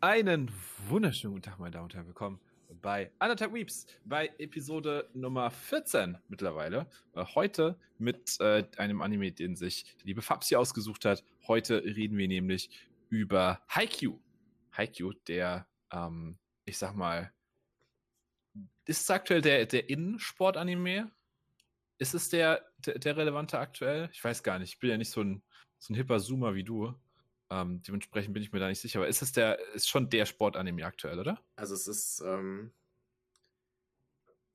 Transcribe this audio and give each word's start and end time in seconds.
Einen 0.00 0.48
wunderschönen 0.86 1.34
guten 1.34 1.42
Tag, 1.42 1.58
meine 1.58 1.72
Damen 1.72 1.86
und 1.86 1.94
Herren. 1.94 2.06
Willkommen 2.06 2.40
bei 2.80 3.10
Anderthalb 3.18 3.52
Weeps, 3.52 3.84
bei 4.04 4.28
Episode 4.38 5.10
Nummer 5.12 5.50
14 5.50 6.16
mittlerweile. 6.28 6.88
Äh, 7.16 7.24
heute 7.34 7.76
mit 7.98 8.38
äh, 8.38 8.64
einem 8.76 9.02
Anime, 9.02 9.32
den 9.32 9.56
sich 9.56 9.96
die 10.00 10.06
liebe 10.06 10.22
Fabsi 10.22 10.54
ausgesucht 10.54 11.04
hat. 11.04 11.24
Heute 11.48 11.82
reden 11.82 12.16
wir 12.16 12.28
nämlich 12.28 12.70
über 13.08 13.60
Haikyuu. 13.70 14.20
Haikyuu, 14.70 15.14
der, 15.26 15.66
ähm, 15.90 16.38
ich 16.64 16.78
sag 16.78 16.94
mal, 16.94 17.32
ist 18.84 19.00
es 19.00 19.10
aktuell 19.10 19.40
der, 19.40 19.66
der 19.66 19.90
Innensport-Anime? 19.90 21.10
Ist 21.98 22.14
es 22.14 22.28
der, 22.28 22.64
der, 22.86 23.00
der 23.00 23.16
relevante 23.16 23.58
aktuell? 23.58 24.10
Ich 24.12 24.22
weiß 24.22 24.44
gar 24.44 24.60
nicht. 24.60 24.74
Ich 24.74 24.78
bin 24.78 24.90
ja 24.90 24.96
nicht 24.96 25.10
so 25.10 25.22
ein, 25.22 25.42
so 25.80 25.92
ein 25.92 25.96
hipper 25.96 26.20
Zoomer 26.20 26.54
wie 26.54 26.62
du. 26.62 26.94
Ähm, 27.50 27.82
dementsprechend 27.82 28.34
bin 28.34 28.42
ich 28.42 28.52
mir 28.52 28.58
da 28.58 28.68
nicht 28.68 28.80
sicher. 28.80 28.98
Aber 28.98 29.08
ist 29.08 29.22
es 29.22 29.32
der, 29.32 29.58
ist 29.74 29.88
schon 29.88 30.10
der 30.10 30.26
Sportanime 30.26 30.84
aktuell, 30.84 31.18
oder? 31.18 31.42
Also 31.56 31.74
es 31.74 31.88
ist, 31.88 32.22
ähm, 32.24 32.72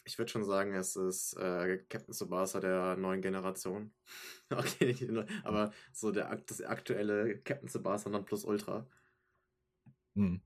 ich 0.05 0.17
würde 0.17 0.31
schon 0.31 0.43
sagen, 0.43 0.75
es 0.75 0.95
ist 0.95 1.33
äh, 1.37 1.79
Captain 1.89 2.13
Tsubasa 2.13 2.59
der 2.59 2.95
neuen 2.97 3.21
Generation. 3.21 3.93
okay, 4.49 4.93
nicht, 4.93 5.09
aber 5.43 5.71
so 5.91 6.11
der, 6.11 6.35
das 6.35 6.61
aktuelle 6.61 7.39
Captain 7.39 7.69
Tsubasa 7.69 8.09
plus 8.19 8.45
Ultra. 8.45 8.85
Hm. 10.15 10.41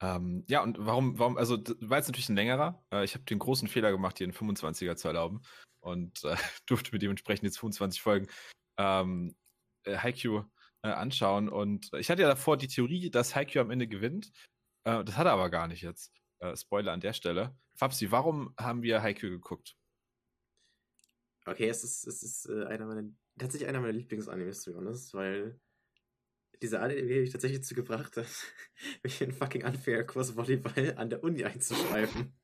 Ähm, 0.00 0.44
ja, 0.48 0.62
und 0.62 0.76
warum, 0.78 1.18
warum, 1.18 1.36
also 1.36 1.58
war 1.80 1.98
jetzt 1.98 2.08
natürlich 2.08 2.28
ein 2.28 2.36
längerer. 2.36 2.84
Äh, 2.90 3.04
ich 3.04 3.14
habe 3.14 3.24
den 3.24 3.38
großen 3.38 3.68
Fehler 3.68 3.90
gemacht, 3.90 4.18
hier 4.18 4.26
einen 4.26 4.34
25er 4.34 4.96
zu 4.96 5.08
erlauben 5.08 5.42
und 5.80 6.24
äh, 6.24 6.36
durfte 6.66 6.92
mir 6.92 6.98
dementsprechend 6.98 7.44
jetzt 7.44 7.58
25 7.58 8.00
Folgen 8.00 8.26
ähm, 8.78 9.36
äh, 9.84 9.96
Haikyuu 9.96 10.44
äh, 10.84 10.88
anschauen. 10.88 11.48
Und 11.48 11.90
ich 11.98 12.10
hatte 12.10 12.22
ja 12.22 12.28
davor 12.28 12.56
die 12.58 12.68
Theorie, 12.68 13.10
dass 13.10 13.34
Haikyuu 13.34 13.62
am 13.62 13.70
Ende 13.70 13.88
gewinnt. 13.88 14.30
Äh, 14.84 15.02
das 15.02 15.16
hat 15.16 15.26
er 15.26 15.32
aber 15.32 15.50
gar 15.50 15.66
nicht 15.66 15.82
jetzt. 15.82 16.12
Äh, 16.40 16.54
Spoiler 16.56 16.92
an 16.92 17.00
der 17.00 17.14
Stelle. 17.14 17.56
Fabsi, 17.74 18.10
warum 18.10 18.54
haben 18.58 18.82
wir 18.82 19.02
Haikyuu 19.02 19.30
geguckt? 19.30 19.76
Okay, 21.46 21.68
es 21.68 21.84
ist, 21.84 22.06
es 22.06 22.22
ist 22.22 22.48
äh, 22.48 22.66
einer 22.66 22.86
meiner, 22.86 23.08
tatsächlich 23.38 23.68
einer 23.68 23.80
meiner 23.80 23.94
Lieblingsanimes, 23.94 24.62
zu 24.62 24.74
honest, 24.76 25.14
weil 25.14 25.58
dieser 26.62 26.82
Anime 26.82 27.20
mich 27.20 27.30
tatsächlich 27.30 27.60
dazu 27.60 27.74
gebracht 27.74 28.16
hat, 28.16 28.26
mich 29.02 29.20
in 29.20 29.32
fucking 29.32 29.64
unfair 29.64 30.06
Kurs 30.06 30.36
Volleyball 30.36 30.94
an 30.96 31.10
der 31.10 31.24
Uni 31.24 31.44
einzuschreiben. 31.44 32.34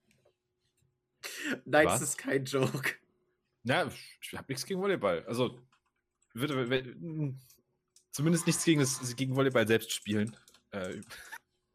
Nein, 1.67 1.89
es 1.89 2.01
ist 2.01 2.19
kein 2.19 2.45
Joke. 2.45 2.95
Ja, 3.65 3.91
ich 4.23 4.33
habe 4.33 4.47
nichts 4.49 4.65
gegen 4.65 4.81
Volleyball. 4.81 5.25
Also, 5.27 5.61
würde, 6.33 6.71
zumindest 8.11 8.47
nichts 8.47 8.65
gegen, 8.65 8.81
das, 8.81 9.17
gegen 9.17 9.37
Volleyball 9.37 9.67
selbst 9.67 9.93
spielen. 9.93 10.37
Äh, 10.71 11.01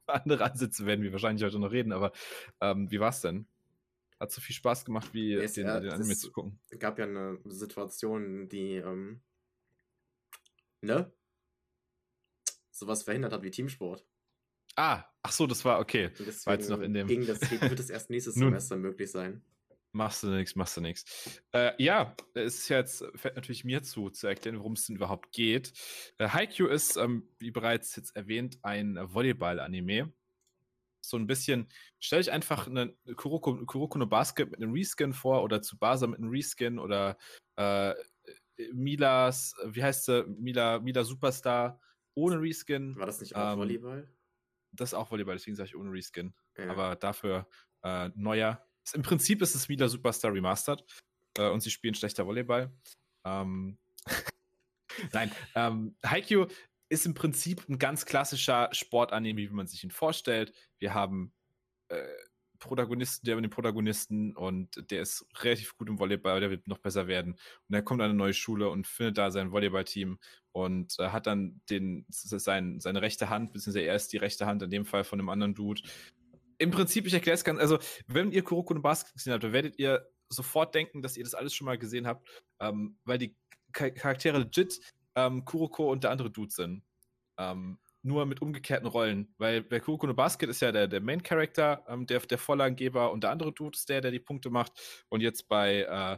andere 0.08 0.44
Ansätze 0.44 0.86
werden 0.86 1.04
wir 1.04 1.12
wahrscheinlich 1.12 1.44
heute 1.44 1.60
noch 1.60 1.72
reden, 1.72 1.92
aber 1.92 2.12
ähm, 2.62 2.90
wie 2.92 3.00
war's 3.00 3.22
denn? 3.22 3.48
Hat 4.20 4.32
so 4.32 4.40
viel 4.40 4.56
Spaß 4.56 4.86
gemacht, 4.86 5.14
wie 5.14 5.34
es, 5.34 5.54
den, 5.54 5.68
ja, 5.68 5.80
den 5.80 5.92
Anime 5.92 6.16
zu 6.16 6.32
gucken. 6.32 6.60
Es 6.70 6.80
gab 6.80 7.00
ja 7.00 7.06
eine 7.06 7.40
Situation, 7.46 8.48
die, 8.48 8.76
ähm, 8.76 9.22
ne? 10.82 11.12
Sowas 12.72 13.04
verhindert 13.04 13.34
hat 13.34 13.44
wie 13.44 13.52
Teamsport. 13.52 14.06
Ah, 14.76 15.06
ach 15.24 15.32
so, 15.32 15.48
das 15.48 15.64
war 15.64 15.80
okay. 15.80 16.12
War 16.46 16.56
jetzt 16.56 16.70
noch 16.70 16.82
in 16.82 16.94
dem. 16.94 17.08
Ging 17.08 17.26
das, 17.26 17.40
wird 17.62 17.80
es 17.80 17.90
erst 17.90 18.10
nächstes 18.10 18.36
Semester 18.36 18.76
möglich 18.76 19.10
sein. 19.10 19.42
Machst 19.96 20.24
du 20.24 20.28
nichts, 20.28 20.58
machst 20.58 20.76
du 20.76 20.82
nichts. 20.82 21.42
Äh, 21.54 21.72
ja, 21.82 22.18
es 22.34 22.56
ist 22.56 22.68
jetzt, 22.68 23.06
fällt 23.16 23.38
natürlich 23.38 23.64
mir 23.64 23.82
zu, 23.82 24.10
zu 24.10 24.28
erklären, 24.28 24.60
worum 24.60 24.74
es 24.74 24.86
denn 24.86 24.98
überhaupt 24.98 25.32
geht. 25.32 25.72
Äh, 26.18 26.28
Haikyuu 26.28 26.68
ist, 26.68 26.98
ähm, 26.98 27.30
wie 27.40 27.50
bereits 27.50 27.96
jetzt 27.96 28.14
erwähnt, 28.14 28.60
ein 28.62 28.98
Volleyball-Anime. 28.98 30.12
So 31.00 31.16
ein 31.16 31.28
bisschen, 31.28 31.70
stell 32.02 32.20
dich 32.20 32.34
einfach 32.34 32.68
eine 32.68 32.94
Kuroko, 33.16 33.66
Kuroko 33.66 33.98
no 33.98 34.06
Basket 34.06 34.52
mit 34.52 34.62
einem 34.62 34.74
Reskin 34.74 35.14
vor 35.14 35.42
oder 35.44 35.62
Tsubasa 35.62 36.08
mit 36.08 36.20
einem 36.20 36.30
Reskin 36.30 36.78
oder 36.78 37.18
äh, 37.56 37.94
Milas, 38.74 39.56
wie 39.64 39.82
heißt 39.82 40.08
sie, 40.08 40.26
Mila, 40.28 40.82
Mila 40.82 41.06
Superstar 41.06 41.80
ohne 42.16 42.42
Reskin. 42.42 42.98
War 42.98 43.06
das 43.06 43.22
nicht 43.22 43.34
auch 43.34 43.54
ähm, 43.54 43.60
Volleyball? 43.60 44.14
Das 44.74 44.90
ist 44.90 44.94
auch 44.94 45.10
Volleyball, 45.10 45.36
deswegen 45.36 45.56
sage 45.56 45.68
ich 45.68 45.78
ohne 45.78 45.94
Reskin. 45.94 46.34
Ja. 46.58 46.70
Aber 46.70 46.98
dafür 46.98 47.48
äh, 47.82 48.10
neuer 48.16 48.62
im 48.94 49.02
Prinzip 49.02 49.42
ist 49.42 49.56
es 49.56 49.70
wieder 49.70 49.90
Superstar 49.90 50.34
Remastered 50.34 50.84
äh, 51.38 51.50
und 51.50 51.62
sie 51.62 51.72
spielen 51.72 51.96
schlechter 51.96 52.26
Volleyball. 52.26 52.72
Ähm, 53.24 53.78
Nein, 55.12 55.32
ähm, 55.56 55.96
Haikyuu 56.06 56.48
ist 56.90 57.06
im 57.06 57.14
Prinzip 57.14 57.68
ein 57.68 57.80
ganz 57.80 58.06
klassischer 58.06 58.70
Sportanime, 58.72 59.42
wie 59.42 59.50
man 59.50 59.68
sich 59.68 59.84
ihn 59.84 59.92
vorstellt. 59.92 60.54
Wir 60.78 60.94
haben 60.94 61.34
äh, 61.90 62.04
Protagonisten, 62.60 63.26
der 63.26 63.40
den 63.40 63.50
Protagonisten 63.50 64.36
und 64.36 64.90
der 64.92 65.02
ist 65.02 65.26
relativ 65.40 65.78
gut 65.78 65.90
im 65.90 66.00
Volleyball, 66.00 66.40
der 66.40 66.50
wird 66.50 66.68
noch 66.68 66.78
besser 66.78 67.08
werden. 67.08 67.34
Und 67.68 67.76
er 67.76 67.82
kommt 67.82 68.02
an 68.02 68.10
eine 68.10 68.18
neue 68.18 68.34
Schule 68.34 68.70
und 68.70 68.88
findet 68.88 69.18
da 69.18 69.32
sein 69.32 69.52
Volleyballteam 69.52 70.20
und 70.52 70.98
äh, 71.00 71.10
hat 71.10 71.28
dann 71.28 71.62
den, 71.70 72.06
sein, 72.10 72.80
seine 72.80 73.02
rechte 73.02 73.30
Hand, 73.30 73.54
beziehungsweise 73.54 73.86
er 73.86 73.96
ist 73.96 74.14
die 74.14 74.18
rechte 74.18 74.46
Hand 74.46 74.62
in 74.64 74.70
dem 74.70 74.86
Fall 74.86 75.04
von 75.04 75.20
einem 75.20 75.30
anderen 75.30 75.54
Dude 75.54 75.82
im 76.58 76.72
Prinzip, 76.72 77.06
ich 77.06 77.14
erkläre 77.14 77.36
es 77.36 77.44
ganz, 77.44 77.60
also 77.60 77.80
wenn 78.08 78.32
ihr 78.32 78.44
Kuroko 78.44 78.74
no 78.74 78.82
Basket 78.82 79.14
gesehen 79.14 79.34
habt, 79.34 79.44
dann 79.44 79.54
werdet 79.54 79.78
ihr 79.80 80.08
sofort 80.30 80.74
denken, 80.76 81.02
dass 81.02 81.18
ihr 81.18 81.24
das 81.24 81.34
alles 81.34 81.54
schon 81.54 81.66
mal 81.66 81.78
gesehen 81.78 82.08
habt, 82.08 82.28
ähm, 82.60 82.98
weil 83.04 83.18
die 83.18 83.36
Charaktere 83.72 84.40
legit 84.40 84.80
ähm, 85.16 85.46
Kuroko 85.46 85.92
und 85.92 86.04
der 86.04 86.12
andere 86.12 86.32
Dude 86.32 86.52
sind. 86.52 86.84
Ähm, 87.38 87.80
nur 88.02 88.26
mit 88.28 88.42
umgekehrten 88.42 88.88
Rollen, 88.88 89.34
weil 89.38 89.64
bei 89.64 89.80
Kuroko 89.80 90.06
no 90.06 90.14
Basket 90.14 90.48
ist 90.50 90.62
ja 90.62 90.72
der, 90.72 90.88
der 90.88 91.02
Main 91.02 91.24
Character, 91.24 91.84
ähm, 91.88 92.06
der, 92.06 92.20
der 92.20 92.38
Vorlagengeber 92.38 93.12
und 93.12 93.24
der 93.24 93.32
andere 93.32 93.52
Dude 93.52 93.76
ist 93.76 93.90
der, 93.90 94.00
der 94.02 94.12
die 94.12 94.20
Punkte 94.20 94.52
macht. 94.52 95.06
Und 95.10 95.22
jetzt 95.22 95.48
bei 95.48 95.82
äh, 95.82 96.18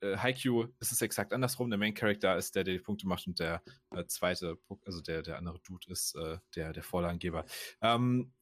äh, 0.00 0.16
Haikyuu 0.16 0.68
ist 0.80 0.92
es 0.92 1.02
exakt 1.02 1.32
andersrum. 1.32 1.70
Der 1.70 1.78
Main 1.78 1.94
Character 1.94 2.36
ist 2.36 2.54
der, 2.54 2.64
der 2.64 2.74
die 2.74 2.80
Punkte 2.80 3.06
macht 3.06 3.26
und 3.26 3.38
der 3.38 3.62
äh, 3.90 4.04
zweite, 4.06 4.58
also 4.84 5.00
der, 5.02 5.22
der 5.22 5.36
andere 5.36 5.60
Dude 5.60 5.90
ist 5.90 6.14
äh, 6.16 6.38
der, 6.54 6.72
der 6.72 6.82
Vorlagengeber. 6.82 7.44
Ähm, 7.82 8.32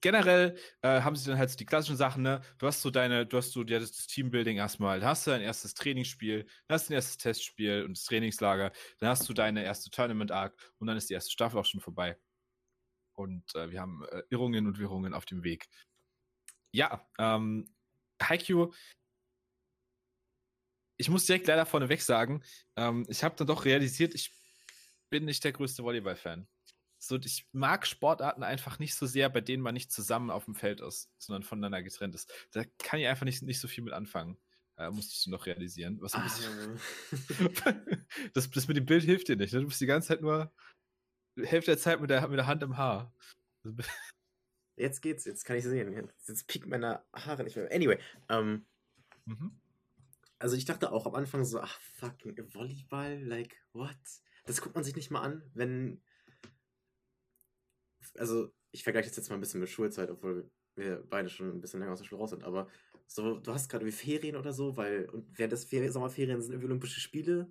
generell 0.00 0.56
äh, 0.82 1.00
haben 1.02 1.16
sie 1.16 1.28
dann 1.30 1.38
halt 1.38 1.50
so 1.50 1.56
die 1.56 1.66
klassischen 1.66 1.96
Sachen, 1.96 2.22
ne? 2.22 2.40
Du 2.58 2.66
hast 2.66 2.82
so 2.82 2.90
deine, 2.90 3.26
du 3.26 3.36
hast 3.36 3.52
so 3.52 3.64
ja, 3.64 3.78
das 3.78 4.06
Teambuilding 4.06 4.56
erstmal, 4.56 5.00
dann 5.00 5.08
hast 5.08 5.26
du 5.26 5.30
dein 5.30 5.42
erstes 5.42 5.74
Trainingsspiel, 5.74 6.44
dann 6.44 6.74
hast 6.74 6.86
du 6.86 6.90
dein 6.90 6.96
erstes 6.98 7.16
Testspiel 7.18 7.84
und 7.84 7.96
das 7.96 8.04
Trainingslager, 8.04 8.72
dann 8.98 9.08
hast 9.10 9.28
du 9.28 9.34
deine 9.34 9.64
erste 9.64 9.90
Tournament-Arc 9.90 10.54
und 10.78 10.86
dann 10.86 10.96
ist 10.96 11.10
die 11.10 11.14
erste 11.14 11.30
Staffel 11.32 11.58
auch 11.58 11.64
schon 11.64 11.80
vorbei. 11.80 12.18
Und 13.16 13.54
äh, 13.54 13.70
wir 13.70 13.80
haben 13.80 14.04
äh, 14.10 14.22
Irrungen 14.30 14.66
und 14.66 14.78
Wirrungen 14.78 15.14
auf 15.14 15.26
dem 15.26 15.42
Weg. 15.42 15.66
Ja, 16.72 17.08
ähm, 17.18 17.74
Haikyuu, 18.22 18.72
ich 20.96 21.08
muss 21.08 21.26
direkt 21.26 21.46
leider 21.46 21.66
vorneweg 21.66 22.02
sagen, 22.02 22.42
ähm, 22.76 23.06
ich 23.08 23.24
habe 23.24 23.36
dann 23.36 23.46
doch 23.46 23.64
realisiert, 23.64 24.14
ich 24.14 24.32
bin 25.10 25.24
nicht 25.24 25.42
der 25.44 25.52
größte 25.52 25.82
Volleyball-Fan 25.82 26.46
so, 26.98 27.16
ich 27.16 27.46
mag 27.52 27.86
Sportarten 27.86 28.42
einfach 28.42 28.78
nicht 28.78 28.94
so 28.94 29.06
sehr, 29.06 29.28
bei 29.28 29.40
denen 29.40 29.62
man 29.62 29.74
nicht 29.74 29.92
zusammen 29.92 30.30
auf 30.30 30.46
dem 30.46 30.54
Feld 30.54 30.80
ist, 30.80 31.10
sondern 31.18 31.42
voneinander 31.42 31.82
getrennt 31.82 32.14
ist. 32.14 32.32
Da 32.52 32.64
kann 32.78 32.98
ich 33.00 33.06
einfach 33.06 33.24
nicht, 33.24 33.42
nicht 33.42 33.60
so 33.60 33.68
viel 33.68 33.84
mit 33.84 33.92
anfangen. 33.92 34.36
Äh, 34.76 34.90
musste 34.90 35.14
ich 35.14 35.26
noch 35.26 35.46
realisieren. 35.46 36.00
Was 36.00 36.14
ah. 36.14 36.22
das, 38.32 38.50
das 38.50 38.68
mit 38.68 38.76
dem 38.76 38.86
Bild 38.86 39.04
hilft 39.04 39.28
dir 39.28 39.36
nicht. 39.36 39.52
Ne? 39.52 39.60
Du 39.60 39.66
bist 39.66 39.80
die 39.80 39.86
ganze 39.86 40.08
Zeit 40.08 40.22
nur 40.22 40.52
Hälfte 41.36 41.72
der 41.72 41.78
Zeit 41.78 42.00
mit 42.00 42.10
der, 42.10 42.26
mit 42.28 42.38
der 42.38 42.46
Hand 42.46 42.62
im 42.62 42.76
Haar. 42.76 43.12
Jetzt 44.76 45.02
geht's, 45.02 45.24
jetzt 45.24 45.44
kann 45.44 45.56
ich 45.56 45.64
sehen. 45.64 45.92
Jetzt, 45.92 46.28
jetzt 46.28 46.46
piekt 46.46 46.68
meine 46.68 47.02
Haare 47.12 47.42
nicht 47.42 47.56
mehr. 47.56 47.68
Anyway, 47.72 47.98
ähm, 48.28 48.64
mhm. 49.24 49.60
also 50.38 50.54
ich 50.54 50.66
dachte 50.66 50.92
auch 50.92 51.04
am 51.04 51.16
Anfang 51.16 51.44
so, 51.44 51.60
ach 51.60 51.80
fucking 51.96 52.36
Volleyball, 52.54 53.20
like 53.24 53.56
what? 53.72 53.96
Das 54.46 54.60
guckt 54.60 54.76
man 54.76 54.84
sich 54.84 54.94
nicht 54.94 55.10
mal 55.10 55.22
an, 55.22 55.42
wenn 55.54 56.00
also 58.16 58.52
ich 58.70 58.82
vergleiche 58.82 59.08
das 59.08 59.16
jetzt 59.16 59.28
mal 59.28 59.36
ein 59.36 59.40
bisschen 59.40 59.60
mit 59.60 59.68
Schulzeit, 59.68 60.10
obwohl 60.10 60.50
wir 60.76 61.02
beide 61.08 61.28
schon 61.28 61.50
ein 61.50 61.60
bisschen 61.60 61.80
länger 61.80 61.92
aus 61.92 61.98
der 61.98 62.06
Schule 62.06 62.20
raus 62.20 62.30
sind, 62.30 62.44
aber 62.44 62.68
so, 63.06 63.38
du 63.38 63.52
hast 63.52 63.68
gerade 63.68 63.86
wie 63.86 63.92
Ferien 63.92 64.36
oder 64.36 64.52
so, 64.52 64.76
weil 64.76 65.08
und 65.10 65.38
während 65.38 65.52
des 65.52 65.64
Ferien, 65.64 65.92
Sommerferien 65.92 66.40
sind 66.42 66.52
irgendwie 66.52 66.66
Olympische 66.66 67.00
Spiele 67.00 67.50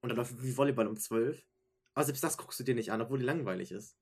und 0.00 0.08
dann 0.08 0.16
läuft 0.16 0.42
wie 0.42 0.56
Volleyball 0.56 0.86
um 0.86 0.96
12. 0.96 1.46
Aber 1.94 2.04
selbst 2.04 2.24
das 2.24 2.38
guckst 2.38 2.58
du 2.58 2.64
dir 2.64 2.74
nicht 2.74 2.90
an, 2.90 3.02
obwohl 3.02 3.18
die 3.18 3.24
langweilig 3.24 3.70
ist. 3.70 3.98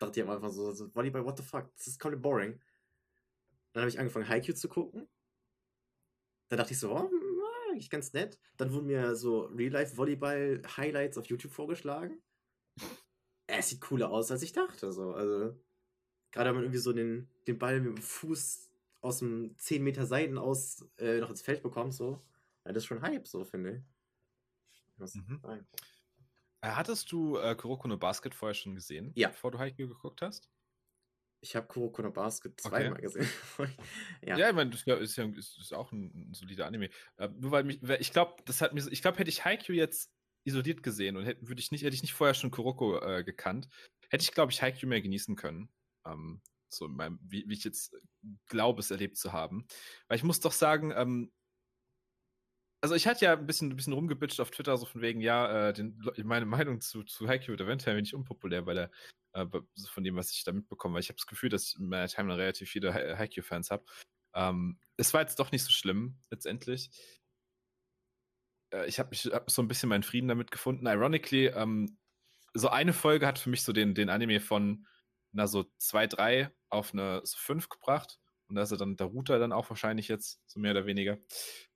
Dachte 0.00 0.20
ich 0.20 0.26
am 0.26 0.32
Anfang 0.32 0.50
so, 0.50 0.72
so 0.72 0.92
Volleyball, 0.94 1.24
what 1.24 1.38
the 1.38 1.44
fuck, 1.44 1.72
das 1.76 1.86
ist 1.86 2.00
komplett 2.00 2.22
boring. 2.22 2.60
Dann 3.72 3.82
habe 3.82 3.90
ich 3.90 3.98
angefangen, 3.98 4.28
Haikyuu 4.28 4.54
zu 4.54 4.68
gucken. 4.68 5.08
Dann 6.48 6.58
dachte 6.58 6.72
ich 6.72 6.80
so, 6.80 6.92
oh, 6.92 7.10
eigentlich 7.70 7.88
ganz 7.88 8.12
nett. 8.12 8.38
Dann 8.56 8.72
wurden 8.72 8.88
mir 8.88 9.14
so 9.14 9.42
Real-Life-Volleyball-Highlights 9.46 11.16
auf 11.16 11.26
YouTube 11.26 11.52
vorgeschlagen 11.52 12.20
es 13.58 13.68
sieht 13.68 13.80
cooler 13.80 14.10
aus, 14.10 14.30
als 14.30 14.42
ich 14.42 14.52
dachte. 14.52 14.92
So. 14.92 15.12
Also, 15.12 15.56
gerade 16.30 16.48
wenn 16.48 16.56
man 16.56 16.64
irgendwie 16.64 16.78
so 16.78 16.92
den, 16.92 17.28
den 17.46 17.58
Ball 17.58 17.80
mit 17.80 17.96
dem 17.96 18.02
Fuß 18.02 18.70
aus 19.00 19.18
dem 19.18 19.56
10 19.58 19.82
Meter 19.82 20.06
Seiten 20.06 20.38
aus 20.38 20.86
äh, 20.98 21.18
noch 21.18 21.30
ins 21.30 21.42
Feld 21.42 21.62
bekommt, 21.62 21.94
so. 21.94 22.22
Ja, 22.64 22.72
das 22.72 22.84
ist 22.84 22.86
schon 22.86 23.02
Hype, 23.02 23.26
so, 23.26 23.44
finde 23.44 23.76
ich. 23.76 25.14
Mhm. 25.14 25.40
Äh, 25.44 26.68
hattest 26.68 27.10
du 27.10 27.36
äh, 27.38 27.56
Kuroko 27.56 27.88
no 27.88 27.96
Basket 27.96 28.34
vorher 28.34 28.54
schon 28.54 28.74
gesehen? 28.74 29.12
Ja. 29.16 29.28
Bevor 29.28 29.50
du 29.50 29.58
Haikyuu 29.58 29.88
geguckt 29.88 30.22
hast? 30.22 30.48
Ich 31.40 31.56
habe 31.56 31.66
Kuroko 31.66 32.02
no 32.02 32.12
Basket 32.12 32.58
zweimal 32.60 32.92
okay. 32.92 33.02
gesehen. 33.02 33.28
ja. 34.22 34.36
ja, 34.36 34.48
ich 34.50 34.54
meine, 34.54 34.70
das 34.70 34.82
ist 34.82 35.16
ja 35.16 35.26
ist, 35.26 35.58
ist 35.58 35.74
auch 35.74 35.90
ein, 35.90 36.30
ein, 36.30 36.34
solider 36.34 36.66
Anime. 36.66 36.90
Äh, 37.16 37.28
nur 37.36 37.50
weil 37.50 37.64
mich, 37.64 37.82
ich 37.82 38.12
glaube, 38.12 38.40
das 38.44 38.60
hat 38.60 38.74
mir, 38.74 38.86
ich 38.92 39.02
glaube, 39.02 39.18
hätte 39.18 39.30
ich 39.30 39.44
Haikyuu 39.44 39.74
jetzt 39.74 40.12
isoliert 40.44 40.82
gesehen 40.82 41.16
und 41.16 41.24
hätte, 41.24 41.46
würde 41.48 41.60
ich 41.60 41.70
nicht, 41.70 41.84
hätte 41.84 41.94
ich 41.94 42.02
nicht 42.02 42.14
vorher 42.14 42.34
schon 42.34 42.50
Kuroko 42.50 43.00
äh, 43.00 43.24
gekannt, 43.24 43.68
hätte 44.10 44.22
ich, 44.22 44.32
glaube 44.32 44.52
ich, 44.52 44.62
Haikyuu 44.62 44.88
mehr 44.88 45.02
genießen 45.02 45.36
können. 45.36 45.68
Ähm, 46.06 46.42
so 46.68 46.88
meinem, 46.88 47.18
wie, 47.22 47.44
wie, 47.48 47.54
ich 47.54 47.64
jetzt 47.64 47.94
glaube, 48.46 48.80
es 48.80 48.90
erlebt 48.90 49.16
zu 49.16 49.32
haben. 49.32 49.66
Weil 50.08 50.16
ich 50.16 50.24
muss 50.24 50.40
doch 50.40 50.52
sagen, 50.52 50.92
ähm, 50.96 51.32
also 52.82 52.94
ich 52.94 53.06
hatte 53.06 53.24
ja 53.24 53.34
ein 53.34 53.46
bisschen, 53.46 53.70
ein 53.70 53.76
bisschen 53.76 53.92
rumgebitscht 53.92 54.40
auf 54.40 54.50
Twitter, 54.50 54.76
so 54.76 54.86
von 54.86 55.02
wegen, 55.02 55.20
ja, 55.20 55.68
äh, 55.68 55.72
den, 55.72 56.02
meine 56.24 56.46
Meinung 56.46 56.80
zu, 56.80 57.04
zu 57.04 57.28
Haikyuu 57.28 57.54
oder 57.54 57.66
Eventuell 57.66 57.98
ich 58.02 58.14
unpopulär, 58.14 58.66
weil 58.66 58.78
er, 58.78 58.90
äh, 59.34 59.46
von 59.88 60.02
dem, 60.02 60.16
was 60.16 60.32
ich 60.32 60.44
da 60.44 60.52
mitbekomme, 60.52 60.94
weil 60.94 61.02
ich 61.02 61.08
habe 61.08 61.16
das 61.16 61.26
Gefühl, 61.26 61.48
dass 61.48 61.68
ich 61.68 61.78
in 61.78 61.88
meiner 61.88 62.08
Timeline 62.08 62.40
relativ 62.40 62.70
viele 62.70 62.92
Haikyuu-Fans 62.92 63.70
habe. 63.70 63.84
Ähm, 64.34 64.78
es 64.96 65.14
war 65.14 65.20
jetzt 65.20 65.38
doch 65.38 65.52
nicht 65.52 65.62
so 65.62 65.70
schlimm, 65.70 66.18
letztendlich. 66.30 66.90
Äh, 68.72 68.86
ich 68.86 68.98
habe 68.98 69.10
mich 69.10 69.26
hab 69.26 69.50
so 69.50 69.62
ein 69.62 69.68
bisschen 69.68 69.88
meinen 69.88 70.02
Frieden 70.02 70.28
damit 70.28 70.50
gefunden. 70.50 70.86
Ironically, 70.86 71.46
ähm, 71.46 71.98
so 72.54 72.68
eine 72.68 72.92
Folge 72.92 73.26
hat 73.26 73.38
für 73.38 73.50
mich 73.50 73.62
so 73.62 73.72
den, 73.72 73.94
den 73.94 74.10
Anime 74.10 74.40
von 74.40 74.86
na, 75.32 75.46
so 75.46 75.64
2, 75.78 76.06
3 76.08 76.50
auf 76.68 76.92
eine 76.92 77.22
5 77.24 77.68
gebracht. 77.68 78.18
Und 78.48 78.56
da 78.56 78.62
ist 78.62 78.70
er 78.70 78.76
dann 78.76 78.96
der 78.96 79.06
Router 79.06 79.38
dann 79.38 79.52
auch 79.52 79.70
wahrscheinlich 79.70 80.08
jetzt, 80.08 80.42
so 80.46 80.60
mehr 80.60 80.72
oder 80.72 80.84
weniger. 80.84 81.18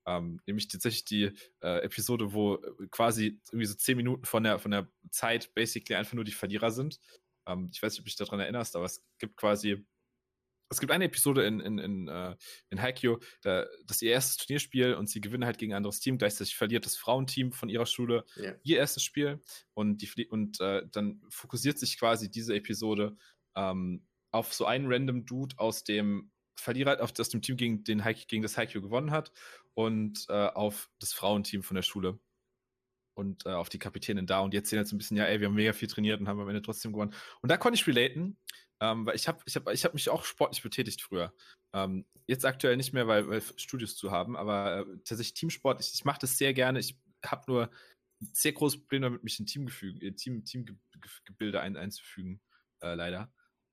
Ähm, 0.06 0.40
nämlich 0.46 0.68
tatsächlich 0.68 1.04
die 1.04 1.32
äh, 1.62 1.78
Episode, 1.82 2.32
wo 2.34 2.56
äh, 2.56 2.86
quasi 2.90 3.40
irgendwie 3.50 3.66
so 3.66 3.74
zehn 3.74 3.96
Minuten 3.96 4.24
von 4.26 4.44
der, 4.44 4.58
von 4.58 4.70
der 4.70 4.88
Zeit 5.10 5.54
basically 5.54 5.96
einfach 5.96 6.12
nur 6.12 6.24
die 6.24 6.32
Verlierer 6.32 6.70
sind. 6.70 7.00
Ähm, 7.46 7.70
ich 7.72 7.82
weiß 7.82 7.92
nicht, 7.92 8.00
ob 8.00 8.04
du 8.04 8.10
dich 8.10 8.16
daran 8.16 8.40
erinnerst, 8.40 8.76
aber 8.76 8.84
es 8.84 9.02
gibt 9.18 9.36
quasi. 9.36 9.86
Es 10.68 10.80
gibt 10.80 10.92
eine 10.92 11.04
Episode 11.04 11.44
in, 11.44 11.60
in, 11.60 11.78
in, 11.78 12.08
äh, 12.08 12.36
in 12.70 12.80
Haikyuu, 12.82 13.18
da, 13.42 13.66
das 13.86 13.98
ist 13.98 14.02
ihr 14.02 14.12
erstes 14.12 14.36
Turnierspiel 14.38 14.94
und 14.94 15.08
sie 15.08 15.20
gewinnen 15.20 15.44
halt 15.44 15.58
gegen 15.58 15.72
ein 15.72 15.78
anderes 15.78 16.00
Team. 16.00 16.18
Gleichzeitig 16.18 16.56
verliert 16.56 16.86
das 16.86 16.96
Frauenteam 16.96 17.52
von 17.52 17.68
ihrer 17.68 17.86
Schule 17.86 18.24
yeah. 18.36 18.56
ihr 18.62 18.78
erstes 18.78 19.02
Spiel 19.02 19.40
und, 19.74 20.02
die, 20.02 20.28
und 20.28 20.60
äh, 20.60 20.82
dann 20.90 21.22
fokussiert 21.28 21.78
sich 21.78 21.98
quasi 21.98 22.30
diese 22.30 22.54
Episode 22.54 23.16
ähm, 23.54 24.06
auf 24.32 24.52
so 24.52 24.66
einen 24.66 24.92
random 24.92 25.24
Dude 25.24 25.56
aus 25.58 25.84
dem 25.84 26.30
Verlierer, 26.56 27.02
auf, 27.02 27.12
aus 27.18 27.28
dem 27.28 27.42
Team 27.42 27.56
gegen, 27.56 27.84
den 27.84 28.02
gegen 28.26 28.42
das 28.42 28.56
Haikyuu 28.56 28.82
gewonnen 28.82 29.10
hat 29.10 29.30
und 29.74 30.26
äh, 30.28 30.32
auf 30.32 30.90
das 30.98 31.12
Frauenteam 31.12 31.62
von 31.62 31.74
der 31.74 31.82
Schule 31.82 32.18
und 33.16 33.46
äh, 33.46 33.50
auf 33.50 33.68
die 33.68 33.78
Kapitänin 33.78 34.26
da. 34.26 34.40
Und 34.40 34.54
jetzt 34.54 34.70
sehen 34.70 34.78
jetzt 34.78 34.92
ein 34.92 34.98
bisschen, 34.98 35.16
ja, 35.16 35.24
ey, 35.24 35.40
wir 35.40 35.48
haben 35.48 35.54
mega 35.54 35.72
viel 35.72 35.88
trainiert 35.88 36.20
und 36.20 36.28
haben 36.28 36.40
am 36.40 36.48
Ende 36.48 36.62
trotzdem 36.62 36.92
gewonnen. 36.92 37.14
Und 37.40 37.50
da 37.50 37.56
konnte 37.56 37.78
ich 37.78 37.86
relaten, 37.86 38.38
ähm, 38.80 39.06
weil 39.06 39.16
ich 39.16 39.26
habe 39.26 39.40
ich 39.46 39.56
hab, 39.56 39.68
ich 39.72 39.84
hab 39.84 39.94
mich 39.94 40.10
auch 40.10 40.24
sportlich 40.24 40.62
betätigt 40.62 41.00
früher. 41.00 41.32
Ähm, 41.72 42.04
jetzt 42.26 42.44
aktuell 42.44 42.76
nicht 42.76 42.92
mehr, 42.92 43.08
weil, 43.08 43.28
weil 43.28 43.42
Studios 43.56 43.96
zu 43.96 44.10
haben, 44.10 44.36
aber 44.36 44.80
äh, 44.80 44.84
tatsächlich 44.98 45.34
Teamsport, 45.34 45.80
ich, 45.80 45.94
ich 45.94 46.04
mache 46.04 46.18
das 46.20 46.36
sehr 46.36 46.52
gerne. 46.52 46.78
Ich 46.78 46.98
habe 47.24 47.50
nur 47.50 47.70
ein 48.20 48.30
sehr 48.32 48.52
großes 48.52 48.80
Problem 48.80 49.02
damit, 49.02 49.24
mich 49.24 49.40
in 49.40 49.46
Teamgefüge, 49.46 50.14
Team, 50.14 50.44
Teamgebilde 50.44 51.60
ein, 51.60 51.76
einzufügen, 51.76 52.40
äh, 52.82 52.94
leider. 52.94 53.32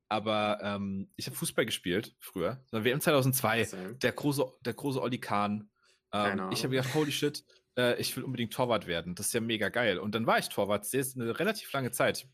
Aber 0.10 0.60
ähm, 0.62 1.12
ich 1.18 1.26
habe 1.26 1.36
Fußball 1.36 1.66
gespielt 1.66 2.16
früher. 2.20 2.64
WM 2.72 3.02
2002, 3.02 3.96
der 4.02 4.12
große, 4.12 4.46
der 4.62 4.74
große 4.74 5.02
Olli 5.02 5.18
Kahn, 5.18 5.70
ähm, 6.14 6.50
ich 6.52 6.64
habe 6.64 6.76
gedacht, 6.76 6.94
holy 6.94 7.12
shit, 7.12 7.44
äh, 7.78 8.00
ich 8.00 8.16
will 8.16 8.24
unbedingt 8.24 8.54
Torwart 8.54 8.88
werden. 8.88 9.16
Das 9.16 9.28
ist 9.28 9.34
ja 9.34 9.42
mega 9.42 9.70
geil. 9.70 10.00
Und 10.00 10.16
dann 10.16 10.28
war 10.28 10.40
ich 10.40 10.50
Torwart, 10.50 10.86
sehr, 10.86 11.06
eine 11.16 11.40
relativ 11.40 11.72
lange 11.74 11.92
Zeit. 11.92 12.28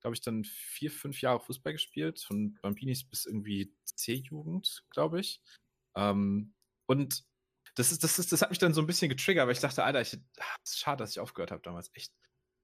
Glaube 0.00 0.14
ich, 0.14 0.20
dann 0.20 0.44
vier, 0.44 0.90
fünf 0.90 1.20
Jahre 1.20 1.40
Fußball 1.40 1.72
gespielt, 1.72 2.20
von 2.20 2.58
Bambinis 2.60 3.04
bis 3.04 3.24
irgendwie 3.26 3.74
C-Jugend, 3.84 4.84
glaube 4.90 5.20
ich. 5.20 5.40
Ähm, 5.96 6.54
und 6.86 7.24
das 7.74 7.90
ist, 7.92 8.04
das 8.04 8.18
ist, 8.18 8.32
das 8.32 8.42
hat 8.42 8.50
mich 8.50 8.58
dann 8.58 8.74
so 8.74 8.80
ein 8.80 8.86
bisschen 8.86 9.08
getriggert, 9.08 9.46
weil 9.46 9.54
ich 9.54 9.60
dachte, 9.60 9.82
Alter, 9.84 10.00
ich, 10.00 10.18
ach, 10.38 10.56
schade, 10.66 11.02
dass 11.02 11.12
ich 11.12 11.20
aufgehört 11.20 11.50
habe 11.50 11.62
damals. 11.62 11.90
Echt. 11.94 12.12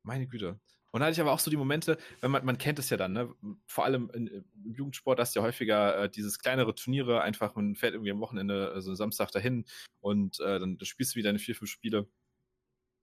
Meine 0.02 0.26
Güte. 0.26 0.60
Und 0.92 1.00
da 1.00 1.06
hatte 1.06 1.12
ich 1.12 1.20
aber 1.20 1.32
auch 1.32 1.38
so 1.38 1.50
die 1.50 1.56
Momente, 1.56 1.98
wenn 2.20 2.30
man, 2.30 2.44
man 2.44 2.58
kennt 2.58 2.78
es 2.78 2.90
ja 2.90 2.96
dann, 2.96 3.12
ne? 3.12 3.32
vor 3.66 3.84
allem 3.84 4.10
in, 4.12 4.26
im 4.26 4.74
Jugendsport 4.74 5.20
hast 5.20 5.34
du 5.34 5.40
ja 5.40 5.46
häufiger 5.46 6.04
äh, 6.04 6.10
dieses 6.10 6.38
kleinere 6.40 6.74
Turniere, 6.74 7.22
einfach 7.22 7.54
man 7.54 7.76
fährt 7.76 7.94
irgendwie 7.94 8.10
am 8.10 8.20
Wochenende, 8.20 8.72
also 8.72 8.94
Samstag 8.94 9.30
dahin 9.30 9.66
und 10.00 10.40
äh, 10.40 10.58
dann 10.58 10.78
spielst 10.82 11.14
du 11.14 11.18
wieder 11.18 11.30
eine 11.30 11.38
vier, 11.38 11.54
fünf 11.54 11.70
Spiele. 11.70 12.08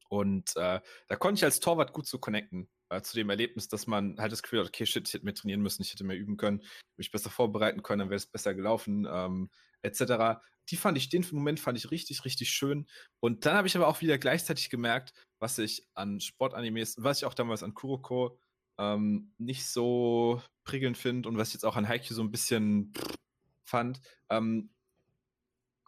Und 0.09 0.55
äh, 0.55 0.79
da 1.07 1.15
konnte 1.15 1.39
ich 1.39 1.43
als 1.43 1.59
Torwart 1.59 1.93
gut 1.93 2.07
so 2.07 2.19
connecten 2.19 2.69
äh, 2.89 3.01
zu 3.01 3.15
dem 3.15 3.29
Erlebnis, 3.29 3.67
dass 3.67 3.87
man 3.87 4.17
halt 4.19 4.31
das 4.31 4.43
Gefühl 4.43 4.59
hat, 4.59 4.67
okay, 4.67 4.85
shit, 4.85 5.07
ich 5.07 5.13
hätte 5.13 5.25
mehr 5.25 5.35
trainieren 5.35 5.61
müssen, 5.61 5.81
ich 5.81 5.91
hätte 5.91 6.03
mehr 6.03 6.17
üben 6.17 6.37
können, 6.37 6.63
mich 6.95 7.11
besser 7.11 7.29
vorbereiten 7.29 7.83
können, 7.83 7.99
dann 7.99 8.09
wäre 8.09 8.17
es 8.17 8.25
besser 8.25 8.53
gelaufen, 8.53 9.07
ähm, 9.09 9.49
etc. 9.81 10.41
Die 10.69 10.77
fand 10.77 10.97
ich, 10.97 11.09
den 11.09 11.25
Moment 11.31 11.59
fand 11.59 11.77
ich 11.77 11.91
richtig, 11.91 12.25
richtig 12.25 12.49
schön. 12.49 12.87
Und 13.19 13.45
dann 13.45 13.55
habe 13.55 13.67
ich 13.67 13.75
aber 13.75 13.87
auch 13.87 14.01
wieder 14.01 14.17
gleichzeitig 14.17 14.69
gemerkt, 14.69 15.13
was 15.39 15.57
ich 15.57 15.87
an 15.93 16.19
Sportanimes, 16.19 16.95
was 16.99 17.19
ich 17.19 17.25
auch 17.25 17.33
damals 17.33 17.63
an 17.63 17.73
Kuroko 17.73 18.39
ähm, 18.77 19.33
nicht 19.37 19.65
so 19.65 20.41
prickelnd 20.63 20.97
finde 20.97 21.29
und 21.29 21.37
was 21.37 21.49
ich 21.49 21.55
jetzt 21.55 21.65
auch 21.65 21.75
an 21.75 21.87
Haikyuu 21.87 22.15
so 22.15 22.21
ein 22.21 22.31
bisschen 22.31 22.93
fand. 23.63 23.99
Ähm, 24.29 24.69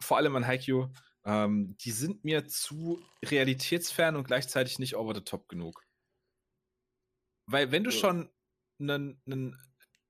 vor 0.00 0.16
allem 0.16 0.34
an 0.36 0.46
Haikyuu, 0.46 0.88
ähm, 1.24 1.76
die 1.78 1.90
sind 1.90 2.24
mir 2.24 2.46
zu 2.46 3.02
realitätsfern 3.24 4.16
und 4.16 4.24
gleichzeitig 4.26 4.78
nicht 4.78 4.96
over 4.96 5.14
the 5.14 5.20
top 5.20 5.48
genug. 5.48 5.84
Weil 7.46 7.72
wenn 7.72 7.84
du 7.84 7.90
schon 7.90 8.30
einen, 8.78 9.20
einen 9.26 9.56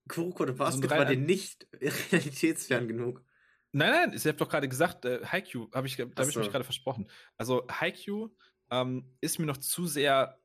Kuroko 0.08 0.44
de 0.44 0.54
Basket 0.54 0.90
so 0.90 0.90
war 0.90 1.04
dir 1.04 1.16
nicht 1.16 1.66
realitätsfern 2.12 2.88
genug. 2.88 3.24
Nein, 3.72 3.90
nein, 3.90 4.12
ich 4.14 4.26
habe 4.26 4.36
doch 4.36 4.48
gerade 4.48 4.68
gesagt, 4.68 5.04
äh, 5.04 5.24
Haikyuu, 5.24 5.70
hab 5.72 5.84
ich, 5.84 5.96
da 5.96 6.04
habe 6.04 6.28
ich 6.28 6.36
mich 6.36 6.50
gerade 6.50 6.64
versprochen. 6.64 7.08
Also 7.38 7.66
Haikyuu 7.68 8.30
ähm, 8.70 9.16
ist 9.20 9.38
mir 9.38 9.46
noch 9.46 9.58
zu 9.58 9.86
sehr, 9.86 10.40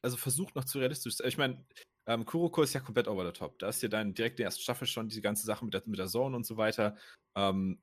also 0.00 0.16
versucht 0.16 0.54
noch 0.54 0.64
zu 0.64 0.78
realistisch. 0.78 1.16
Ich 1.24 1.36
meine, 1.36 1.64
ähm, 2.06 2.24
Kuroko 2.24 2.62
ist 2.62 2.72
ja 2.72 2.80
komplett 2.80 3.08
over 3.08 3.26
the 3.26 3.32
top. 3.32 3.58
Da 3.58 3.68
ist 3.68 3.82
ja 3.82 3.88
dann 3.88 4.14
direkt 4.14 4.34
in 4.34 4.38
der 4.38 4.46
ersten 4.46 4.62
Staffel 4.62 4.86
schon 4.86 5.08
diese 5.08 5.22
ganze 5.22 5.44
Sache 5.44 5.64
mit 5.64 5.74
der, 5.74 5.82
mit 5.86 5.98
der 5.98 6.06
Zone 6.06 6.36
und 6.36 6.46
so 6.46 6.56
weiter. 6.56 6.96
Ähm, 7.36 7.82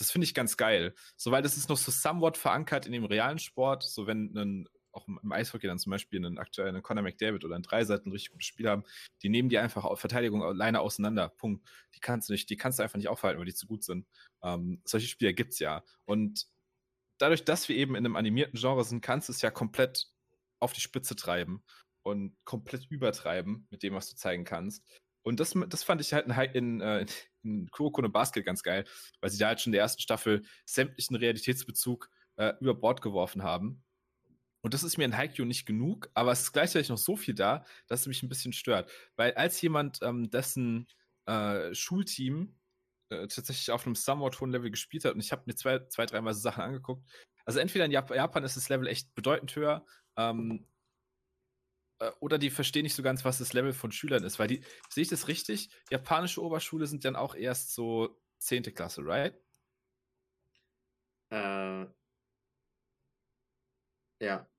das 0.00 0.10
finde 0.10 0.24
ich 0.24 0.34
ganz 0.34 0.56
geil. 0.56 0.94
So, 1.16 1.30
weil 1.30 1.42
das 1.42 1.56
ist 1.56 1.68
noch 1.68 1.76
so 1.76 1.92
somewhat 1.92 2.38
verankert 2.38 2.86
in 2.86 2.92
dem 2.92 3.04
realen 3.04 3.38
Sport. 3.38 3.82
So, 3.82 4.06
wenn 4.06 4.34
ein, 4.34 4.68
auch 4.92 5.06
im 5.06 5.30
Eishockey 5.30 5.66
dann 5.66 5.78
zum 5.78 5.90
Beispiel 5.90 6.24
einen 6.24 6.38
aktuellen 6.38 6.82
Conor 6.82 7.02
McDavid 7.02 7.44
oder 7.44 7.54
ein 7.54 7.62
Dreiseiten 7.62 8.08
ein 8.08 8.12
richtig 8.12 8.32
gutes 8.32 8.46
Spiel 8.46 8.68
haben, 8.68 8.84
die 9.22 9.28
nehmen 9.28 9.50
die 9.50 9.58
einfach 9.58 9.84
auf 9.84 10.00
Verteidigung 10.00 10.42
alleine 10.42 10.80
auseinander. 10.80 11.28
Punkt. 11.28 11.68
Die 11.94 12.00
kannst 12.00 12.28
du 12.28 12.32
nicht, 12.32 12.48
die 12.48 12.56
kannst 12.56 12.78
du 12.78 12.82
einfach 12.82 12.96
nicht 12.96 13.08
aufhalten, 13.08 13.38
weil 13.38 13.46
die 13.46 13.54
zu 13.54 13.66
gut 13.66 13.84
sind. 13.84 14.06
Ähm, 14.42 14.80
solche 14.84 15.06
Spieler 15.06 15.34
gibt 15.34 15.52
es 15.52 15.58
ja. 15.58 15.84
Und 16.06 16.46
dadurch, 17.18 17.44
dass 17.44 17.68
wir 17.68 17.76
eben 17.76 17.94
in 17.94 18.06
einem 18.06 18.16
animierten 18.16 18.58
Genre 18.58 18.84
sind, 18.84 19.02
kannst 19.02 19.28
du 19.28 19.32
es 19.32 19.42
ja 19.42 19.50
komplett 19.50 20.06
auf 20.60 20.72
die 20.72 20.80
Spitze 20.80 21.14
treiben 21.14 21.62
und 22.02 22.36
komplett 22.44 22.86
übertreiben 22.90 23.66
mit 23.70 23.82
dem, 23.82 23.94
was 23.94 24.08
du 24.08 24.16
zeigen 24.16 24.44
kannst. 24.44 24.82
Und 25.22 25.40
das, 25.40 25.54
das 25.68 25.82
fand 25.82 26.00
ich 26.00 26.12
halt 26.12 26.54
in, 26.54 26.80
in, 26.80 26.80
äh, 26.80 27.06
in 27.42 27.70
Kuroko 27.70 28.02
no 28.02 28.08
Basket 28.08 28.44
ganz 28.44 28.62
geil, 28.62 28.84
weil 29.20 29.30
sie 29.30 29.38
da 29.38 29.48
halt 29.48 29.60
schon 29.60 29.70
in 29.70 29.74
der 29.74 29.82
ersten 29.82 30.00
Staffel 30.00 30.42
sämtlichen 30.64 31.16
Realitätsbezug 31.16 32.10
äh, 32.36 32.54
über 32.60 32.74
Bord 32.74 33.02
geworfen 33.02 33.42
haben. 33.42 33.82
Und 34.62 34.74
das 34.74 34.82
ist 34.82 34.98
mir 34.98 35.04
in 35.04 35.16
Haikyuu 35.16 35.46
nicht 35.46 35.66
genug, 35.66 36.10
aber 36.14 36.32
es 36.32 36.42
ist 36.42 36.52
gleichzeitig 36.52 36.90
noch 36.90 36.98
so 36.98 37.16
viel 37.16 37.34
da, 37.34 37.64
dass 37.86 38.00
es 38.00 38.06
mich 38.06 38.22
ein 38.22 38.28
bisschen 38.28 38.52
stört. 38.52 38.90
Weil 39.16 39.32
als 39.34 39.60
jemand, 39.62 40.00
ähm, 40.02 40.30
dessen 40.30 40.86
äh, 41.26 41.74
Schulteam 41.74 42.58
äh, 43.10 43.26
tatsächlich 43.26 43.70
auf 43.70 43.86
einem 43.86 43.94
somewhat 43.94 44.40
hohen 44.40 44.50
Level 44.50 44.70
gespielt 44.70 45.04
hat 45.04 45.14
und 45.14 45.20
ich 45.20 45.32
habe 45.32 45.42
mir 45.46 45.54
zwei, 45.54 45.80
zwei, 45.88 46.06
dreimal 46.06 46.34
so 46.34 46.40
Sachen 46.40 46.62
angeguckt. 46.62 47.08
Also 47.44 47.58
entweder 47.58 47.84
in 47.86 47.90
Jap 47.90 48.10
Japan 48.10 48.44
ist 48.44 48.56
das 48.56 48.68
Level 48.68 48.86
echt 48.86 49.14
bedeutend 49.14 49.54
höher, 49.56 49.84
ähm, 50.16 50.50
äh, 50.52 50.64
oder 52.20 52.38
die 52.38 52.50
verstehen 52.50 52.84
nicht 52.84 52.94
so 52.94 53.02
ganz, 53.02 53.24
was 53.24 53.38
das 53.38 53.52
Level 53.52 53.72
von 53.72 53.92
Schülern 53.92 54.24
ist, 54.24 54.38
weil 54.38 54.48
die, 54.48 54.64
sehe 54.88 55.02
ich 55.02 55.08
das 55.08 55.28
richtig? 55.28 55.70
Japanische 55.90 56.42
Oberschule 56.42 56.86
sind 56.86 57.04
dann 57.04 57.16
auch 57.16 57.34
erst 57.34 57.74
so 57.74 58.20
10. 58.38 58.74
Klasse, 58.74 59.02
right? 59.04 59.34
Äh, 61.30 61.86
ja. 64.20 64.50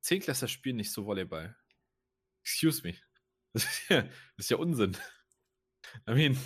Zehnklässler 0.00 0.48
spielen 0.48 0.76
nicht 0.76 0.92
so 0.92 1.06
Volleyball. 1.06 1.56
Excuse 2.42 2.82
me. 2.86 2.96
Das 3.52 3.64
ist 3.64 3.88
ja, 3.88 4.02
das 4.02 4.12
ist 4.36 4.50
ja 4.50 4.58
Unsinn. 4.58 4.98
I 6.06 6.12
mean, 6.12 6.38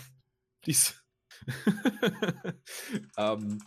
please 0.62 0.94
ähm, 3.16 3.58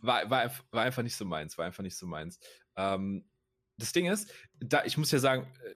war, 0.00 0.30
war, 0.30 0.50
war, 0.70 0.84
einfach 0.84 1.02
nicht 1.02 1.16
so 1.16 1.26
meins, 1.26 1.58
war 1.58 1.66
einfach 1.66 1.82
nicht 1.82 1.98
so 1.98 2.06
meins. 2.06 2.38
Ähm, 2.76 3.28
das 3.76 3.92
Ding 3.92 4.06
ist, 4.06 4.32
da, 4.54 4.84
ich 4.84 4.96
muss 4.96 5.10
ja 5.10 5.18
sagen, 5.18 5.52
äh, 5.64 5.74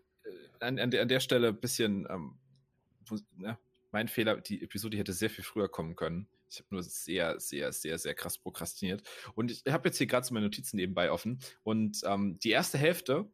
an, 0.62 0.78
an, 0.78 0.90
der, 0.90 1.02
an 1.02 1.08
der 1.08 1.20
Stelle 1.20 1.48
ein 1.48 1.60
bisschen 1.60 2.06
ähm, 2.10 2.38
ja, 3.40 3.58
mein 3.90 4.08
Fehler, 4.08 4.40
die 4.40 4.62
Episode 4.62 4.96
hätte 4.96 5.12
sehr 5.12 5.30
viel 5.30 5.44
früher 5.44 5.68
kommen 5.68 5.96
können. 5.96 6.28
Ich 6.50 6.58
habe 6.58 6.68
nur 6.70 6.82
sehr, 6.82 7.40
sehr, 7.40 7.72
sehr, 7.72 7.98
sehr 7.98 8.14
krass 8.14 8.38
prokrastiniert. 8.38 9.02
Und 9.34 9.50
ich 9.50 9.64
habe 9.68 9.88
jetzt 9.88 9.98
hier 9.98 10.06
gerade 10.06 10.26
so 10.26 10.34
meine 10.34 10.46
Notizen 10.46 10.76
nebenbei 10.76 11.10
offen. 11.10 11.40
Und 11.62 12.00
ähm, 12.04 12.38
die 12.38 12.50
erste 12.50 12.78
Hälfte 12.78 13.30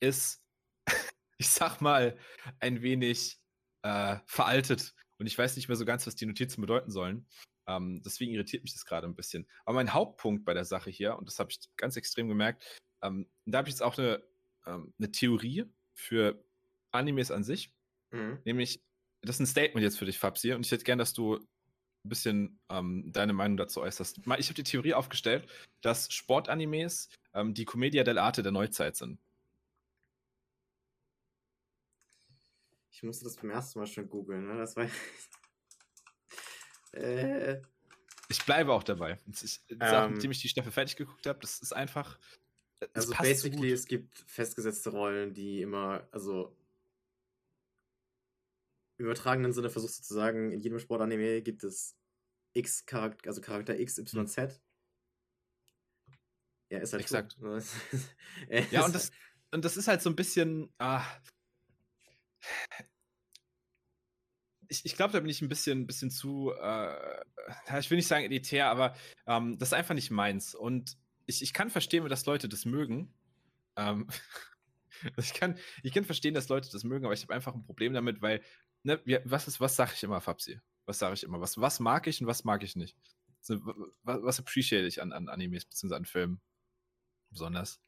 ist 0.00 0.44
ich 1.38 1.48
sag 1.48 1.80
mal, 1.80 2.16
ein 2.60 2.82
wenig 2.82 3.40
äh, 3.82 4.16
veraltet. 4.26 4.94
Und 5.18 5.26
ich 5.26 5.36
weiß 5.36 5.56
nicht 5.56 5.68
mehr 5.68 5.76
so 5.76 5.84
ganz, 5.84 6.06
was 6.06 6.16
die 6.16 6.26
Notizen 6.26 6.60
bedeuten 6.60 6.90
sollen. 6.90 7.26
Ähm, 7.66 8.02
deswegen 8.04 8.32
irritiert 8.32 8.62
mich 8.62 8.72
das 8.72 8.84
gerade 8.84 9.06
ein 9.06 9.14
bisschen. 9.14 9.46
Aber 9.64 9.76
mein 9.76 9.94
Hauptpunkt 9.94 10.44
bei 10.44 10.54
der 10.54 10.64
Sache 10.64 10.90
hier, 10.90 11.16
und 11.16 11.28
das 11.28 11.38
habe 11.38 11.50
ich 11.50 11.60
ganz 11.76 11.96
extrem 11.96 12.28
gemerkt, 12.28 12.64
ähm, 13.02 13.28
da 13.46 13.58
habe 13.58 13.68
ich 13.68 13.74
jetzt 13.74 13.82
auch 13.82 13.96
eine, 13.96 14.22
ähm, 14.66 14.92
eine 14.98 15.10
Theorie 15.12 15.64
für 15.94 16.42
Animes 16.90 17.30
an 17.30 17.44
sich. 17.44 17.72
Mhm. 18.10 18.38
Nämlich, 18.44 18.82
das 19.22 19.36
ist 19.36 19.40
ein 19.40 19.46
Statement 19.46 19.82
jetzt 19.82 19.98
für 19.98 20.04
dich, 20.04 20.18
Fabsi, 20.18 20.52
und 20.52 20.66
ich 20.66 20.72
hätte 20.72 20.84
gern, 20.84 20.98
dass 20.98 21.14
du 21.14 21.36
ein 21.36 22.08
bisschen 22.08 22.58
ähm, 22.68 23.10
deine 23.12 23.32
Meinung 23.32 23.56
dazu 23.56 23.80
äußerst. 23.80 24.18
Ich 24.18 24.46
habe 24.46 24.54
die 24.54 24.62
Theorie 24.62 24.94
aufgestellt, 24.94 25.48
dass 25.80 26.12
Sportanimes 26.12 27.08
ähm, 27.32 27.54
die 27.54 27.64
Commedia 27.64 28.02
dell'arte 28.02 28.42
der 28.42 28.52
Neuzeit 28.52 28.96
sind. 28.96 29.18
Ich 32.92 33.02
musste 33.02 33.24
das 33.24 33.36
beim 33.36 33.50
ersten 33.50 33.78
Mal 33.78 33.86
schon 33.86 34.08
googeln, 34.08 34.46
ne? 34.46 34.58
Das 34.58 34.76
war. 34.76 34.88
äh. 36.92 37.60
Ich 38.28 38.44
bleibe 38.44 38.72
auch 38.72 38.82
dabei. 38.82 39.18
Ich, 39.42 39.60
ähm, 39.68 39.78
nachdem 39.78 40.30
ich 40.30 40.40
die 40.40 40.48
Staffel 40.48 40.72
fertig 40.72 40.96
geguckt 40.96 41.26
habe, 41.26 41.40
das 41.40 41.58
ist 41.58 41.72
einfach. 41.72 42.18
Also 42.92 43.14
basically, 43.14 43.70
so 43.70 43.74
es 43.74 43.86
gibt 43.86 44.18
festgesetzte 44.26 44.90
Rollen, 44.90 45.32
die 45.32 45.62
immer, 45.62 46.06
also 46.12 46.56
im 48.98 49.06
übertragenen 49.06 49.52
Sinne 49.52 49.70
versuchst 49.70 49.98
du 49.98 50.02
zu 50.02 50.14
sagen, 50.14 50.52
in 50.52 50.60
jedem 50.60 50.78
Sportanime 50.78 51.42
gibt 51.42 51.64
es 51.64 51.96
X 52.52 52.86
Charakter, 52.86 53.28
also 53.28 53.40
Charakter 53.40 53.78
X, 53.78 53.98
Y, 53.98 54.26
Z. 54.26 54.60
Hm. 56.06 56.14
Ja, 56.70 56.78
ist 56.78 56.92
halt 56.92 57.02
Exakt. 57.02 57.36
ja, 58.70 58.84
und 58.84 58.94
das, 58.94 59.10
und 59.50 59.64
das 59.64 59.76
ist 59.76 59.88
halt 59.88 60.02
so 60.02 60.10
ein 60.10 60.16
bisschen. 60.16 60.72
Ah, 60.78 61.04
ich, 64.68 64.84
ich 64.84 64.96
glaube, 64.96 65.12
da 65.12 65.20
bin 65.20 65.30
ich 65.30 65.42
ein 65.42 65.48
bisschen, 65.48 65.86
bisschen 65.86 66.10
zu, 66.10 66.52
äh, 66.60 67.24
ich 67.78 67.90
will 67.90 67.96
nicht 67.96 68.08
sagen 68.08 68.24
elitär, 68.24 68.68
aber 68.68 68.94
ähm, 69.26 69.58
das 69.58 69.68
ist 69.68 69.74
einfach 69.74 69.94
nicht 69.94 70.10
meins. 70.10 70.54
Und 70.54 70.96
ich, 71.26 71.42
ich 71.42 71.52
kann 71.52 71.70
verstehen, 71.70 72.06
dass 72.08 72.26
Leute 72.26 72.48
das 72.48 72.64
mögen. 72.64 73.12
Ähm, 73.76 74.08
ich, 75.16 75.34
kann, 75.34 75.58
ich 75.82 75.92
kann 75.92 76.04
verstehen, 76.04 76.34
dass 76.34 76.48
Leute 76.48 76.70
das 76.70 76.84
mögen, 76.84 77.04
aber 77.04 77.14
ich 77.14 77.22
habe 77.22 77.34
einfach 77.34 77.54
ein 77.54 77.64
Problem 77.64 77.92
damit, 77.94 78.22
weil, 78.22 78.42
ne, 78.82 79.00
was 79.24 79.60
was 79.60 79.76
sage 79.76 79.92
ich 79.94 80.02
immer, 80.02 80.20
Fabsi? 80.20 80.60
Was 80.86 80.98
sage 80.98 81.14
ich 81.14 81.22
immer? 81.22 81.40
Was, 81.40 81.58
was 81.60 81.80
mag 81.80 82.06
ich 82.06 82.20
und 82.20 82.26
was 82.26 82.44
mag 82.44 82.62
ich 82.62 82.76
nicht? 82.76 82.96
Also, 83.40 83.60
was, 84.02 84.22
was 84.22 84.38
appreciate 84.38 84.86
ich 84.86 85.02
an, 85.02 85.12
an 85.12 85.28
Animes 85.28 85.64
bzw. 85.64 85.94
an 85.94 86.04
Filmen? 86.04 86.40
Besonders. 87.30 87.80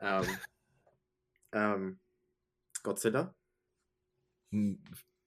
Ähm, 0.00 0.24
ähm, 1.52 2.00
Godzilla? 2.82 3.34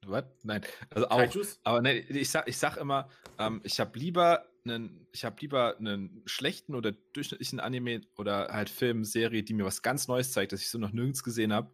Was? 0.06 0.26
Nein. 0.44 0.62
Also 0.90 1.10
auch. 1.10 1.18
Kaijus? 1.18 1.60
Aber 1.64 1.82
ne, 1.82 2.00
ich 2.00 2.30
sag, 2.30 2.48
ich 2.48 2.58
sag 2.58 2.78
immer, 2.78 3.10
ähm, 3.38 3.62
ich 3.64 3.80
habe 3.80 3.98
lieber 3.98 4.48
einen, 4.70 5.08
ich 5.12 5.26
habe 5.26 5.38
lieber 5.42 5.78
einen 5.78 6.22
schlechten 6.26 6.76
oder 6.76 6.92
durchschnittlichen 6.92 7.60
Anime 7.60 8.02
oder 8.18 8.50
halt 8.50 8.70
Film, 8.70 9.04
Serie, 9.04 9.44
die 9.44 9.54
mir 9.54 9.66
was 9.66 9.82
ganz 9.82 10.08
Neues 10.08 10.32
zeigt, 10.32 10.52
das 10.52 10.62
ich 10.62 10.70
so 10.70 10.78
noch 10.78 10.92
nirgends 10.92 11.24
gesehen 11.24 11.54
habe, 11.54 11.74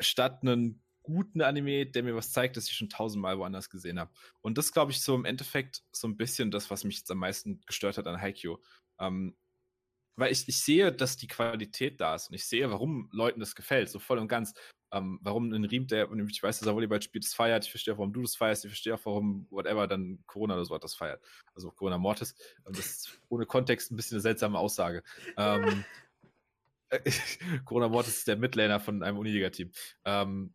statt 0.00 0.40
einen 0.42 0.82
guten 1.02 1.42
Anime, 1.42 1.86
der 1.86 2.02
mir 2.02 2.14
was 2.14 2.32
zeigt, 2.32 2.56
das 2.56 2.68
ich 2.68 2.74
schon 2.74 2.88
tausendmal 2.88 3.38
woanders 3.38 3.70
gesehen 3.70 3.98
habe. 3.98 4.12
Und 4.40 4.58
das 4.58 4.72
glaube 4.72 4.92
ich 4.92 5.00
so 5.00 5.14
im 5.14 5.24
Endeffekt 5.24 5.82
so 5.92 6.06
ein 6.06 6.16
bisschen 6.16 6.50
das, 6.50 6.70
was 6.70 6.84
mich 6.84 6.98
jetzt 6.98 7.10
am 7.10 7.18
meisten 7.18 7.60
gestört 7.66 7.98
hat 7.98 8.06
an 8.06 8.20
Haikyuu. 8.20 8.58
Ähm, 8.98 9.36
weil 10.16 10.32
ich, 10.32 10.46
ich 10.48 10.60
sehe, 10.60 10.92
dass 10.92 11.16
die 11.16 11.26
Qualität 11.26 12.00
da 12.00 12.14
ist 12.14 12.28
und 12.28 12.34
ich 12.34 12.46
sehe, 12.46 12.70
warum 12.70 13.08
Leuten 13.12 13.40
das 13.40 13.54
gefällt, 13.54 13.88
so 13.88 13.98
voll 13.98 14.18
und 14.18 14.28
ganz. 14.28 14.54
Ähm, 14.94 15.18
warum 15.22 15.50
ein 15.50 15.64
Riem, 15.64 15.86
der, 15.86 16.10
ich 16.12 16.42
weiß, 16.42 16.58
dass 16.58 16.66
er 16.66 16.74
Volleyball 16.74 17.00
spielt, 17.00 17.24
das 17.24 17.32
feiert. 17.32 17.64
Ich 17.64 17.70
verstehe 17.70 17.94
auch, 17.94 17.98
warum 17.98 18.12
du 18.12 18.20
das 18.20 18.36
feierst. 18.36 18.66
Ich 18.66 18.70
verstehe 18.70 18.94
auch, 18.94 19.00
warum 19.04 19.46
whatever 19.48 19.86
dann 19.86 20.22
Corona 20.26 20.52
oder 20.52 20.66
so 20.66 20.74
hat 20.74 20.84
das 20.84 20.94
feiert. 20.94 21.22
Also 21.54 21.70
Corona 21.70 21.96
Mortis. 21.96 22.34
Das 22.66 22.78
ist 22.78 23.20
ohne 23.30 23.46
Kontext 23.46 23.90
ein 23.90 23.96
bisschen 23.96 24.16
eine 24.16 24.20
seltsame 24.22 24.58
Aussage. 24.58 25.02
Ähm, 25.38 25.84
Corona 27.64 27.88
Mortis 27.88 28.18
ist 28.18 28.28
der 28.28 28.36
Midlaner 28.36 28.80
von 28.80 29.02
einem 29.02 29.18
Uniliga-Team. 29.18 29.72
Ähm, 30.04 30.54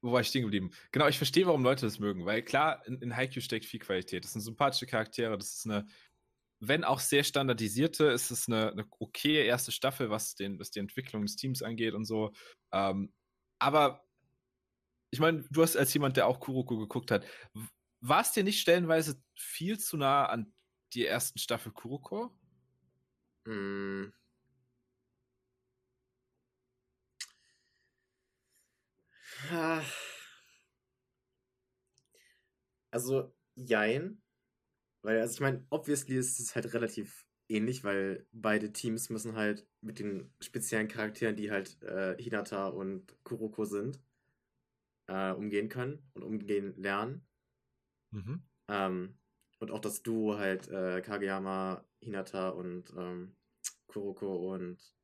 wo 0.00 0.12
war 0.12 0.20
ich 0.20 0.28
stehen 0.28 0.42
geblieben? 0.42 0.70
Genau, 0.92 1.08
ich 1.08 1.16
verstehe, 1.16 1.46
warum 1.46 1.64
Leute 1.64 1.84
das 1.86 1.98
mögen, 1.98 2.24
weil 2.24 2.42
klar, 2.42 2.86
in, 2.86 3.00
in 3.02 3.16
Haikyuu 3.16 3.42
steckt 3.42 3.64
viel 3.64 3.80
Qualität. 3.80 4.24
Das 4.24 4.32
sind 4.32 4.42
sympathische 4.42 4.86
Charaktere, 4.86 5.36
das 5.36 5.54
ist 5.54 5.66
eine 5.66 5.86
wenn 6.60 6.84
auch 6.84 7.00
sehr 7.00 7.24
standardisierte, 7.24 8.06
ist 8.06 8.30
es 8.30 8.48
eine, 8.48 8.72
eine 8.72 8.86
okaye 8.98 9.44
erste 9.44 9.72
Staffel, 9.72 10.10
was, 10.10 10.34
den, 10.34 10.58
was 10.58 10.70
die 10.70 10.80
Entwicklung 10.80 11.22
des 11.22 11.36
Teams 11.36 11.62
angeht 11.62 11.94
und 11.94 12.04
so. 12.04 12.32
Ähm, 12.72 13.12
aber 13.58 14.04
ich 15.10 15.20
meine, 15.20 15.44
du 15.50 15.62
hast 15.62 15.76
als 15.76 15.92
jemand, 15.94 16.16
der 16.16 16.26
auch 16.26 16.40
Kuroko 16.40 16.78
geguckt 16.78 17.10
hat, 17.10 17.24
war 18.00 18.20
es 18.20 18.32
dir 18.32 18.44
nicht 18.44 18.60
stellenweise 18.60 19.20
viel 19.34 19.78
zu 19.78 19.96
nah 19.96 20.26
an 20.26 20.52
die 20.94 21.06
ersten 21.06 21.38
Staffel 21.38 21.72
Kuroko? 21.72 22.30
Mm. 23.46 24.12
Also, 32.90 33.32
jein. 33.54 34.20
Weil, 35.08 35.22
also 35.22 35.32
ich 35.32 35.40
meine, 35.40 35.64
obviously 35.70 36.16
ist 36.16 36.38
es 36.38 36.54
halt 36.54 36.74
relativ 36.74 37.24
ähnlich, 37.48 37.82
weil 37.82 38.26
beide 38.30 38.74
Teams 38.74 39.08
müssen 39.08 39.36
halt 39.36 39.66
mit 39.80 40.00
den 40.00 40.30
speziellen 40.38 40.86
Charakteren, 40.86 41.34
die 41.34 41.50
halt 41.50 41.82
äh, 41.82 42.14
Hinata 42.22 42.68
und 42.68 43.16
Kuroko 43.24 43.64
sind, 43.64 44.02
äh, 45.06 45.32
umgehen 45.32 45.70
können 45.70 46.06
und 46.12 46.24
umgehen 46.24 46.74
lernen. 46.76 47.26
Mhm. 48.10 48.42
Ähm, 48.68 49.18
und 49.60 49.70
auch 49.70 49.80
das 49.80 50.02
Duo 50.02 50.36
halt 50.36 50.68
äh, 50.68 51.00
Kageyama, 51.00 51.82
Hinata 52.02 52.50
und 52.50 52.92
ähm, 52.94 53.34
Kuroko 53.86 54.52
und 54.52 54.94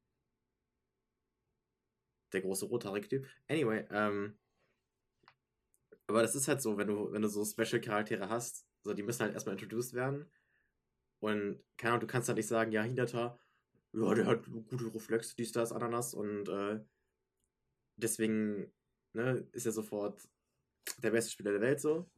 der 2.35 2.43
große 2.43 2.67
rothaarige 2.67 3.09
Typ. 3.09 3.27
Anyway, 3.49 3.87
ähm, 3.91 4.39
aber 6.07 6.21
das 6.21 6.35
ist 6.35 6.47
halt 6.47 6.61
so, 6.61 6.77
wenn 6.77 6.89
du, 6.89 7.11
wenn 7.11 7.23
du 7.23 7.29
so 7.29 7.43
Special-Charaktere 7.43 8.29
hast, 8.29 8.67
so, 8.85 8.93
die 8.93 9.03
müssen 9.03 9.23
halt 9.23 9.35
erstmal 9.35 9.55
introduced 9.55 9.95
werden. 9.95 10.31
Und 11.21 11.63
keine 11.79 11.93
Ahnung, 11.93 12.01
du 12.01 12.07
kannst 12.07 12.29
halt 12.29 12.37
nicht 12.37 12.49
sagen, 12.49 12.71
ja, 12.71 12.83
Hinata, 12.83 13.41
ja, 13.93 14.15
der 14.15 14.27
hat 14.27 14.45
gute 14.69 14.95
Reflexe, 14.95 15.35
dies, 15.37 15.53
das, 15.53 15.73
Ananas 15.73 16.13
und 16.15 16.49
äh, 16.49 16.81
deswegen 17.97 18.71
ne, 19.15 19.49
ist 19.53 19.67
er 19.67 19.73
sofort 19.73 20.29
der 20.99 21.11
beste 21.11 21.31
Spieler 21.31 21.53
der 21.53 21.61
Welt 21.63 21.81
so. 21.81 22.11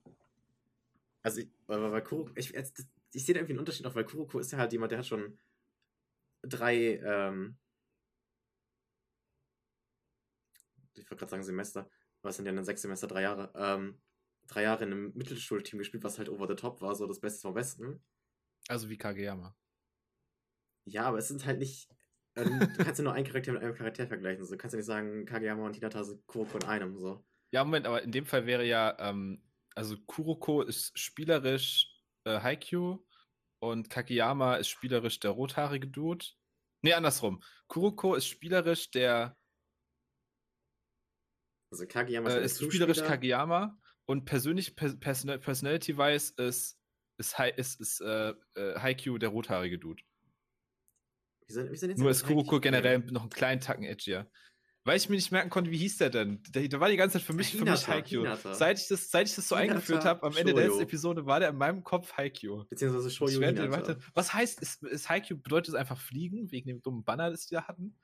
Also, 1.22 1.40
ich, 1.40 1.50
weil, 1.66 1.92
weil 1.92 2.02
Kuroko, 2.02 2.32
ich, 2.34 2.54
ich 2.54 3.24
sehe 3.24 3.34
da 3.34 3.40
irgendwie 3.40 3.52
einen 3.52 3.60
Unterschied 3.60 3.84
noch, 3.84 3.94
weil 3.94 4.04
Kuroko 4.04 4.40
ist 4.40 4.50
ja 4.52 4.58
halt 4.58 4.72
jemand, 4.72 4.90
der 4.90 4.98
hat 4.98 5.06
schon 5.06 5.38
drei, 6.42 6.96
ähm, 6.96 7.56
ich 10.94 11.10
wollte 11.10 11.16
gerade 11.16 11.30
sagen 11.30 11.42
Semester, 11.44 11.88
was 12.22 12.36
sind 12.36 12.46
ja 12.46 12.52
dann 12.52 12.64
sechs 12.64 12.82
Semester, 12.82 13.06
drei 13.06 13.22
Jahre, 13.22 13.52
ähm, 13.54 14.00
drei 14.46 14.62
Jahre 14.62 14.84
in 14.84 14.92
einem 14.92 15.12
Mittelschulteam 15.14 15.78
gespielt, 15.78 16.04
was 16.04 16.18
halt 16.18 16.28
over 16.28 16.46
the 16.48 16.54
top 16.54 16.80
war, 16.80 16.94
so 16.94 17.06
das 17.06 17.20
Beste 17.20 17.42
vom 17.42 17.54
Besten. 17.54 18.02
Also 18.68 18.88
wie 18.88 18.98
Kageyama. 18.98 19.56
Ja, 20.84 21.04
aber 21.04 21.18
es 21.18 21.28
sind 21.28 21.44
halt 21.44 21.58
nicht. 21.58 21.88
Ähm, 22.36 22.60
du 22.60 22.66
kannst 22.84 22.98
ja 22.98 23.04
nur 23.04 23.12
einen 23.12 23.26
Charakter 23.26 23.52
mit 23.52 23.62
einem 23.62 23.74
Charakter 23.74 24.06
vergleichen. 24.06 24.44
So. 24.44 24.52
Du 24.52 24.58
kannst 24.58 24.74
ja 24.74 24.78
nicht 24.78 24.86
sagen, 24.86 25.26
Kageyama 25.26 25.66
und 25.66 25.74
Hinata 25.74 26.04
sind 26.04 26.26
Kuroko 26.26 26.58
in 26.58 26.64
einem. 26.64 26.98
So. 26.98 27.24
Ja, 27.52 27.64
Moment, 27.64 27.86
aber 27.86 28.02
in 28.02 28.12
dem 28.12 28.26
Fall 28.26 28.46
wäre 28.46 28.64
ja, 28.64 28.96
ähm, 28.98 29.42
also 29.74 29.96
Kuroko 30.06 30.62
ist 30.62 30.98
spielerisch 30.98 31.92
äh, 32.24 32.40
Haikyuu 32.40 33.04
und 33.60 33.90
Kageyama 33.90 34.56
ist 34.56 34.68
spielerisch 34.68 35.20
der 35.20 35.32
rothaarige 35.32 35.88
Dude. 35.88 36.24
Nee, 36.82 36.92
andersrum. 36.92 37.42
Kuroko 37.68 38.14
ist 38.14 38.26
spielerisch 38.26 38.90
der. 38.90 39.36
Also 41.72 41.86
Kageyama 41.86 42.28
ist, 42.28 42.34
äh, 42.34 42.44
ist 42.44 42.62
spielerisch 42.62 43.02
Kageyama 43.02 43.76
und 44.06 44.24
persönlich, 44.24 44.76
Person 44.76 45.00
Personality-wise 45.40 46.34
ist, 46.36 46.78
ist, 47.18 47.38
ist, 47.56 47.80
ist 47.80 48.00
äh, 48.00 48.30
äh, 48.54 48.78
Haikyuu 48.78 49.18
der 49.18 49.30
rothaarige 49.30 49.78
Dude. 49.78 50.02
Wie 51.46 51.52
sind, 51.52 51.70
wie 51.70 51.76
sind 51.76 51.98
Nur 51.98 52.10
ist 52.10 52.24
Kuroko 52.24 52.60
generell 52.60 52.98
noch 52.98 53.22
einen 53.22 53.30
kleinen 53.30 53.60
Tacken 53.60 53.84
edgier. 53.84 54.30
Weil 54.84 54.98
ich 54.98 55.08
mir 55.08 55.16
nicht 55.16 55.32
merken 55.32 55.50
konnte, 55.50 55.72
wie 55.72 55.78
hieß 55.78 55.98
der 55.98 56.10
denn? 56.10 56.40
Der, 56.50 56.68
der 56.68 56.78
war 56.78 56.88
die 56.88 56.96
ganze 56.96 57.18
Zeit 57.18 57.26
für 57.26 57.32
mich, 57.32 57.48
Hinata, 57.48 57.76
für 57.76 57.90
mich 57.90 57.96
Haikyuu. 57.96 58.52
Seit 58.52 58.78
ich 58.78 58.86
das, 58.86 59.10
seit 59.10 59.28
ich 59.28 59.34
das 59.34 59.48
so 59.48 59.56
Hinata, 59.56 59.72
eingeführt 59.72 60.04
habe, 60.04 60.22
am 60.22 60.36
Ende 60.36 60.52
Shoyo. 60.52 60.54
der 60.54 60.66
letzten 60.68 60.82
Episode, 60.82 61.26
war 61.26 61.40
der 61.40 61.48
in 61.48 61.56
meinem 61.56 61.82
Kopf 61.82 62.16
Haikyuu. 62.16 62.66
Beziehungsweise 62.68 63.10
Shoyo 63.10 63.40
warte, 63.40 63.98
Was 64.14 64.32
heißt, 64.32 64.60
ist, 64.62 64.84
ist 64.84 65.08
Haikyuu, 65.08 65.38
bedeutet 65.38 65.70
es 65.70 65.74
einfach 65.74 65.98
fliegen, 65.98 66.52
wegen 66.52 66.68
dem 66.68 66.82
dummen 66.82 67.02
Banner, 67.02 67.30
das 67.30 67.46
die 67.46 67.56
da 67.56 67.66
hatten? 67.66 67.98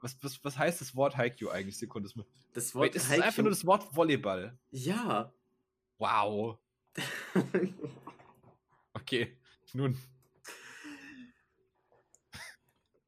Was, 0.00 0.16
was, 0.22 0.42
was 0.42 0.58
heißt 0.58 0.80
das 0.80 0.96
Wort 0.96 1.16
Haikyuu 1.16 1.50
eigentlich? 1.50 1.78
Sekunde. 1.78 2.08
Das 2.52 2.74
Wort 2.74 2.86
Wait, 2.86 2.94
ist 2.94 3.08
Haikyuu? 3.08 3.24
einfach 3.24 3.42
nur 3.42 3.50
das 3.50 3.66
Wort 3.66 3.94
Volleyball? 3.94 4.58
Ja. 4.70 5.32
Wow. 5.98 6.58
okay, 8.94 9.36
nun. 9.72 9.98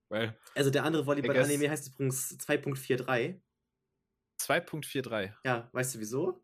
Weil 0.08 0.38
also 0.54 0.70
der 0.70 0.84
andere 0.84 1.06
Volleyball-Anime 1.06 1.70
heißt 1.70 1.88
übrigens 1.88 2.38
2.43. 2.38 3.40
2.43? 4.38 5.32
Ja, 5.44 5.68
weißt 5.72 5.94
du 5.94 6.00
wieso? 6.00 6.42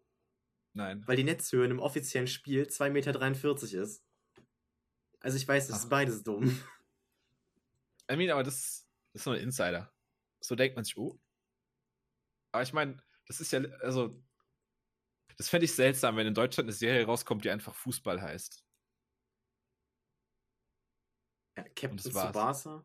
Nein. 0.72 1.02
Weil 1.06 1.16
die 1.16 1.24
Netzhöhe 1.24 1.66
im 1.66 1.78
offiziellen 1.78 2.26
Spiel 2.26 2.64
2,43 2.64 2.90
Meter 2.90 3.82
ist. 3.82 4.04
Also 5.20 5.36
ich 5.36 5.46
weiß, 5.46 5.68
das 5.68 5.76
Ach. 5.76 5.82
ist 5.84 5.90
beides 5.90 6.22
dumm. 6.22 6.60
I 8.10 8.16
mean, 8.16 8.30
aber 8.30 8.42
das, 8.42 8.88
das 9.12 9.22
ist 9.22 9.26
nur 9.26 9.36
ein 9.36 9.42
Insider. 9.42 9.91
So 10.42 10.54
denkt 10.54 10.76
man 10.76 10.84
sich, 10.84 10.96
oh. 10.96 11.18
Aber 12.52 12.62
ich 12.62 12.72
meine, 12.72 13.02
das 13.26 13.40
ist 13.40 13.52
ja, 13.52 13.60
also, 13.80 14.22
das 15.36 15.48
fände 15.48 15.64
ich 15.64 15.74
seltsam, 15.74 16.16
wenn 16.16 16.26
in 16.26 16.34
Deutschland 16.34 16.66
eine 16.66 16.74
Serie 16.74 17.06
rauskommt, 17.06 17.44
die 17.44 17.50
einfach 17.50 17.74
Fußball 17.74 18.20
heißt. 18.20 18.64
Ja, 21.56 21.64
Captain 21.64 21.98
Tsubasa. 21.98 22.84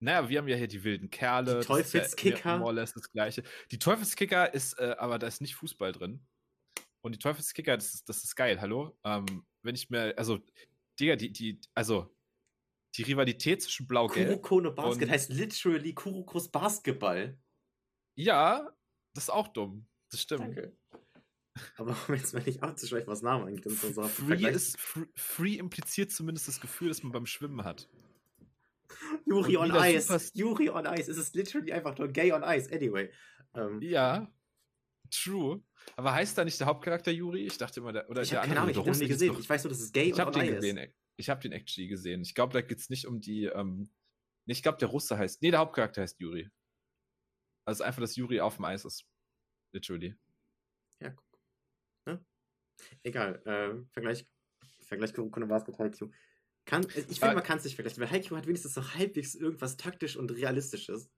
Naja, 0.00 0.28
wir 0.28 0.38
haben 0.38 0.48
ja 0.48 0.56
hier 0.56 0.68
die 0.68 0.84
wilden 0.84 1.08
Kerle. 1.08 1.60
Die 1.60 1.66
Teufelskicker. 1.66 2.58
Ja 2.58 2.72
das 2.74 3.10
Gleiche. 3.10 3.42
Die 3.70 3.78
Teufelskicker 3.78 4.52
ist, 4.52 4.78
äh, 4.78 4.96
aber 4.98 5.18
da 5.18 5.26
ist 5.26 5.40
nicht 5.40 5.54
Fußball 5.54 5.92
drin. 5.92 6.26
Und 7.00 7.14
die 7.14 7.18
Teufelskicker, 7.18 7.76
das 7.76 7.94
ist, 7.94 8.08
das 8.08 8.24
ist 8.24 8.34
geil, 8.34 8.60
hallo? 8.60 8.98
Ähm, 9.04 9.46
wenn 9.62 9.74
ich 9.74 9.90
mir, 9.90 10.14
also, 10.18 10.40
Digga, 10.98 11.16
die, 11.16 11.32
die, 11.32 11.60
also, 11.74 12.13
die 12.96 13.02
Rivalität 13.02 13.62
zwischen 13.62 13.86
Blau-Gelb. 13.86 14.42
Kuroko 14.42 14.60
no 14.60 14.72
Basket 14.72 15.10
heißt 15.10 15.32
literally 15.32 15.94
Kurokos 15.94 16.48
Basketball. 16.48 17.38
Ja, 18.14 18.70
das 19.14 19.24
ist 19.24 19.30
auch 19.30 19.48
dumm. 19.48 19.86
Das 20.10 20.20
stimmt. 20.22 20.42
Danke. 20.42 20.76
Aber 21.76 21.96
um 22.08 22.14
jetzt 22.14 22.34
mal 22.34 22.42
nicht 22.42 22.62
abzuschweifen, 22.62 23.08
was 23.08 23.22
Namen 23.22 23.46
angeht. 23.46 23.64
So 23.64 24.02
free, 24.02 24.48
ist, 24.48 24.78
free, 24.78 25.06
free 25.14 25.54
impliziert 25.56 26.10
zumindest 26.10 26.48
das 26.48 26.60
Gefühl, 26.60 26.88
dass 26.88 27.02
man 27.02 27.12
beim 27.12 27.26
Schwimmen 27.26 27.64
hat. 27.64 27.88
Yuri 29.26 29.56
on 29.56 29.74
Ice. 29.74 30.30
Yuri 30.34 30.70
on 30.70 30.86
Ice. 30.86 31.10
Es 31.10 31.16
ist 31.16 31.34
literally 31.34 31.72
einfach 31.72 31.96
nur 31.98 32.08
gay 32.08 32.32
on 32.32 32.42
Ice. 32.44 32.70
Anyway. 32.72 33.10
Ähm, 33.54 33.80
ja, 33.82 34.30
true. 35.10 35.62
Aber 35.96 36.12
heißt 36.12 36.36
da 36.38 36.44
nicht 36.44 36.58
der 36.60 36.66
Hauptcharakter 36.66 37.10
Yuri? 37.10 37.46
Ich 37.46 37.58
dachte 37.58 37.80
immer, 37.80 37.92
der, 37.92 38.08
oder 38.08 38.22
ich 38.22 38.34
habe 38.34 38.46
keine 38.46 38.60
Ahnung, 38.60 38.70
ich 38.70 38.76
habe 38.76 38.90
den 38.90 39.00
nie 39.00 39.08
gesehen. 39.08 39.32
Doch, 39.32 39.40
ich 39.40 39.48
weiß 39.48 39.64
nur, 39.64 39.70
dass 39.70 39.80
es 39.80 39.92
gay 39.92 40.10
ich 40.10 40.20
on 40.20 40.34
Ice 40.34 40.54
gesehen, 40.54 40.78
ist. 40.78 40.94
Ich 41.16 41.30
habe 41.30 41.40
den 41.40 41.52
actually 41.52 41.88
gesehen. 41.88 42.22
Ich 42.22 42.34
glaube, 42.34 42.52
da 42.52 42.60
geht 42.60 42.78
es 42.78 42.90
nicht 42.90 43.06
um 43.06 43.20
die. 43.20 43.44
Ähm, 43.44 43.90
ich 44.46 44.62
glaube, 44.62 44.78
der 44.78 44.88
Russe 44.88 45.16
heißt. 45.16 45.42
Nee, 45.42 45.50
der 45.50 45.60
Hauptcharakter 45.60 46.02
heißt 46.02 46.20
Yuri. 46.20 46.50
Also 47.66 47.84
einfach, 47.84 48.00
dass 48.00 48.16
Yuri 48.16 48.40
auf 48.40 48.56
dem 48.56 48.64
Eis 48.64 48.84
ist. 48.84 49.06
Literally. 49.72 50.16
Ja, 51.00 51.10
guck. 51.10 51.40
Ne? 52.06 52.24
Egal. 53.02 53.42
Äh, 53.46 53.84
Vergleich. 53.92 54.26
Vergleich 54.82 55.14
Kurokono 55.14 55.46
Basket 55.46 55.78
Haikyuu. 55.78 56.10
Kann, 56.66 56.84
äh, 56.90 57.00
ich 57.00 57.18
finde, 57.18 57.32
äh, 57.32 57.34
man 57.34 57.42
kann 57.42 57.58
es 57.58 57.64
nicht 57.64 57.74
vergleichen, 57.74 58.02
weil 58.02 58.10
Haikyuu 58.10 58.36
hat 58.36 58.46
wenigstens 58.46 58.76
noch 58.76 58.94
halbwegs 58.94 59.34
irgendwas 59.34 59.76
taktisch 59.76 60.16
und 60.16 60.30
realistisches. 60.30 61.10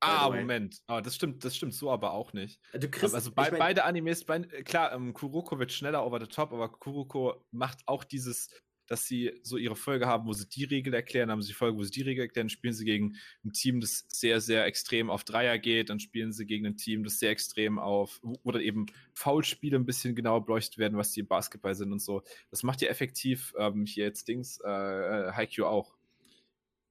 Ah, 0.00 0.28
Moment. 0.28 0.82
Oh, 0.88 1.00
das 1.00 1.14
stimmt, 1.14 1.44
das 1.44 1.56
stimmt 1.56 1.72
so 1.72 1.90
aber 1.90 2.12
auch 2.12 2.34
nicht. 2.34 2.60
Du 2.74 2.90
kriegst, 2.90 3.14
also 3.14 3.32
bei, 3.32 3.44
ich 3.44 3.50
mein, 3.52 3.58
beide 3.58 3.84
Animes, 3.84 4.24
bei, 4.24 4.40
klar, 4.40 4.92
ähm, 4.92 5.14
Kuroko 5.14 5.58
wird 5.58 5.72
schneller 5.72 6.04
over 6.04 6.20
the 6.20 6.26
top, 6.26 6.52
aber 6.52 6.70
Kuroko 6.70 7.46
macht 7.52 7.80
auch 7.86 8.04
dieses 8.04 8.50
dass 8.86 9.06
sie 9.06 9.32
so 9.42 9.56
ihre 9.56 9.76
Folge 9.76 10.06
haben, 10.06 10.26
wo 10.26 10.32
sie 10.32 10.48
die 10.48 10.64
Regel 10.64 10.94
erklären, 10.94 11.30
haben 11.30 11.42
sie 11.42 11.48
die 11.48 11.54
Folge, 11.54 11.78
wo 11.78 11.82
sie 11.82 11.90
die 11.90 12.02
Regel 12.02 12.22
erklären, 12.22 12.48
spielen 12.48 12.74
sie 12.74 12.84
gegen 12.84 13.16
ein 13.44 13.52
Team, 13.52 13.80
das 13.80 14.04
sehr, 14.08 14.40
sehr 14.40 14.64
extrem 14.66 15.10
auf 15.10 15.24
Dreier 15.24 15.58
geht, 15.58 15.90
dann 15.90 16.00
spielen 16.00 16.32
sie 16.32 16.46
gegen 16.46 16.66
ein 16.66 16.76
Team, 16.76 17.04
das 17.04 17.18
sehr 17.18 17.30
extrem 17.30 17.78
auf, 17.78 18.20
oder 18.42 18.60
eben 18.60 18.86
Foulspiele 19.12 19.76
ein 19.76 19.86
bisschen 19.86 20.14
genauer 20.14 20.44
beleuchtet 20.44 20.78
werden, 20.78 20.98
was 20.98 21.12
die 21.12 21.20
im 21.20 21.26
Basketball 21.26 21.74
sind 21.74 21.92
und 21.92 22.00
so. 22.00 22.22
Das 22.50 22.62
macht 22.62 22.82
ja 22.82 22.88
effektiv 22.88 23.54
ähm, 23.58 23.86
hier 23.86 24.04
jetzt 24.04 24.28
Dings, 24.28 24.60
äh, 24.64 24.68
äh 24.68 25.32
Haikyuu 25.32 25.66
auch. 25.66 25.94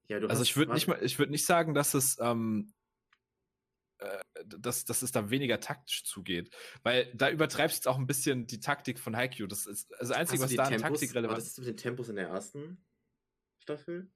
Ja, 0.08 0.18
also 0.18 0.44
ich 0.44 0.58
würde 0.58 0.74
nicht 0.74 0.88
mal, 0.88 1.00
ich 1.02 1.18
würde 1.18 1.32
nicht 1.32 1.46
sagen, 1.46 1.74
dass 1.74 1.94
es 1.94 2.18
ähm, 2.20 2.74
äh, 2.82 2.83
dass, 4.46 4.86
dass 4.86 5.02
es 5.02 5.12
da 5.12 5.30
weniger 5.30 5.60
taktisch 5.60 6.04
zugeht. 6.04 6.54
Weil 6.84 7.14
da 7.16 7.30
übertreibst 7.30 7.78
du 7.78 7.80
jetzt 7.80 7.88
auch 7.88 7.98
ein 7.98 8.08
bisschen 8.08 8.48
die 8.48 8.60
Taktik 8.60 9.00
von 9.00 9.16
Haikyuu. 9.16 9.48
Das 9.48 9.66
ist 9.66 9.92
also 9.94 10.14
das 10.14 10.20
Einzige, 10.20 10.44
was 10.44 10.54
da 10.54 10.64
Tempos, 10.66 10.84
an 10.84 10.92
Taktik 10.92 11.16
relevant 11.16 11.38
ist. 11.40 11.46
Was 11.46 11.52
ist 11.52 11.58
mit 11.60 11.68
den 11.68 11.78
Tempos 11.78 12.10
in 12.10 12.16
der 12.16 12.28
ersten 12.30 12.86
Staffel? 13.62 14.12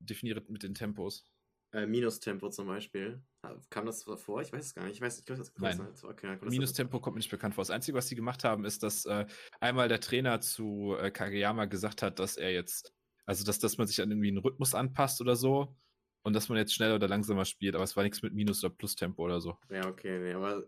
Definiert 0.00 0.48
mit 0.48 0.62
den 0.62 0.74
Tempos. 0.74 1.24
Äh, 1.72 1.86
Minus-Tempo 1.86 2.48
zum 2.48 2.66
Beispiel. 2.66 3.22
Kam 3.68 3.84
das 3.84 4.02
vor? 4.02 4.40
Ich 4.40 4.52
weiß 4.52 4.64
es 4.64 4.74
gar 4.74 4.84
nicht. 4.84 4.94
Ich 4.94 5.00
weiß, 5.00 5.18
ich 5.18 5.24
glaube, 5.26 5.40
das 5.40 5.52
Nein. 5.58 5.78
Halt. 5.78 6.02
Okay, 6.02 6.38
Minus-Tempo 6.42 6.98
kommt 7.00 7.16
mir 7.16 7.18
nicht 7.18 7.30
bekannt 7.30 7.54
vor. 7.54 7.62
Das 7.62 7.70
Einzige, 7.70 7.96
was 7.96 8.08
sie 8.08 8.14
gemacht 8.14 8.42
haben, 8.44 8.64
ist, 8.64 8.82
dass 8.82 9.04
äh, 9.04 9.26
einmal 9.60 9.88
der 9.88 10.00
Trainer 10.00 10.40
zu 10.40 10.96
äh, 10.98 11.10
Kageyama 11.10 11.66
gesagt 11.66 12.02
hat, 12.02 12.18
dass 12.20 12.36
er 12.36 12.52
jetzt, 12.52 12.94
also 13.26 13.44
dass, 13.44 13.58
dass 13.58 13.76
man 13.76 13.86
sich 13.86 14.00
an 14.00 14.10
irgendwie 14.10 14.28
einen 14.28 14.38
Rhythmus 14.38 14.74
anpasst 14.74 15.20
oder 15.20 15.36
so 15.36 15.76
und 16.22 16.32
dass 16.34 16.48
man 16.48 16.58
jetzt 16.58 16.74
schneller 16.74 16.96
oder 16.96 17.08
langsamer 17.08 17.44
spielt, 17.44 17.74
aber 17.74 17.84
es 17.84 17.96
war 17.96 18.02
nichts 18.02 18.22
mit 18.22 18.34
Minus- 18.34 18.64
oder 18.64 18.74
Plus-Tempo 18.74 19.22
oder 19.22 19.40
so. 19.40 19.56
Ja, 19.70 19.86
okay, 19.86 20.18
nee, 20.18 20.32
aber 20.32 20.64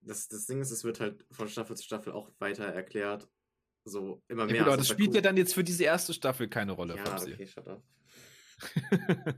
das, 0.00 0.28
das 0.28 0.46
Ding 0.46 0.60
ist, 0.60 0.70
es 0.70 0.84
wird 0.84 1.00
halt 1.00 1.24
von 1.30 1.48
Staffel 1.48 1.76
zu 1.76 1.84
Staffel 1.84 2.12
auch 2.12 2.30
weiter 2.38 2.64
erklärt. 2.64 3.28
So 3.84 4.22
immer 4.28 4.46
mehr. 4.46 4.56
Ja, 4.56 4.62
gut, 4.62 4.68
aber 4.68 4.76
das 4.76 4.88
spielt 4.88 5.10
cool. 5.10 5.16
ja 5.16 5.20
dann 5.20 5.36
jetzt 5.36 5.54
für 5.54 5.64
diese 5.64 5.84
erste 5.84 6.12
Staffel 6.12 6.48
keine 6.48 6.72
Rolle. 6.72 6.96
Ja, 6.96 7.04
Fabsi. 7.04 7.32
okay, 7.32 7.46
shut 7.46 7.68
up. 7.68 7.82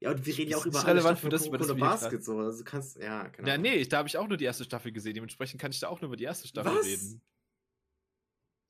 ja, 0.00 0.10
und 0.10 0.26
wir 0.26 0.38
reden 0.38 0.50
ja 0.50 0.56
auch 0.58 0.66
über 0.66 0.86
relevant 0.86 1.18
für 1.18 1.30
das, 1.30 1.46
über 1.46 1.58
das 1.58 1.74
Basket 1.74 2.22
so. 2.24 2.38
Also 2.38 2.58
du 2.58 2.64
kannst, 2.64 2.96
ja, 2.98 3.28
keine 3.30 3.48
Ja, 3.48 3.58
nee, 3.58 3.84
da 3.84 3.98
habe 3.98 4.08
ich 4.08 4.16
auch 4.18 4.28
nur 4.28 4.36
die 4.36 4.44
erste 4.44 4.64
Staffel 4.64 4.92
gesehen. 4.92 5.14
Dementsprechend 5.14 5.60
kann 5.60 5.72
ich 5.72 5.80
da 5.80 5.88
auch 5.88 6.00
nur 6.00 6.08
über 6.08 6.16
die 6.16 6.24
erste 6.24 6.46
Staffel 6.46 6.76
Was? 6.76 6.86
reden. 6.86 7.22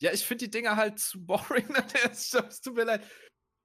Ja, 0.00 0.12
ich 0.12 0.24
finde 0.24 0.46
die 0.46 0.50
Dinger 0.50 0.76
halt 0.76 0.98
zu 0.98 1.24
boring 1.24 1.68
nach 1.68 1.86
der 1.86 2.04
ersten 2.04 2.24
Staffel. 2.24 2.48
Es 2.48 2.60
tut 2.60 2.74
mir 2.74 2.84
leid. 2.84 3.02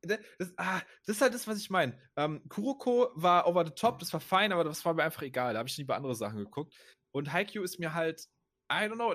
Ne, 0.05 0.19
das, 0.37 0.53
ah, 0.57 0.81
das 1.05 1.17
ist 1.17 1.21
halt 1.21 1.33
das, 1.33 1.47
was 1.47 1.57
ich 1.57 1.69
meine. 1.69 1.99
Ähm, 2.15 2.41
Kuroko 2.49 3.09
war 3.15 3.47
over 3.47 3.65
the 3.65 3.71
top, 3.71 3.99
das 3.99 4.13
war 4.13 4.19
fein, 4.19 4.51
aber 4.51 4.63
das 4.63 4.83
war 4.85 4.93
mir 4.93 5.03
einfach 5.03 5.23
egal. 5.23 5.53
Da 5.53 5.59
habe 5.59 5.69
ich 5.69 5.77
lieber 5.77 5.95
andere 5.95 6.15
Sachen 6.15 6.39
geguckt. 6.39 6.73
Und 7.11 7.33
Haikyuu 7.33 7.63
ist 7.63 7.79
mir 7.79 7.93
halt, 7.93 8.27
I 8.71 8.85
don't 8.85 8.95
know, 8.95 9.13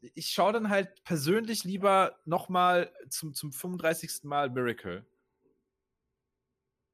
ich 0.00 0.28
schaue 0.28 0.52
dann 0.52 0.68
halt 0.68 1.02
persönlich 1.04 1.64
lieber 1.64 2.18
nochmal 2.24 2.92
zum, 3.08 3.34
zum 3.34 3.52
35. 3.52 4.24
Mal 4.24 4.50
Miracle. 4.50 5.06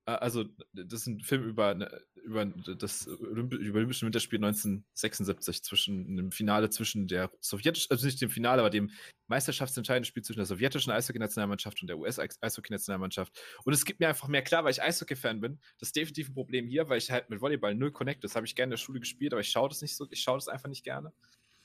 Also, 0.05 0.45
das 0.73 1.03
ist 1.03 1.07
ein 1.07 1.21
Film 1.21 1.45
über, 1.45 1.75
ne, 1.75 2.03
über 2.25 2.45
das 2.45 3.07
Olympische 3.07 4.05
Winterspiel 4.05 4.38
1976 4.38 5.62
zwischen 5.62 6.07
einem 6.07 6.33
Finale 6.33 6.71
zwischen 6.71 7.07
der 7.07 7.31
sowjetischen, 7.41 7.91
also 7.91 8.07
nicht 8.07 8.21
dem 8.21 8.31
Finale, 8.31 8.61
aber 8.61 8.71
dem 8.71 8.91
meisterschaftsentscheidenden 9.29 10.07
Spiel 10.07 10.25
zwischen 10.25 10.41
der 10.41 10.47
sowjetischen 10.47 10.93
Eishockey-Nationalmannschaft 10.93 11.81
und 11.83 11.88
der 11.88 11.99
US-Eishockey-Nationalmannschaft. 11.99 13.38
Und 13.65 13.73
es 13.73 13.85
gibt 13.85 14.01
mir 14.01 14.09
einfach 14.09 14.29
mehr 14.29 14.43
klar, 14.43 14.65
weil 14.65 14.73
ich 14.73 14.83
Eishockey-Fan 14.83 15.41
bin. 15.41 15.61
Das 15.79 15.91
ist 15.91 15.97
definitiv 15.97 16.29
ein 16.31 16.35
Problem 16.35 16.67
hier, 16.67 16.88
weil 16.88 16.99
ich 16.99 17.11
halt 17.11 17.31
mit 17.31 17.41
Volleyball 17.41 17.75
null 17.75 17.93
connect. 17.93 18.25
Das 18.25 18.35
habe 18.35 18.45
ich 18.45 18.57
gerne 18.57 18.67
in 18.67 18.71
der 18.73 18.79
Schule 18.79 18.99
gespielt, 18.99 19.33
aber 19.33 19.41
ich 19.41 19.51
schaue 19.51 19.69
das 19.69 19.83
nicht 19.83 19.97
so, 19.97 20.07
ich 20.11 20.21
schaue 20.21 20.37
das 20.37 20.49
einfach 20.49 20.69
nicht 20.69 20.85
gerne. 20.85 21.12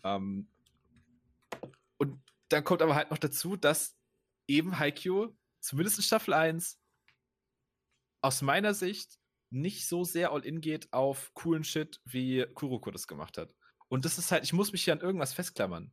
Ähm, 0.03 0.47
und 1.97 2.21
dann 2.49 2.63
kommt 2.63 2.81
aber 2.81 2.95
halt 2.95 3.09
noch 3.09 3.17
dazu, 3.17 3.57
dass 3.57 3.97
eben 4.47 4.77
Haikyuu, 4.77 5.33
zumindest 5.59 5.97
in 5.97 6.03
Staffel 6.03 6.33
1, 6.33 6.79
aus 8.21 8.41
meiner 8.41 8.73
Sicht 8.73 9.19
nicht 9.49 9.87
so 9.87 10.03
sehr 10.03 10.31
all-in 10.31 10.61
geht 10.61 10.91
auf 10.91 11.33
coolen 11.33 11.63
Shit, 11.63 12.01
wie 12.05 12.45
Kuroko 12.53 12.91
das 12.91 13.07
gemacht 13.07 13.37
hat. 13.37 13.53
Und 13.87 14.03
das 14.05 14.17
ist 14.17 14.31
halt, 14.31 14.43
ich 14.43 14.53
muss 14.53 14.71
mich 14.71 14.83
hier 14.83 14.93
an 14.93 14.99
irgendwas 14.99 15.33
festklammern, 15.33 15.91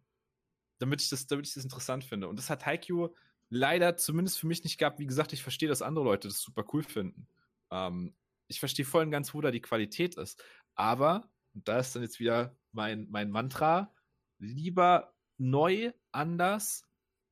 damit 0.78 1.00
ich 1.02 1.08
das, 1.08 1.26
damit 1.26 1.46
ich 1.46 1.54
das 1.54 1.64
interessant 1.64 2.04
finde. 2.04 2.28
Und 2.28 2.38
das 2.38 2.50
hat 2.50 2.66
Haikyuu 2.66 3.14
leider 3.48 3.96
zumindest 3.96 4.38
für 4.38 4.46
mich 4.48 4.64
nicht 4.64 4.78
gehabt. 4.78 4.98
Wie 4.98 5.06
gesagt, 5.06 5.32
ich 5.32 5.42
verstehe, 5.42 5.68
dass 5.68 5.82
andere 5.82 6.04
Leute 6.04 6.28
das 6.28 6.40
super 6.40 6.64
cool 6.72 6.82
finden. 6.82 7.28
Ähm, 7.70 8.14
ich 8.48 8.58
verstehe 8.58 8.84
voll 8.84 9.04
und 9.04 9.10
ganz, 9.10 9.32
wo 9.32 9.40
da 9.40 9.50
die 9.50 9.60
Qualität 9.60 10.16
ist. 10.16 10.42
Aber, 10.74 11.30
und 11.54 11.68
da 11.68 11.78
ist 11.78 11.94
dann 11.94 12.02
jetzt 12.02 12.18
wieder 12.18 12.56
mein, 12.72 13.06
mein 13.10 13.30
Mantra, 13.30 13.94
lieber 14.38 15.14
neu, 15.38 15.92
anders 16.10 16.82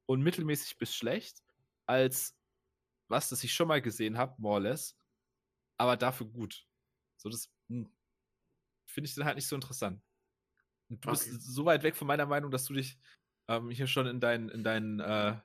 und 0.07 0.23
mittelmäßig 0.23 0.79
bis 0.79 0.95
schlecht, 0.95 1.43
als 1.87 2.37
was, 3.13 3.29
das 3.29 3.45
ich 3.45 3.55
schon 3.55 3.69
mal 3.69 3.81
gesehen 3.81 4.19
habe, 4.19 4.35
more 4.43 4.55
or 4.55 4.61
less, 4.61 4.97
aber 5.79 5.97
dafür 5.97 6.27
gut. 6.27 6.67
So, 7.19 7.29
das 7.29 7.53
hm, 7.69 7.89
finde 8.87 9.09
ich 9.09 9.15
dann 9.15 9.25
halt 9.25 9.37
nicht 9.37 9.47
so 9.47 9.55
interessant. 9.55 10.03
Und 10.89 11.05
du 11.05 11.09
okay. 11.09 11.31
bist 11.31 11.43
so 11.43 11.65
weit 11.65 11.85
weg 11.85 11.95
von 11.95 12.09
meiner 12.09 12.27
Meinung, 12.27 12.51
dass 12.51 12.65
du 12.65 12.75
dich 12.75 12.99
ähm, 13.49 13.71
hier 13.71 13.87
schon 13.87 14.07
in 14.07 14.19
deinen, 14.19 14.49
in 14.49 14.65
deinen, 14.65 14.99
äh, 14.99 15.37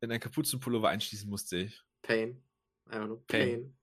in 0.00 0.08
deinen 0.08 0.20
Kapuzenpullover 0.20 0.88
einschließen 0.88 1.28
musst, 1.28 1.48
sehe 1.48 1.64
ich. 1.64 1.84
Pain. 2.02 2.42
Einfach 2.86 3.08
nur 3.08 3.26
Pain. 3.26 3.76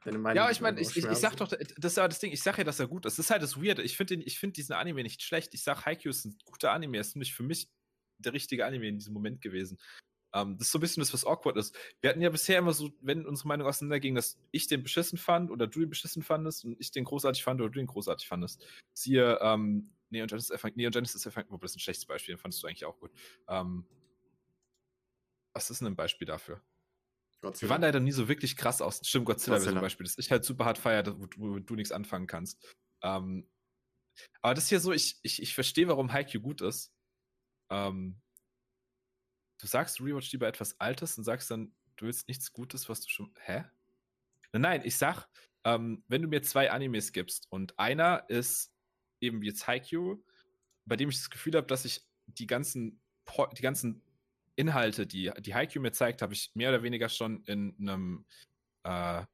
Pain. 0.00 0.34
Ja, 0.34 0.50
ich 0.50 0.60
meine, 0.60 0.80
ich, 0.80 0.96
ich, 0.96 1.04
ich, 1.04 1.18
sag 1.18 1.36
doch, 1.36 1.48
das 1.48 1.92
ist 1.92 1.96
ja 1.96 2.06
das 2.06 2.20
Ding, 2.20 2.32
ich 2.32 2.42
sag 2.42 2.56
ja, 2.56 2.64
dass 2.64 2.78
er 2.78 2.86
gut 2.86 3.04
ist. 3.04 3.18
Das 3.18 3.26
ist 3.26 3.30
halt 3.30 3.42
das 3.42 3.60
Weirde. 3.60 3.82
Ich 3.82 3.96
finde 3.96 4.22
find 4.30 4.56
diesen 4.56 4.74
Anime 4.74 5.02
nicht 5.02 5.22
schlecht. 5.22 5.52
Ich 5.54 5.62
sag, 5.62 5.84
Haikyuu 5.84 6.10
ist 6.10 6.24
ein 6.24 6.38
guter 6.44 6.72
Anime. 6.72 6.96
Er 6.96 7.00
ist 7.00 7.14
nämlich 7.14 7.34
für 7.34 7.42
mich 7.42 7.68
der 8.18 8.32
richtige 8.32 8.64
Anime 8.64 8.88
in 8.88 8.98
diesem 8.98 9.12
Moment 9.12 9.40
gewesen. 9.40 9.78
Um, 10.34 10.40
ähm, 10.40 10.58
das 10.58 10.66
ist 10.68 10.72
so 10.72 10.78
ein 10.78 10.80
bisschen 10.82 11.00
das, 11.00 11.12
was 11.14 11.24
awkward 11.24 11.56
ist. 11.56 11.74
Wir 12.00 12.10
hatten 12.10 12.20
ja 12.20 12.28
bisher 12.28 12.58
immer 12.58 12.74
so, 12.74 12.90
wenn 13.00 13.26
unsere 13.26 13.48
Meinung 13.48 13.66
auseinanderging, 13.66 14.14
dass 14.14 14.38
ich 14.50 14.66
den 14.66 14.82
beschissen 14.82 15.16
fand 15.16 15.50
oder 15.50 15.66
du 15.66 15.80
den 15.80 15.88
beschissen 15.88 16.22
fandest 16.22 16.64
und 16.64 16.76
ich 16.78 16.90
den 16.90 17.04
großartig 17.04 17.42
fand 17.42 17.60
oder 17.60 17.70
du 17.70 17.78
den 17.78 17.86
großartig 17.86 18.28
fandest. 18.28 18.62
Siehe, 18.92 19.38
ähm, 19.40 19.90
Neon 20.10 20.26
Genesis 20.26 20.50
Effect, 20.50 20.76
Neon 20.76 20.92
Genesis 20.92 21.26
Effect, 21.26 21.50
das 21.50 21.70
ist 21.70 21.76
ein 21.76 21.80
schlechtes 21.80 22.06
Beispiel, 22.06 22.34
den 22.34 22.40
fandest 22.40 22.62
du 22.62 22.66
eigentlich 22.66 22.84
auch 22.84 22.98
gut. 22.98 23.10
Ähm, 23.48 23.86
was 25.54 25.70
ist 25.70 25.80
denn 25.80 25.88
ein 25.88 25.96
Beispiel 25.96 26.26
dafür? 26.26 26.62
Godzilla. 27.40 27.68
Wir 27.68 27.70
waren 27.70 27.82
leider 27.82 28.00
nie 28.00 28.12
so 28.12 28.28
wirklich 28.28 28.56
krass 28.56 28.82
aus. 28.82 29.00
Stimmt, 29.02 29.26
Godzilla, 29.26 29.56
Godzilla. 29.56 29.76
zum 29.76 29.80
Beispiel. 29.80 30.04
Das 30.04 30.18
ich 30.18 30.30
halt 30.30 30.44
super 30.44 30.64
hart 30.64 30.78
feier, 30.78 31.04
wo, 31.18 31.26
wo 31.36 31.58
du 31.58 31.74
nichts 31.74 31.92
anfangen 31.92 32.26
kannst. 32.26 32.62
Ähm, 33.02 33.48
aber 34.42 34.54
das 34.54 34.64
ist 34.64 34.70
ja 34.70 34.80
so, 34.80 34.92
ich, 34.92 35.18
ich, 35.22 35.40
ich 35.42 35.54
verstehe, 35.54 35.88
warum 35.88 36.12
Haikyuu 36.12 36.40
gut 36.40 36.60
ist. 36.60 36.92
Ähm, 37.70 38.20
du 39.58 39.66
sagst, 39.66 40.00
Rewatch 40.00 40.32
lieber 40.32 40.48
etwas 40.48 40.78
Altes 40.80 41.18
und 41.18 41.24
sagst 41.24 41.50
dann, 41.50 41.74
du 41.96 42.06
willst 42.06 42.28
nichts 42.28 42.52
Gutes, 42.52 42.88
was 42.88 43.00
du 43.00 43.08
schon. 43.08 43.34
Hä? 43.40 43.64
Nein, 44.52 44.82
ich 44.84 44.96
sag, 44.96 45.28
ähm, 45.64 46.02
wenn 46.08 46.22
du 46.22 46.28
mir 46.28 46.42
zwei 46.42 46.70
Animes 46.70 47.12
gibst 47.12 47.46
und 47.50 47.78
einer 47.78 48.24
ist 48.28 48.72
eben 49.20 49.42
jetzt 49.42 49.66
Haikyuu, 49.66 50.22
bei 50.86 50.96
dem 50.96 51.10
ich 51.10 51.16
das 51.16 51.30
Gefühl 51.30 51.54
habe, 51.54 51.66
dass 51.66 51.84
ich 51.84 52.02
die 52.26 52.46
ganzen, 52.46 53.00
die 53.56 53.62
ganzen 53.62 54.02
Inhalte, 54.56 55.06
die, 55.06 55.30
die 55.40 55.54
Haikyuu 55.54 55.82
mir 55.82 55.92
zeigt, 55.92 56.22
habe 56.22 56.32
ich 56.32 56.50
mehr 56.54 56.70
oder 56.70 56.82
weniger 56.82 57.08
schon 57.08 57.42
in 57.44 57.76
einem, 57.80 58.26
äh, 58.84 59.24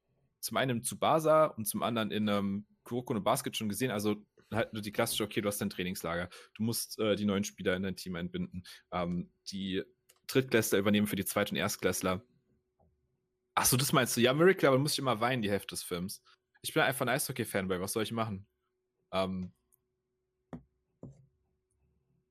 zum 0.40 0.56
einen 0.56 0.78
im 0.78 0.82
Tsubasa 0.82 1.46
und 1.46 1.66
zum 1.66 1.82
anderen 1.82 2.10
in 2.10 2.28
einem 2.28 2.66
Kuroko 2.82 3.14
no 3.14 3.20
Basket 3.20 3.56
schon 3.56 3.68
gesehen. 3.68 3.90
Also 3.90 4.16
halt 4.52 4.72
nur 4.72 4.82
die 4.82 4.92
klassische, 4.92 5.24
okay, 5.24 5.40
du 5.40 5.48
hast 5.48 5.60
dein 5.60 5.70
Trainingslager, 5.70 6.28
du 6.54 6.62
musst 6.62 6.98
äh, 6.98 7.16
die 7.16 7.24
neuen 7.24 7.44
Spieler 7.44 7.76
in 7.76 7.82
dein 7.82 7.96
Team 7.96 8.16
einbinden, 8.16 8.64
ähm, 8.92 9.30
die 9.50 9.82
Drittklässler 10.26 10.78
übernehmen 10.78 11.06
für 11.06 11.16
die 11.16 11.24
Zweit- 11.24 11.50
und 11.50 11.56
Erstklässler. 11.56 12.22
Achso, 13.54 13.76
das 13.76 13.92
meinst 13.92 14.16
du? 14.16 14.20
Ja, 14.20 14.32
Miracle, 14.34 14.68
aber 14.68 14.78
muss 14.78 14.92
ich 14.92 14.98
immer 14.98 15.20
weinen, 15.20 15.42
die 15.42 15.50
Hälfte 15.50 15.74
des 15.74 15.82
Films. 15.82 16.22
Ich 16.62 16.72
bin 16.72 16.82
einfach 16.82 17.06
ein 17.06 17.10
Eishockey-Fanboy, 17.10 17.80
was 17.80 17.92
soll 17.92 18.02
ich 18.02 18.12
machen? 18.12 18.46
Ähm, 19.12 19.52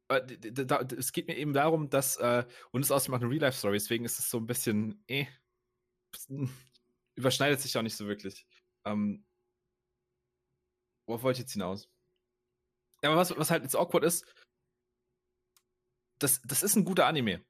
es 0.10 1.12
geht 1.12 1.28
mir 1.28 1.38
eben 1.38 1.54
darum, 1.54 1.90
dass, 1.90 2.18
äh, 2.18 2.46
und 2.72 2.82
es 2.82 2.92
außerdem 2.92 3.16
auch 3.16 3.22
eine 3.22 3.30
Real-Life-Story, 3.30 3.74
deswegen 3.78 4.06
ist 4.06 4.20
es 4.20 4.30
so 4.30 4.38
ein 4.38 4.48
bisschen, 4.48 5.04
eh, 5.08 5.28
überschneidet 7.16 7.62
sich 7.62 7.78
auch 7.78 7.82
nicht 7.82 7.96
so 7.96 8.08
wirklich. 8.08 8.46
Ähm, 8.86 9.26
worauf 11.06 11.24
wollte 11.24 11.38
ich 11.38 11.44
jetzt 11.46 11.54
hinaus? 11.54 11.90
Ja, 13.02 13.10
aber 13.10 13.20
was, 13.20 13.36
was 13.38 13.52
halt 13.52 13.64
jetzt 13.64 13.76
awkward 13.76 14.04
ist, 14.04 14.26
das, 16.20 16.42
das 16.42 16.64
ist 16.64 16.76
ein 16.76 16.86
guter 16.86 17.06
Anime. 17.06 17.44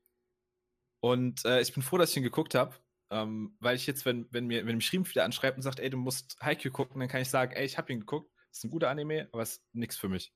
Und 1.03 1.43
äh, 1.43 1.59
ich 1.59 1.73
bin 1.73 1.83
froh, 1.83 1.97
dass 1.97 2.11
ich 2.11 2.17
ihn 2.17 2.23
geguckt 2.23 2.55
habe. 2.55 2.77
Ähm, 3.09 3.57
weil 3.59 3.75
ich 3.75 3.85
jetzt, 3.85 4.05
wenn, 4.05 4.25
wenn 4.31 4.47
mir, 4.47 4.65
wenn 4.65 4.77
mich 4.77 4.85
Schrieben 4.85 5.07
wieder 5.07 5.25
anschreibt 5.25 5.57
und 5.57 5.61
sagt, 5.61 5.81
ey, 5.81 5.89
du 5.89 5.97
musst 5.97 6.37
Haikyuu 6.41 6.71
gucken, 6.71 7.01
dann 7.01 7.09
kann 7.09 7.21
ich 7.21 7.29
sagen, 7.29 7.51
ey, 7.51 7.65
ich 7.65 7.77
habe 7.77 7.91
ihn 7.91 7.99
geguckt, 7.99 8.31
ist 8.51 8.63
ein 8.63 8.71
guter 8.71 8.89
Anime, 8.89 9.27
aber 9.33 9.41
es 9.41 9.57
ist 9.57 9.75
nichts 9.75 9.97
für 9.97 10.07
mich. 10.07 10.33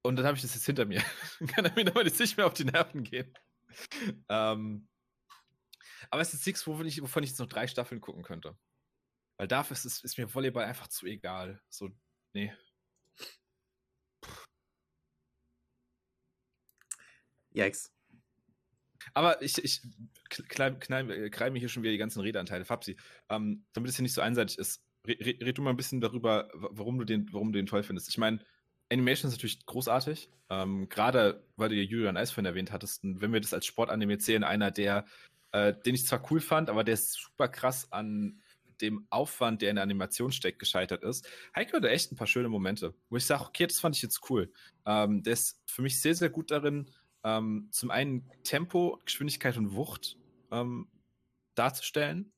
Und 0.00 0.16
dann 0.16 0.24
habe 0.24 0.36
ich 0.36 0.42
das 0.42 0.54
jetzt 0.54 0.64
hinter 0.64 0.86
mir. 0.86 1.02
dann 1.40 1.48
kann 1.48 1.64
er 1.66 1.74
mir 1.74 1.84
damit 1.84 2.06
jetzt 2.06 2.18
nicht 2.20 2.38
mehr 2.38 2.46
auf 2.46 2.54
die 2.54 2.64
Nerven 2.64 3.04
gehen. 3.04 3.34
ähm, 4.30 4.88
aber 6.10 6.22
es 6.22 6.32
ist 6.32 6.46
nichts, 6.46 6.66
wovon 6.66 6.86
ich, 6.86 7.02
wovon 7.02 7.22
ich 7.22 7.30
jetzt 7.30 7.38
noch 7.38 7.48
drei 7.48 7.66
Staffeln 7.66 8.00
gucken 8.00 8.22
könnte. 8.22 8.56
Weil 9.36 9.46
dafür 9.46 9.76
ist, 9.76 9.84
ist, 9.84 10.04
ist 10.04 10.16
mir 10.16 10.34
Volleyball 10.34 10.64
einfach 10.64 10.88
zu 10.88 11.04
egal. 11.04 11.60
So, 11.68 11.90
nee. 12.32 12.50
Yikes. 17.54 17.92
Aber 19.14 19.42
ich, 19.42 19.62
ich 19.62 19.82
knall, 20.28 20.78
äh, 21.10 21.58
hier 21.58 21.68
schon 21.68 21.82
wieder 21.82 21.92
die 21.92 21.98
ganzen 21.98 22.20
Redeanteile. 22.20 22.64
Fabsi, 22.64 22.96
ähm, 23.28 23.64
damit 23.72 23.90
es 23.90 23.96
hier 23.96 24.02
nicht 24.02 24.14
so 24.14 24.20
einseitig 24.20 24.58
ist, 24.58 24.82
red, 25.06 25.42
red 25.42 25.58
du 25.58 25.62
mal 25.62 25.70
ein 25.70 25.76
bisschen 25.76 26.00
darüber, 26.00 26.48
warum 26.54 26.98
du 26.98 27.04
den, 27.04 27.28
warum 27.32 27.52
du 27.52 27.58
den 27.58 27.66
toll 27.66 27.82
findest. 27.82 28.08
Ich 28.08 28.18
meine, 28.18 28.40
Animation 28.90 29.28
ist 29.28 29.36
natürlich 29.36 29.64
großartig. 29.66 30.30
Ähm, 30.50 30.88
Gerade 30.88 31.44
weil 31.56 31.70
du 31.70 31.74
ja 31.76 31.82
Julian 31.82 32.16
Eisfan 32.16 32.44
erwähnt 32.44 32.72
hattest. 32.72 33.04
Und 33.04 33.20
wenn 33.20 33.32
wir 33.32 33.40
das 33.40 33.54
als 33.54 33.66
Sportanime 33.66 34.18
zählen, 34.18 34.44
einer, 34.44 34.70
der, 34.70 35.06
äh, 35.52 35.72
den 35.84 35.94
ich 35.94 36.06
zwar 36.06 36.30
cool 36.30 36.40
fand, 36.40 36.70
aber 36.70 36.84
der 36.84 36.94
ist 36.94 37.12
super 37.12 37.48
krass 37.48 37.90
an 37.90 38.42
dem 38.80 39.06
Aufwand, 39.10 39.62
der 39.62 39.70
in 39.70 39.76
der 39.76 39.84
Animation 39.84 40.32
steckt, 40.32 40.58
gescheitert 40.58 41.04
ist. 41.04 41.26
Heiko 41.54 41.76
hatte 41.76 41.90
echt 41.90 42.12
ein 42.12 42.16
paar 42.16 42.26
schöne 42.26 42.48
Momente, 42.48 42.94
wo 43.08 43.16
ich 43.16 43.24
sage, 43.24 43.44
okay, 43.44 43.66
das 43.66 43.80
fand 43.80 43.96
ich 43.96 44.02
jetzt 44.02 44.28
cool. 44.28 44.52
Ähm, 44.84 45.22
der 45.22 45.34
ist 45.34 45.62
für 45.66 45.82
mich 45.82 46.00
sehr, 46.00 46.14
sehr 46.14 46.30
gut 46.30 46.50
darin, 46.50 46.90
ähm, 47.24 47.68
zum 47.70 47.90
einen 47.90 48.28
Tempo, 48.42 48.98
Geschwindigkeit 49.04 49.56
und 49.56 49.74
Wucht 49.74 50.18
ähm, 50.50 50.88
darzustellen, 51.54 52.32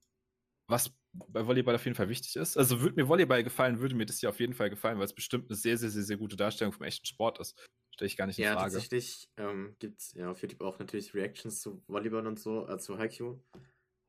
was 0.66 0.92
bei 1.12 1.46
Volleyball 1.46 1.74
auf 1.74 1.84
jeden 1.84 1.96
Fall 1.96 2.08
wichtig 2.08 2.36
ist. 2.36 2.56
Also 2.56 2.80
würde 2.80 2.96
mir 2.96 3.08
Volleyball 3.08 3.44
gefallen, 3.44 3.80
würde 3.80 3.94
mir 3.94 4.06
das 4.06 4.18
hier 4.18 4.28
auf 4.28 4.40
jeden 4.40 4.54
Fall 4.54 4.70
gefallen, 4.70 4.98
weil 4.98 5.04
es 5.04 5.14
bestimmt 5.14 5.48
eine 5.48 5.56
sehr, 5.56 5.78
sehr, 5.78 5.90
sehr, 5.90 6.02
sehr 6.02 6.16
gute 6.16 6.36
Darstellung 6.36 6.72
vom 6.72 6.84
echten 6.84 7.06
Sport 7.06 7.38
ist. 7.38 7.56
Stelle 7.92 8.06
ich 8.08 8.16
gar 8.16 8.26
nicht 8.26 8.38
in 8.38 8.44
ja, 8.44 8.54
Frage. 8.54 8.72
Ja, 8.72 8.80
tatsächlich 8.80 9.28
ähm, 9.36 9.76
gibt 9.78 10.00
es 10.00 10.12
ja 10.14 10.30
auf 10.30 10.42
YouTube 10.42 10.62
auch 10.62 10.78
natürlich 10.78 11.14
Reactions 11.14 11.60
zu 11.60 11.82
Volleyball 11.86 12.26
und 12.26 12.40
so, 12.40 12.66
äh, 12.68 12.78
zu 12.78 12.98
Haikyuu. 12.98 13.38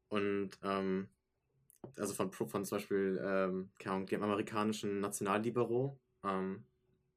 Und 0.10 0.52
ähm, 0.64 1.10
also 1.98 2.14
von, 2.14 2.32
von 2.32 2.66
zum 2.66 2.78
Beispiel 2.78 3.22
ähm, 3.24 3.72
dem 4.08 4.24
amerikanischen 4.24 5.00
Nationallibero, 5.00 6.00
ähm, 6.24 6.66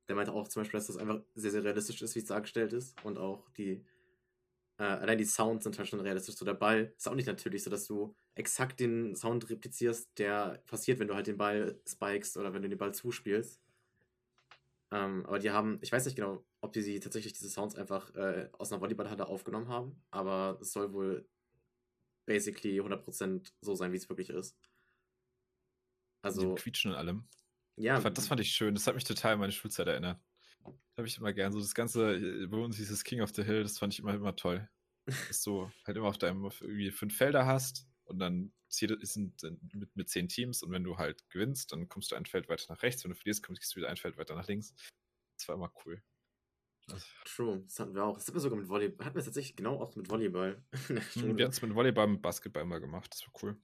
der 0.09 0.17
meinte 0.17 0.33
auch 0.33 0.49
zum 0.49 0.63
Beispiel, 0.63 0.79
dass 0.79 0.87
das 0.87 0.97
einfach 0.97 1.21
sehr, 1.35 1.51
sehr 1.51 1.65
realistisch 1.65 2.01
ist, 2.03 2.15
wie 2.15 2.21
es 2.21 2.25
dargestellt 2.25 2.73
ist. 2.73 2.97
Und 3.05 3.19
auch 3.19 3.49
die, 3.51 3.85
äh, 4.79 4.85
allein 4.85 5.19
die 5.19 5.25
Sounds 5.25 5.65
sind 5.65 5.77
halt 5.79 5.89
schon 5.89 6.01
realistisch. 6.01 6.37
So 6.37 6.45
der 6.45 6.55
Ball 6.55 6.93
ist 6.97 7.09
auch 7.09 7.15
nicht 7.15 7.27
natürlich 7.27 7.63
so, 7.63 7.71
dass 7.71 7.87
du 7.87 8.17
exakt 8.35 8.81
den 8.81 9.15
Sound 9.15 9.51
replizierst, 9.51 10.11
der 10.19 10.63
passiert, 10.67 10.99
wenn 10.99 11.09
du 11.09 11.15
halt 11.15 11.27
den 11.27 11.37
Ball 11.37 11.81
spikest 11.87 12.37
oder 12.39 12.55
wenn 12.55 12.63
du 12.63 12.69
den 12.69 12.79
Ball 12.79 12.95
zuspielst. 12.95 13.61
Ähm, 14.91 15.27
aber 15.27 15.39
die 15.39 15.51
haben, 15.51 15.79
ich 15.83 15.93
weiß 15.93 16.07
nicht 16.07 16.17
genau, 16.17 16.43
ob 16.63 16.73
die 16.73 16.81
sie 16.81 17.01
tatsächlich 17.01 17.35
diese 17.35 17.51
Sounds 17.51 17.75
einfach 17.75 18.15
äh, 18.15 18.49
aus 18.53 18.73
einer 18.73 18.81
Volleyballhalle 18.81 19.27
aufgenommen 19.27 19.69
haben, 19.69 20.03
aber 20.11 20.59
es 20.63 20.73
soll 20.73 20.93
wohl 20.95 21.29
basically 22.25 22.81
100% 22.81 23.53
so 23.61 23.75
sein, 23.75 23.93
wie 23.93 23.97
es 23.97 24.09
wirklich 24.09 24.31
ist. 24.31 24.57
Also. 26.23 26.55
Quietschen 26.55 26.93
und 26.93 26.97
allem. 26.97 27.29
Ja. 27.79 28.01
Fand, 28.01 28.19
das 28.19 28.29
fand 28.29 28.41
ich 28.41 28.51
schön. 28.51 28.75
Das 28.75 28.87
hat 28.87 28.95
mich 28.95 29.05
total 29.05 29.35
an 29.35 29.41
meine 29.41 29.53
Schulzeit 29.53 29.87
erinnert. 29.87 30.21
Habe 30.97 31.07
ich 31.07 31.17
immer 31.19 31.33
gern. 31.33 31.53
So 31.53 31.61
das 31.61 31.75
Ganze, 31.75 32.17
äh, 32.17 32.47
bei 32.47 32.59
uns 32.59 32.77
hieß 32.77 32.91
es 32.91 33.05
King 33.05 33.21
of 33.21 33.33
the 33.35 33.45
Hill, 33.45 33.63
das 33.63 33.79
fand 33.79 33.95
ich 33.95 34.01
immer, 34.01 34.15
immer 34.15 34.37
toll. 34.37 34.69
Dass 35.29 35.43
du 35.43 35.71
halt 35.87 35.97
immer 35.97 36.09
auf 36.09 36.19
deinem 36.19 36.45
irgendwie 36.61 36.91
fünf 36.91 37.17
Felder 37.17 37.47
hast 37.47 37.87
und 38.05 38.19
dann 38.19 38.53
sind 38.69 39.43
mit, 39.73 39.97
mit 39.97 40.09
zehn 40.11 40.29
Teams 40.29 40.63
und 40.63 40.71
wenn 40.73 40.85
du 40.85 40.99
halt 40.99 41.29
gewinnst, 41.31 41.73
dann 41.73 41.89
kommst 41.89 42.13
du 42.13 42.17
ein 42.17 42.27
Feld 42.27 42.51
weiter 42.51 42.67
nach 42.69 42.83
rechts. 42.83 43.05
Wenn 43.05 43.13
du 43.13 43.17
verlierst, 43.17 43.43
kommst 43.43 43.75
du 43.75 43.79
wieder 43.79 43.89
ein 43.89 43.97
Feld 43.97 44.19
weiter 44.19 44.35
nach 44.35 44.47
links. 44.47 44.75
Das 45.39 45.49
war 45.49 45.55
immer 45.55 45.73
cool. 45.87 46.03
Also, 46.91 47.07
True, 47.25 47.61
das 47.65 47.79
hatten 47.81 47.95
wir 47.95 48.05
auch. 48.05 48.17
Das 48.17 48.27
hatten 48.27 48.37
wir 48.37 48.41
sogar 48.41 48.59
mit 48.59 48.69
Volleyball. 48.69 49.07
Hatten 49.07 49.17
wir 49.17 49.25
tatsächlich 49.25 49.57
genau 49.57 49.81
auch 49.81 49.95
mit 49.95 50.11
Volleyball. 50.11 50.63
Hm, 51.15 51.37
wir 51.37 51.45
hatten 51.45 51.55
es 51.55 51.63
mit 51.63 51.75
Volleyball 51.75 52.09
und 52.09 52.23
Basketball 52.23 52.65
mal 52.65 52.81
gemacht. 52.81 53.13
Das 53.13 53.27
war 53.27 53.33
cool. 53.43 53.61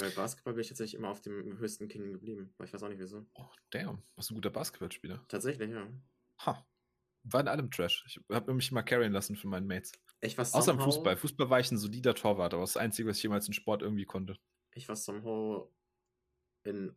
Ja, 0.00 0.08
bei 0.08 0.14
Basketball 0.14 0.54
bin 0.54 0.60
ich 0.60 0.68
tatsächlich 0.68 0.94
immer 0.94 1.08
auf 1.08 1.20
dem 1.20 1.58
höchsten 1.58 1.88
King 1.88 2.12
geblieben. 2.12 2.52
Aber 2.56 2.64
ich 2.64 2.72
weiß 2.72 2.82
auch 2.82 2.88
nicht 2.88 3.00
wieso. 3.00 3.26
Oh, 3.34 3.48
damn. 3.70 4.02
Was 4.16 4.30
ein 4.30 4.34
guter 4.34 4.50
Basketballspieler. 4.50 5.24
Tatsächlich, 5.28 5.70
ja. 5.70 5.88
Ha. 6.46 6.66
War 7.24 7.40
in 7.40 7.48
allem 7.48 7.70
Trash. 7.70 8.04
Ich 8.06 8.20
habe 8.30 8.54
mich 8.54 8.70
immer 8.70 8.82
carryen 8.82 9.12
lassen 9.12 9.36
von 9.36 9.50
meinen 9.50 9.66
Mates. 9.66 9.92
Ich 10.20 10.38
war 10.38 10.44
Außer 10.44 10.72
im 10.72 10.80
Fußball. 10.80 11.16
Fußball 11.16 11.50
war 11.50 11.60
ich 11.60 11.70
ein 11.70 11.78
solider 11.78 12.14
Torwart, 12.14 12.54
aber 12.54 12.62
das, 12.62 12.74
das 12.74 12.82
Einzige, 12.82 13.08
was 13.08 13.16
ich 13.16 13.24
jemals 13.24 13.48
in 13.48 13.54
Sport 13.54 13.82
irgendwie 13.82 14.04
konnte. 14.04 14.38
Ich 14.74 14.88
war 14.88 14.96
somehow 14.96 15.68
in 16.64 16.94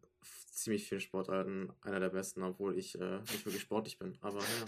ziemlich 0.52 0.88
vielen 0.88 1.02
Sportarten 1.02 1.74
einer 1.82 2.00
der 2.00 2.10
besten, 2.10 2.44
obwohl 2.44 2.78
ich 2.78 3.00
äh, 3.00 3.20
nicht 3.20 3.46
wirklich 3.46 3.62
sportlich 3.62 3.98
bin. 3.98 4.18
Aber 4.22 4.40
ja. 4.40 4.66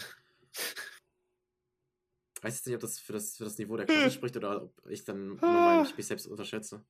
Ich 2.35 2.43
weiß 2.43 2.55
jetzt 2.55 2.67
nicht, 2.67 2.75
ob 2.75 2.81
das 2.81 2.99
für 2.99 3.13
das, 3.13 3.37
für 3.37 3.43
das 3.43 3.57
Niveau 3.57 3.77
der 3.77 3.85
Klasse 3.85 4.11
spricht 4.11 4.35
oder 4.37 4.63
ob 4.63 4.89
ich 4.89 5.03
dann 5.03 5.27
nur 5.27 5.39
mein, 5.39 5.87
mich 5.95 6.07
selbst 6.07 6.25
unterschätze 6.25 6.83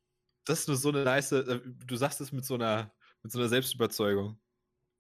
das 0.46 0.62
ist 0.62 0.68
nur 0.68 0.78
so 0.78 0.90
eine 0.90 1.04
nice, 1.04 1.32
äh, 1.32 1.60
du 1.86 1.96
sagst 1.96 2.22
es 2.22 2.32
mit 2.32 2.46
so 2.46 2.56
einer, 2.56 2.94
mit 3.22 3.32
so 3.32 3.40
einer 3.40 3.50
Selbstüberzeugung. 3.50 4.40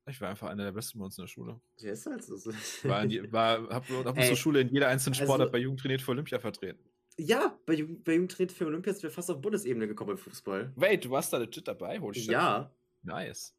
Ich 0.06 0.19
war 0.19 0.29
einfach 0.29 0.49
einer 0.49 0.65
der 0.65 0.71
Besten 0.73 0.99
bei 0.99 1.06
uns 1.06 1.17
in 1.17 1.23
der 1.23 1.27
Schule. 1.27 1.62
Ja, 1.77 1.91
ist 1.91 2.06
halt 2.06 2.23
so. 2.23 2.36
War, 2.84 3.06
die, 3.08 3.32
war 3.32 3.69
hab, 3.69 3.88
hab 3.89 4.17
unsere 4.17 4.36
Schule 4.36 4.62
in 4.62 4.69
jeder 4.69 4.89
einzelnen 4.89 5.13
Sportart 5.13 5.41
also, 5.41 5.51
bei 5.51 5.60
Jugend 5.60 5.79
trainiert 5.79 6.01
für 6.01 6.12
Olympia 6.12 6.39
vertreten. 6.39 6.84
Ja, 7.17 7.58
bei, 7.65 7.75
bei 8.03 8.15
Jugend 8.15 8.32
trainiert 8.32 8.51
für 8.51 8.65
Olympia 8.65 8.91
sind 8.91 9.03
wir 9.03 9.12
fast 9.12 9.32
auf 9.32 9.39
Bundesebene 9.39 9.88
gekommen 9.88 10.12
im 10.12 10.17
Fußball. 10.17 10.73
Wait, 10.75 11.06
du 11.06 11.10
warst 11.12 11.32
da 11.32 11.38
legit 11.38 11.67
dabei? 11.67 11.99
Holy 11.99 12.19
shit. 12.19 12.32
Ja. 12.32 12.69
Nice. 13.03 13.56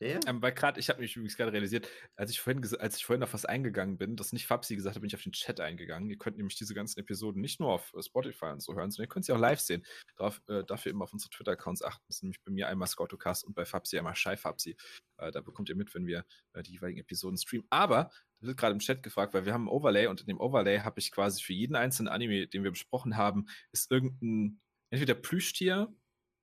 Ja. 0.00 0.20
Ähm, 0.26 0.40
weil 0.40 0.52
gerade, 0.52 0.78
ich 0.78 0.88
habe 0.90 1.00
mich 1.00 1.16
übrigens 1.16 1.36
gerade 1.36 1.52
realisiert, 1.52 1.88
als 2.14 2.30
ich 2.30 2.40
vorhin 2.40 2.64
als 2.78 2.96
ich 2.96 3.04
vorhin 3.04 3.22
auf 3.24 3.34
was 3.34 3.44
eingegangen 3.44 3.98
bin, 3.98 4.14
das 4.14 4.32
nicht 4.32 4.46
Fabsi 4.46 4.76
gesagt 4.76 4.94
hat, 4.94 5.00
bin 5.00 5.08
ich 5.08 5.16
auf 5.16 5.22
den 5.22 5.32
Chat 5.32 5.60
eingegangen. 5.60 6.08
Ihr 6.08 6.18
könnt 6.18 6.36
nämlich 6.36 6.56
diese 6.56 6.72
ganzen 6.72 7.00
Episoden 7.00 7.40
nicht 7.40 7.58
nur 7.58 7.72
auf 7.72 7.92
äh, 7.94 8.02
Spotify 8.02 8.46
und 8.46 8.62
so 8.62 8.74
hören, 8.74 8.92
sondern 8.92 9.06
ihr 9.06 9.12
könnt 9.12 9.24
sie 9.24 9.32
auch 9.32 9.38
live 9.38 9.58
sehen. 9.58 9.84
Darauf, 10.16 10.40
äh, 10.48 10.62
dafür 10.64 10.90
eben 10.90 11.02
auf 11.02 11.12
unsere 11.12 11.30
Twitter-Accounts 11.30 11.82
achten. 11.82 12.04
Das 12.06 12.16
ist 12.16 12.22
nämlich 12.22 12.40
bei 12.44 12.52
mir 12.52 12.68
einmal 12.68 12.86
Scoutocast 12.86 13.44
und 13.44 13.54
bei 13.54 13.64
Fabsi 13.64 13.98
einmal 13.98 14.14
Shy 14.14 14.36
Fabsi. 14.36 14.76
Äh, 15.16 15.32
da 15.32 15.40
bekommt 15.40 15.68
ihr 15.68 15.74
mit, 15.74 15.92
wenn 15.96 16.06
wir 16.06 16.24
äh, 16.52 16.62
die 16.62 16.72
jeweiligen 16.72 17.00
Episoden 17.00 17.36
streamen. 17.36 17.66
Aber, 17.70 18.10
da 18.40 18.46
wird 18.46 18.56
gerade 18.56 18.74
im 18.74 18.78
Chat 18.78 19.02
gefragt, 19.02 19.34
weil 19.34 19.46
wir 19.46 19.52
haben 19.52 19.64
ein 19.64 19.68
Overlay 19.68 20.06
und 20.06 20.20
in 20.20 20.28
dem 20.28 20.40
Overlay 20.40 20.78
habe 20.80 21.00
ich 21.00 21.10
quasi 21.10 21.42
für 21.42 21.54
jeden 21.54 21.74
einzelnen 21.74 22.08
Anime, 22.08 22.46
den 22.46 22.62
wir 22.62 22.70
besprochen 22.70 23.16
haben, 23.16 23.46
ist 23.72 23.90
irgendein 23.90 24.60
entweder 24.90 25.14
Plüschtier 25.14 25.92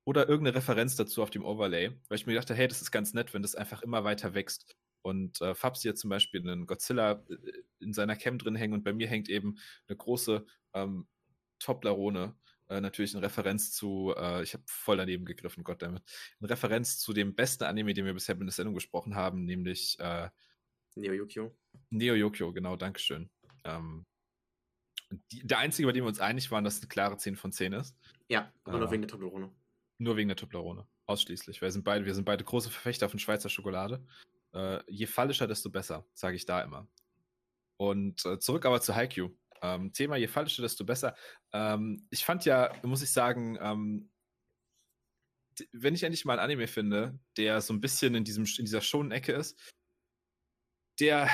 oder 0.06 0.30
irgendeine 0.30 0.56
Referenz 0.56 0.96
dazu 0.96 1.22
auf 1.22 1.32
dem 1.32 1.44
Overlay, 1.44 1.92
weil 2.08 2.16
ich 2.16 2.26
mir 2.26 2.36
dachte, 2.36 2.54
hey, 2.54 2.68
das 2.68 2.82
ist 2.82 2.92
ganz 2.92 3.14
nett, 3.14 3.34
wenn 3.34 3.42
das 3.42 3.56
einfach 3.56 3.82
immer 3.82 4.04
weiter 4.04 4.34
wächst. 4.34 4.76
Und 5.02 5.42
äh, 5.42 5.54
Fabs 5.54 5.82
hier 5.82 5.96
zum 5.96 6.10
Beispiel 6.10 6.42
einen 6.42 6.68
Godzilla 6.68 7.24
äh, 7.30 7.64
in 7.80 7.94
seiner 7.94 8.16
Cam 8.16 8.38
drin 8.38 8.56
hängen 8.56 8.74
und 8.74 8.84
bei 8.84 8.94
mir 8.94 9.08
hängt 9.08 9.30
eben 9.30 9.58
eine 9.88 9.98
große 9.98 10.46
ähm, 10.74 11.08
Toblerone. 11.60 12.36
Äh, 12.68 12.82
natürlich 12.82 13.14
in 13.14 13.20
Referenz 13.20 13.72
zu, 13.72 14.14
äh, 14.18 14.42
ich 14.42 14.54
habe 14.54 14.64
voll 14.68 14.98
daneben 14.98 15.26
gegriffen, 15.26 15.64
Goddammit. 15.64 16.04
In 16.40 16.48
Referenz 16.48 16.98
zu 16.98 17.14
dem 17.14 17.36
besten 17.36 17.66
Anime, 17.66 17.94
den 17.94 18.06
wir 18.06 18.14
bisher 18.14 18.36
in 18.36 18.42
der 18.42 18.52
Sendung 18.52 18.74
gesprochen 18.74 19.16
haben, 19.16 19.46
nämlich 19.46 20.00
äh, 20.00 20.30
Neo 20.96 21.14
Yukio. 21.14 21.56
Neo 21.90 22.16
Yokio, 22.16 22.54
genau, 22.54 22.76
Dankeschön. 22.76 23.30
Ähm, 23.64 24.06
die, 25.32 25.46
der 25.46 25.60
einzige, 25.60 25.88
bei 25.88 25.92
dem 25.92 26.04
wir 26.04 26.10
uns 26.10 26.20
einig 26.20 26.50
waren, 26.52 26.64
dass 26.64 26.76
es 26.76 26.82
eine 26.82 26.90
klare 26.90 27.18
10 27.18 27.36
von 27.36 27.52
10 27.52 27.74
ist. 27.74 27.96
Ja, 28.28 28.52
aber 28.64 28.80
nur 28.80 28.92
wegen 28.92 29.02
der 29.02 29.10
Toblerone. 29.10 29.52
Nur 29.98 30.18
wegen 30.18 30.30
der 30.30 30.38
Toblerone. 30.38 30.88
Ausschließlich. 31.06 31.62
Wir 31.62 31.72
sind 31.72 31.84
beide, 31.84 32.06
wir 32.06 32.16
sind 32.16 32.26
beide 32.26 32.44
große 32.44 32.70
Verfechter 32.70 33.10
von 33.10 33.20
Schweizer 33.20 33.50
Schokolade. 33.50 34.06
Äh, 34.54 34.80
je 34.88 35.06
fallischer, 35.06 35.48
desto 35.48 35.70
besser, 35.70 36.06
sage 36.14 36.36
ich 36.36 36.46
da 36.46 36.62
immer. 36.62 36.88
Und 37.78 38.26
äh, 38.26 38.40
zurück 38.40 38.66
aber 38.66 38.82
zu 38.82 38.96
Haikyuu. 38.96 39.30
Ähm, 39.62 39.94
Thema 39.94 40.18
je 40.18 40.28
fallischer, 40.28 40.64
desto 40.64 40.86
besser. 40.86 41.16
Ähm, 41.54 42.08
ich 42.10 42.26
fand 42.26 42.46
ja, 42.46 42.74
muss 42.84 43.02
ich 43.02 43.12
sagen, 43.12 43.58
ähm, 43.62 44.12
wenn 45.72 45.96
ich 45.96 46.04
endlich 46.04 46.26
mal 46.26 46.34
ein 46.34 46.44
Anime 46.44 46.68
finde, 46.68 47.20
der 47.38 47.62
so 47.62 47.74
ein 47.74 47.82
bisschen 47.82 48.16
in, 48.16 48.24
diesem, 48.24 48.44
in 48.44 48.66
dieser 48.66 48.82
schonen 48.82 49.12
Ecke 49.12 49.34
ist, 49.34 49.58
der 51.00 51.30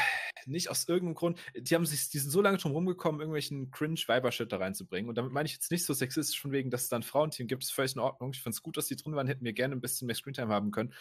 nicht 0.45 0.69
aus 0.69 0.87
irgendeinem 0.87 1.15
Grund, 1.15 1.39
die 1.55 1.75
haben 1.75 1.85
sich, 1.85 2.09
die 2.09 2.19
sind 2.19 2.31
so 2.31 2.41
lange 2.41 2.57
drum 2.57 2.71
rumgekommen, 2.71 3.21
irgendwelchen 3.21 3.71
Cringe-Weiber-Shit 3.71 4.51
da 4.51 4.57
reinzubringen. 4.57 5.09
Und 5.09 5.15
damit 5.15 5.31
meine 5.31 5.47
ich 5.47 5.53
jetzt 5.53 5.71
nicht 5.71 5.85
so 5.85 5.93
sexistisch 5.93 6.39
von 6.39 6.51
wegen, 6.51 6.69
dass 6.69 6.83
es 6.83 6.89
da 6.89 6.95
ein 6.97 7.03
Frauenteam 7.03 7.47
gibt, 7.47 7.63
ist 7.63 7.71
völlig 7.71 7.95
in 7.95 8.01
Ordnung. 8.01 8.31
Ich 8.33 8.41
fand 8.41 8.55
es 8.55 8.61
gut, 8.61 8.77
dass 8.77 8.87
die 8.87 8.95
drin 8.95 9.15
waren, 9.15 9.27
hätten 9.27 9.45
wir 9.45 9.53
gerne 9.53 9.75
ein 9.75 9.81
bisschen 9.81 10.05
mehr 10.05 10.15
Screentime 10.15 10.53
haben 10.53 10.71
können. 10.71 10.93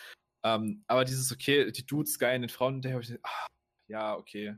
Ähm, 0.42 0.84
aber 0.86 1.04
dieses, 1.04 1.30
okay, 1.32 1.70
die 1.70 1.86
Dudes 1.86 2.18
geil 2.18 2.36
in 2.36 2.42
den 2.42 2.48
Frauen, 2.48 2.80
der 2.80 2.92
habe 2.94 3.02
ich, 3.02 3.18
ah, 3.22 3.46
ja, 3.88 4.16
okay, 4.16 4.56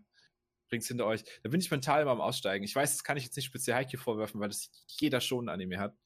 bringt's 0.68 0.88
hinter 0.88 1.07
euch. 1.07 1.25
Da 1.42 1.51
bin 1.51 1.61
ich 1.61 1.71
mental 1.71 2.03
immer 2.03 2.12
am 2.12 2.21
Aussteigen. 2.21 2.64
Ich 2.64 2.75
weiß, 2.75 2.92
das 2.92 3.05
kann 3.05 3.16
ich 3.16 3.25
jetzt 3.25 3.37
nicht 3.37 3.47
speziell 3.47 3.77
Heike 3.77 3.99
vorwerfen, 3.99 4.40
weil 4.40 4.49
das 4.49 4.71
jeder 4.87 5.21
schon 5.21 5.47
ein 5.47 5.49
Anime 5.49 5.79
hat. 5.79 5.97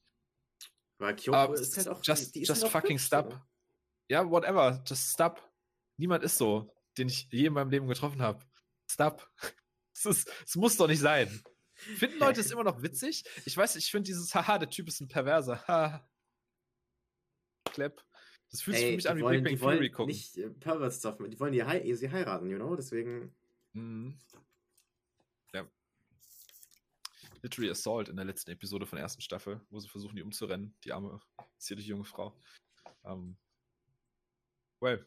Weil 0.99 1.15
Kyoko 1.15 1.53
ist 1.53 1.77
halt 1.77 1.87
auch. 1.87 2.01
Just, 2.03 2.35
die, 2.35 2.39
die 2.39 2.45
just 2.45 2.63
halt 2.63 2.73
auch 2.73 2.81
fucking 2.81 2.97
stop. 2.97 3.39
Ja, 4.09 4.29
whatever. 4.29 4.83
Just 4.85 5.13
stop. 5.13 5.41
Niemand 5.99 6.23
ist 6.23 6.37
so, 6.37 6.73
den 6.97 7.07
ich 7.07 7.27
je 7.31 7.47
in 7.47 7.53
meinem 7.53 7.69
Leben 7.69 7.87
getroffen 7.87 8.21
habe. 8.21 8.45
Stop. 8.87 9.29
Es, 10.05 10.55
muss 10.55 10.77
doch 10.77 10.87
nicht 10.87 10.99
sein. 10.99 11.27
Finden 11.73 12.19
Leute 12.19 12.41
es 12.41 12.51
immer 12.51 12.63
noch 12.63 12.81
witzig? 12.81 13.23
Ich 13.45 13.57
weiß, 13.57 13.75
ich 13.77 13.89
finde 13.89 14.07
dieses 14.07 14.33
Haha, 14.35 14.59
der 14.59 14.69
Typ 14.69 14.87
ist 14.87 15.01
ein 15.01 15.07
Perverser. 15.07 15.65
Ha. 15.67 16.07
Klepp. 17.65 18.03
Das 18.51 18.61
fühlt 18.61 18.77
sich 18.77 18.85
für 18.85 18.95
mich 18.95 19.09
an 19.09 19.17
wie 19.17 19.21
wollen, 19.21 19.43
Big 19.43 19.59
Bang 19.59 19.71
Theory 19.71 19.89
gucken. 19.89 20.07
nicht 20.07 20.37
äh, 20.37 20.49
Pervert-Stuff 20.49 21.19
mit. 21.19 21.33
Die 21.33 21.39
wollen 21.39 21.51
die 21.51 21.63
hei 21.63 21.93
sie 21.95 22.09
heiraten, 22.09 22.49
you 22.49 22.57
know? 22.57 22.75
Deswegen. 22.75 23.35
Mhm. 23.73 24.17
Ja. 25.53 25.69
Literally 27.41 27.69
Assault 27.69 28.07
in 28.07 28.15
der 28.15 28.25
letzten 28.25 28.51
Episode 28.51 28.85
von 28.85 28.97
der 28.97 29.03
ersten 29.03 29.21
Staffel, 29.21 29.61
wo 29.69 29.79
sie 29.79 29.89
versuchen, 29.89 30.15
die 30.15 30.21
umzurennen, 30.21 30.77
die 30.83 30.93
arme, 30.93 31.19
zierliche 31.57 31.89
junge 31.89 32.05
Frau. 32.05 32.39
Ähm, 33.03 33.37
well. 34.79 35.05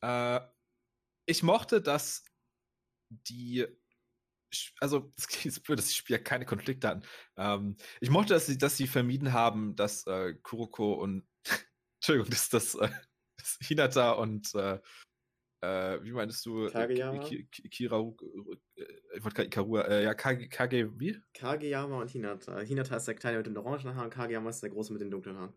Äh, 0.00 0.40
ich 1.26 1.42
mochte, 1.44 1.80
dass 1.80 2.24
die. 3.28 3.66
Also, 4.80 5.12
es 5.16 5.44
jetzt 5.44 5.62
blöd, 5.64 5.78
dass 5.78 5.88
die 5.88 5.94
Spieler 5.94 6.18
keine 6.18 6.44
Konflikte 6.46 6.88
hatten. 6.88 7.02
Ähm, 7.36 7.76
ich 8.00 8.10
mochte, 8.10 8.34
dass 8.34 8.46
sie, 8.46 8.58
dass 8.58 8.76
sie 8.76 8.86
vermieden 8.86 9.32
haben, 9.32 9.76
dass 9.76 10.06
äh, 10.06 10.34
Kuroko 10.42 10.94
und. 10.94 11.26
Entschuldigung, 12.00 12.30
dass 12.30 12.48
das, 12.48 12.74
äh, 12.74 12.88
dass 13.38 13.58
Hinata 13.62 14.12
und. 14.12 14.54
Äh, 14.54 14.80
äh, 15.64 16.02
wie 16.02 16.10
meinst 16.10 16.44
du? 16.44 16.66
äh, 16.66 16.70
Kageyama? 16.72 17.20
Ki- 17.20 17.46
Ki- 17.50 17.68
Kira, 17.68 18.00
äh, 18.00 18.84
ich 19.14 19.22
wollte 19.22 19.36
gerade 19.36 19.46
Ikarua, 19.46 19.82
äh, 19.82 20.02
ja, 20.02 20.12
Kage, 20.14 20.48
Kage, 20.48 20.98
wie? 20.98 21.20
Kageyama 21.34 22.00
und 22.00 22.10
Hinata. 22.10 22.58
Hinata 22.60 22.96
ist 22.96 23.06
der 23.06 23.14
Kleine 23.14 23.36
mit 23.38 23.46
den 23.46 23.56
orangen 23.56 23.94
Haaren, 23.94 24.10
Kageyama 24.10 24.50
ist 24.50 24.60
der 24.60 24.70
Große 24.70 24.92
mit 24.92 25.02
den 25.02 25.12
dunklen 25.12 25.36
Haaren. 25.36 25.54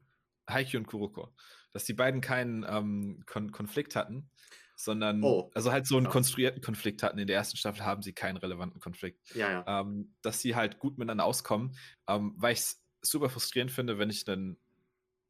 Haikyuu 0.47 0.79
und 0.81 0.85
Kuroko. 0.85 1.33
Dass 1.71 1.85
die 1.85 1.93
beiden 1.93 2.21
keinen 2.21 2.63
ähm, 2.69 3.23
Kon 3.25 3.51
Konflikt 3.51 3.95
hatten, 3.95 4.29
sondern 4.75 5.23
Oh, 5.23 5.49
also 5.53 5.71
halt 5.71 5.87
so 5.87 5.97
einen 5.97 6.09
konstruierten 6.09 6.61
Konflikt 6.61 7.03
hatten. 7.03 7.19
In 7.19 7.27
der 7.27 7.35
ersten 7.35 7.57
Staffel 7.57 7.85
haben 7.85 8.01
sie 8.01 8.13
keinen 8.13 8.37
relevanten 8.37 8.79
Konflikt. 8.79 9.19
Ja, 9.35 9.51
ja. 9.51 9.81
Ähm, 9.81 10.15
dass 10.21 10.41
sie 10.41 10.55
halt 10.55 10.79
gut 10.79 10.97
miteinander 10.97 11.25
auskommen, 11.25 11.77
ähm, 12.07 12.33
weil 12.37 12.53
ich 12.53 12.59
es 12.59 12.83
super 13.01 13.29
frustrierend 13.29 13.71
finde, 13.71 13.97
wenn 13.97 14.09
ich 14.09 14.25
dann 14.25 14.57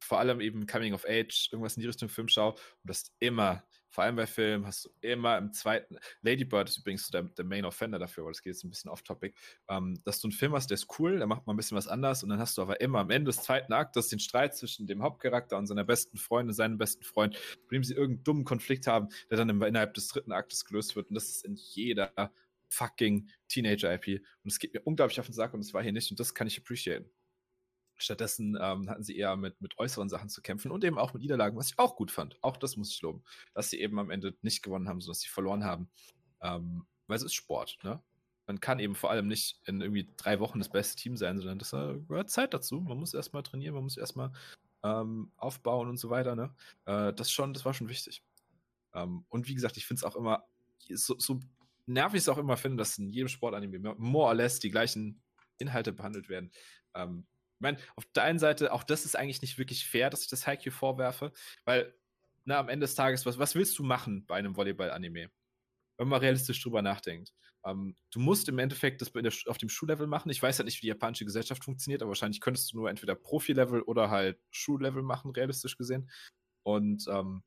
vor 0.00 0.18
allem 0.18 0.40
eben 0.40 0.66
Coming 0.66 0.94
of 0.94 1.04
Age, 1.06 1.48
irgendwas 1.52 1.76
in 1.76 1.80
die 1.80 1.86
Richtung 1.86 2.08
Film 2.08 2.28
schaue 2.28 2.52
und 2.52 2.60
das 2.84 3.12
immer, 3.18 3.64
vor 3.96 4.04
allem 4.04 4.16
bei 4.16 4.26
Filmen, 4.26 4.66
hast 4.66 4.84
du 4.84 4.90
immer 5.00 5.38
im 5.38 5.54
zweiten, 5.54 5.96
Lady 6.20 6.44
Bird 6.44 6.68
ist 6.68 6.76
übrigens 6.76 7.06
so 7.06 7.12
der, 7.12 7.22
der 7.22 7.46
Main 7.46 7.64
Offender 7.64 7.98
dafür, 7.98 8.26
weil 8.26 8.32
das 8.32 8.42
geht 8.42 8.52
jetzt 8.52 8.62
ein 8.62 8.68
bisschen 8.68 8.90
off-topic, 8.90 9.34
ähm, 9.68 9.98
dass 10.04 10.20
du 10.20 10.28
einen 10.28 10.32
Film 10.32 10.52
hast, 10.52 10.68
der 10.68 10.74
ist 10.74 10.86
cool, 10.98 11.16
der 11.16 11.26
macht 11.26 11.46
mal 11.46 11.54
ein 11.54 11.56
bisschen 11.56 11.78
was 11.78 11.88
anders 11.88 12.22
und 12.22 12.28
dann 12.28 12.38
hast 12.38 12.58
du 12.58 12.62
aber 12.62 12.78
immer 12.82 12.98
am 12.98 13.08
Ende 13.08 13.30
des 13.30 13.42
zweiten 13.42 13.72
Aktes 13.72 14.08
den 14.08 14.18
Streit 14.18 14.54
zwischen 14.54 14.86
dem 14.86 15.02
Hauptcharakter 15.02 15.56
und 15.56 15.66
seiner 15.66 15.84
besten 15.84 16.18
Freundin, 16.18 16.52
seinem 16.52 16.76
besten 16.76 17.04
Freund, 17.04 17.38
mit 17.62 17.72
dem 17.72 17.84
sie 17.84 17.94
irgendeinen 17.94 18.24
dummen 18.24 18.44
Konflikt 18.44 18.86
haben, 18.86 19.08
der 19.30 19.38
dann 19.38 19.48
innerhalb 19.48 19.94
des 19.94 20.08
dritten 20.08 20.32
Aktes 20.32 20.66
gelöst 20.66 20.94
wird 20.94 21.08
und 21.08 21.14
das 21.14 21.30
ist 21.30 21.46
in 21.46 21.54
jeder 21.54 22.12
fucking 22.68 23.30
Teenager-IP 23.48 24.20
und 24.44 24.52
es 24.52 24.58
geht 24.58 24.74
mir 24.74 24.82
unglaublich 24.82 25.18
auf 25.20 25.26
den 25.26 25.32
Sack 25.32 25.54
und 25.54 25.60
es 25.60 25.72
war 25.72 25.82
hier 25.82 25.92
nicht 25.92 26.10
und 26.10 26.20
das 26.20 26.34
kann 26.34 26.46
ich 26.46 26.58
appreciaten. 26.58 27.08
Stattdessen 27.96 28.58
ähm, 28.60 28.90
hatten 28.90 29.02
sie 29.02 29.16
eher 29.16 29.36
mit, 29.36 29.60
mit 29.60 29.78
äußeren 29.78 30.08
Sachen 30.08 30.28
zu 30.28 30.42
kämpfen 30.42 30.70
und 30.70 30.84
eben 30.84 30.98
auch 30.98 31.14
mit 31.14 31.22
Niederlagen, 31.22 31.56
was 31.56 31.70
ich 31.70 31.78
auch 31.78 31.96
gut 31.96 32.10
fand. 32.10 32.42
Auch 32.42 32.56
das 32.56 32.76
muss 32.76 32.92
ich 32.92 33.00
loben, 33.02 33.22
dass 33.54 33.70
sie 33.70 33.80
eben 33.80 33.98
am 33.98 34.10
Ende 34.10 34.36
nicht 34.42 34.62
gewonnen 34.62 34.88
haben, 34.88 35.00
sondern 35.00 35.14
dass 35.14 35.20
sie 35.20 35.28
verloren 35.28 35.64
haben. 35.64 35.88
Ähm, 36.42 36.86
weil 37.06 37.16
es 37.16 37.22
ist 37.22 37.34
Sport, 37.34 37.78
ne? 37.82 38.02
Man 38.48 38.60
kann 38.60 38.78
eben 38.78 38.94
vor 38.94 39.10
allem 39.10 39.26
nicht 39.26 39.60
in 39.64 39.80
irgendwie 39.80 40.08
drei 40.16 40.38
Wochen 40.38 40.60
das 40.60 40.68
beste 40.68 40.96
Team 40.96 41.16
sein, 41.16 41.38
sondern 41.38 41.58
das 41.58 41.72
äh, 41.72 41.98
gehört 42.06 42.30
Zeit 42.30 42.54
dazu. 42.54 42.80
Man 42.80 42.98
muss 42.98 43.12
erstmal 43.12 43.42
trainieren, 43.42 43.74
man 43.74 43.82
muss 43.82 43.96
erstmal 43.96 44.30
ähm, 44.84 45.32
aufbauen 45.36 45.88
und 45.88 45.96
so 45.96 46.10
weiter, 46.10 46.36
ne? 46.36 46.54
Äh, 46.84 47.12
das 47.12 47.30
schon, 47.32 47.54
das 47.54 47.64
war 47.64 47.74
schon 47.74 47.88
wichtig. 47.88 48.22
Ähm, 48.94 49.24
und 49.28 49.48
wie 49.48 49.54
gesagt, 49.54 49.76
ich 49.76 49.86
finde 49.86 50.00
es 50.00 50.04
auch 50.04 50.16
immer, 50.16 50.44
so, 50.88 51.18
so 51.18 51.40
nervig 51.86 52.18
es 52.18 52.28
auch 52.28 52.38
immer 52.38 52.56
finde, 52.56 52.78
dass 52.78 52.98
in 52.98 53.10
jedem 53.10 53.28
Sportanime 53.28 53.94
more 53.98 54.28
or 54.28 54.34
less 54.34 54.60
die 54.60 54.70
gleichen 54.70 55.22
Inhalte 55.58 55.92
behandelt 55.92 56.28
werden. 56.28 56.50
Ähm, 56.94 57.26
ich 57.56 57.60
meine, 57.60 57.78
auf 57.96 58.04
der 58.14 58.24
einen 58.24 58.38
Seite, 58.38 58.72
auch 58.72 58.84
das 58.84 59.06
ist 59.06 59.16
eigentlich 59.16 59.40
nicht 59.40 59.56
wirklich 59.56 59.86
fair, 59.86 60.10
dass 60.10 60.22
ich 60.22 60.28
das 60.28 60.46
Haikyuu 60.46 60.72
vorwerfe, 60.72 61.32
weil 61.64 61.94
na, 62.44 62.58
am 62.58 62.68
Ende 62.68 62.84
des 62.84 62.94
Tages, 62.94 63.24
was, 63.26 63.38
was 63.38 63.54
willst 63.54 63.78
du 63.78 63.82
machen 63.82 64.26
bei 64.26 64.36
einem 64.36 64.56
Volleyball-Anime? 64.56 65.30
Wenn 65.98 66.08
man 66.08 66.20
realistisch 66.20 66.62
drüber 66.62 66.82
nachdenkt. 66.82 67.32
Ähm, 67.64 67.96
du 68.10 68.20
musst 68.20 68.48
im 68.48 68.58
Endeffekt 68.58 69.00
das 69.00 69.10
auf 69.46 69.58
dem 69.58 69.70
Schullevel 69.70 70.06
machen. 70.06 70.30
Ich 70.30 70.42
weiß 70.42 70.58
halt 70.58 70.66
nicht, 70.66 70.76
wie 70.76 70.82
die 70.82 70.88
japanische 70.88 71.24
Gesellschaft 71.24 71.64
funktioniert, 71.64 72.02
aber 72.02 72.10
wahrscheinlich 72.10 72.40
könntest 72.40 72.72
du 72.72 72.76
nur 72.76 72.90
entweder 72.90 73.14
Profi-Level 73.14 73.82
oder 73.82 74.10
halt 74.10 74.38
Schullevel 74.50 75.02
machen, 75.02 75.30
realistisch 75.32 75.76
gesehen. 75.76 76.10
Und 76.62 77.06
ähm, 77.08 77.42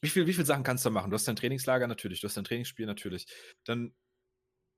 wie 0.00 0.08
viel, 0.08 0.26
wie 0.26 0.32
viel 0.32 0.46
Sachen 0.46 0.64
kannst 0.64 0.84
du 0.86 0.90
machen? 0.90 1.10
Du 1.10 1.14
hast 1.14 1.28
dein 1.28 1.36
Trainingslager 1.36 1.86
natürlich, 1.86 2.20
du 2.20 2.28
hast 2.28 2.36
dein 2.36 2.44
Trainingsspiel 2.44 2.86
natürlich. 2.86 3.26
Dann, 3.64 3.94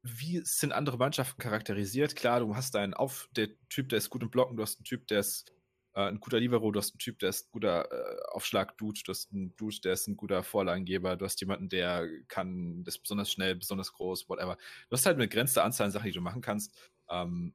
wie 0.03 0.41
sind 0.45 0.73
andere 0.73 0.97
Mannschaften 0.97 1.41
charakterisiert? 1.41 2.17
Klar, 2.17 2.41
du 2.41 2.57
hast 2.57 2.75
einen 2.77 2.95
Auf, 2.95 3.29
der 3.37 3.49
Typ, 3.69 3.89
der 3.91 3.99
ist 3.99 4.11
gut 4.11 4.23
im 4.23 4.31
Blocken, 4.31 4.57
du 4.57 4.63
hast 4.63 4.79
einen 4.79 4.85
Typ, 4.85 5.07
der 5.09 5.21
ist 5.21 5.53
äh, 5.95 6.09
ein 6.09 6.21
guter 6.21 6.41
Libero, 6.41 6.71
du 6.71 6.79
hast 6.79 6.93
einen 6.93 6.99
Typ, 6.99 7.19
der 7.19 7.31
ist 7.31 7.47
ein 7.47 7.51
guter 7.53 7.91
äh, 7.93 8.23
Aufschlag-Dude, 8.33 9.01
du 9.05 9.11
hast 9.11 9.33
einen 9.33 9.55
Dude, 9.57 9.81
der 9.83 9.93
ist 9.93 10.07
ein 10.07 10.17
guter 10.17 10.43
Vorlagengeber, 10.43 11.17
du 11.17 11.25
hast 11.25 11.41
jemanden, 11.41 11.69
der 11.69 12.09
kann, 12.29 12.83
das 12.85 12.99
besonders 12.99 13.31
schnell, 13.31 13.57
besonders 13.57 13.93
groß, 13.93 14.29
whatever. 14.29 14.57
Du 14.89 14.97
hast 14.97 15.05
halt 15.05 15.17
eine 15.17 15.27
begrenzte 15.27 15.63
Anzahl 15.63 15.87
an 15.87 15.93
Sachen, 15.93 16.07
die 16.07 16.13
du 16.13 16.21
machen 16.21 16.43
kannst. 16.43 16.75
Ähm, 17.11 17.55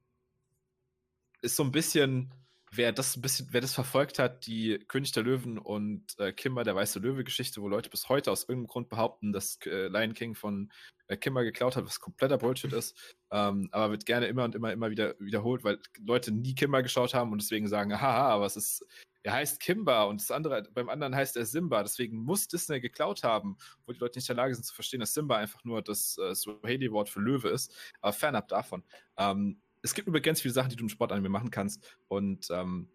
ist 1.41 1.55
so 1.55 1.63
ein 1.63 1.71
bisschen, 1.71 2.33
wer 2.71 2.91
das 2.91 3.15
ein 3.15 3.21
bisschen, 3.21 3.47
wer 3.51 3.61
das 3.61 3.73
verfolgt 3.73 4.19
hat, 4.19 4.45
die 4.45 4.79
König 4.87 5.11
der 5.13 5.23
Löwen 5.23 5.57
und 5.57 6.19
äh, 6.19 6.31
Kimber 6.33 6.63
der 6.63 6.75
weiße 6.75 6.99
Löwe-Geschichte, 6.99 7.61
wo 7.61 7.69
Leute 7.69 7.89
bis 7.89 8.09
heute 8.09 8.31
aus 8.31 8.43
irgendeinem 8.43 8.67
Grund 8.67 8.89
behaupten, 8.89 9.31
dass 9.31 9.57
äh, 9.65 9.87
Lion 9.87 10.13
King 10.13 10.35
von 10.35 10.71
äh, 11.07 11.17
Kimber 11.17 11.43
geklaut 11.43 11.75
hat, 11.75 11.85
was 11.85 11.99
kompletter 11.99 12.37
Bullshit 12.37 12.73
ist, 12.73 12.95
ähm, 13.31 13.69
aber 13.71 13.91
wird 13.91 14.05
gerne 14.05 14.27
immer 14.27 14.43
und 14.43 14.55
immer 14.55 14.71
immer 14.71 14.89
wieder 14.89 15.15
wiederholt, 15.19 15.63
weil 15.63 15.79
Leute 15.99 16.31
nie 16.31 16.55
Kimber 16.55 16.83
geschaut 16.83 17.13
haben 17.13 17.31
und 17.31 17.41
deswegen 17.41 17.67
sagen, 17.67 17.99
haha, 17.99 18.29
aber 18.29 18.45
es 18.45 18.55
ist, 18.55 18.85
er 19.23 19.33
heißt 19.33 19.59
Kimber 19.59 20.07
und 20.07 20.21
das 20.21 20.31
andere, 20.31 20.63
beim 20.73 20.89
anderen 20.89 21.15
heißt 21.15 21.37
er 21.37 21.45
Simba, 21.45 21.81
deswegen 21.83 22.17
muss 22.17 22.47
Disney 22.47 22.79
geklaut 22.79 23.23
haben, 23.23 23.57
wo 23.85 23.93
die 23.93 23.99
Leute 23.99 24.19
nicht 24.19 24.29
in 24.29 24.35
der 24.35 24.43
Lage 24.43 24.55
sind 24.55 24.65
zu 24.65 24.75
verstehen, 24.75 24.99
dass 24.99 25.13
Simba 25.13 25.37
einfach 25.37 25.63
nur 25.63 25.81
das 25.81 26.17
äh, 26.17 26.35
Swahili-Wort 26.35 27.09
für 27.09 27.19
Löwe 27.19 27.49
ist, 27.49 27.73
aber 28.01 28.13
fernab 28.13 28.47
davon. 28.47 28.83
Ähm, 29.17 29.61
es 29.85 29.93
gibt 29.93 30.07
übrigens 30.07 30.41
viele 30.41 30.53
Sachen, 30.53 30.69
die 30.69 30.75
du 30.75 30.83
im 30.83 30.89
Sportanime 30.89 31.29
machen 31.29 31.51
kannst. 31.51 31.97
Und 32.07 32.47
ähm, 32.49 32.89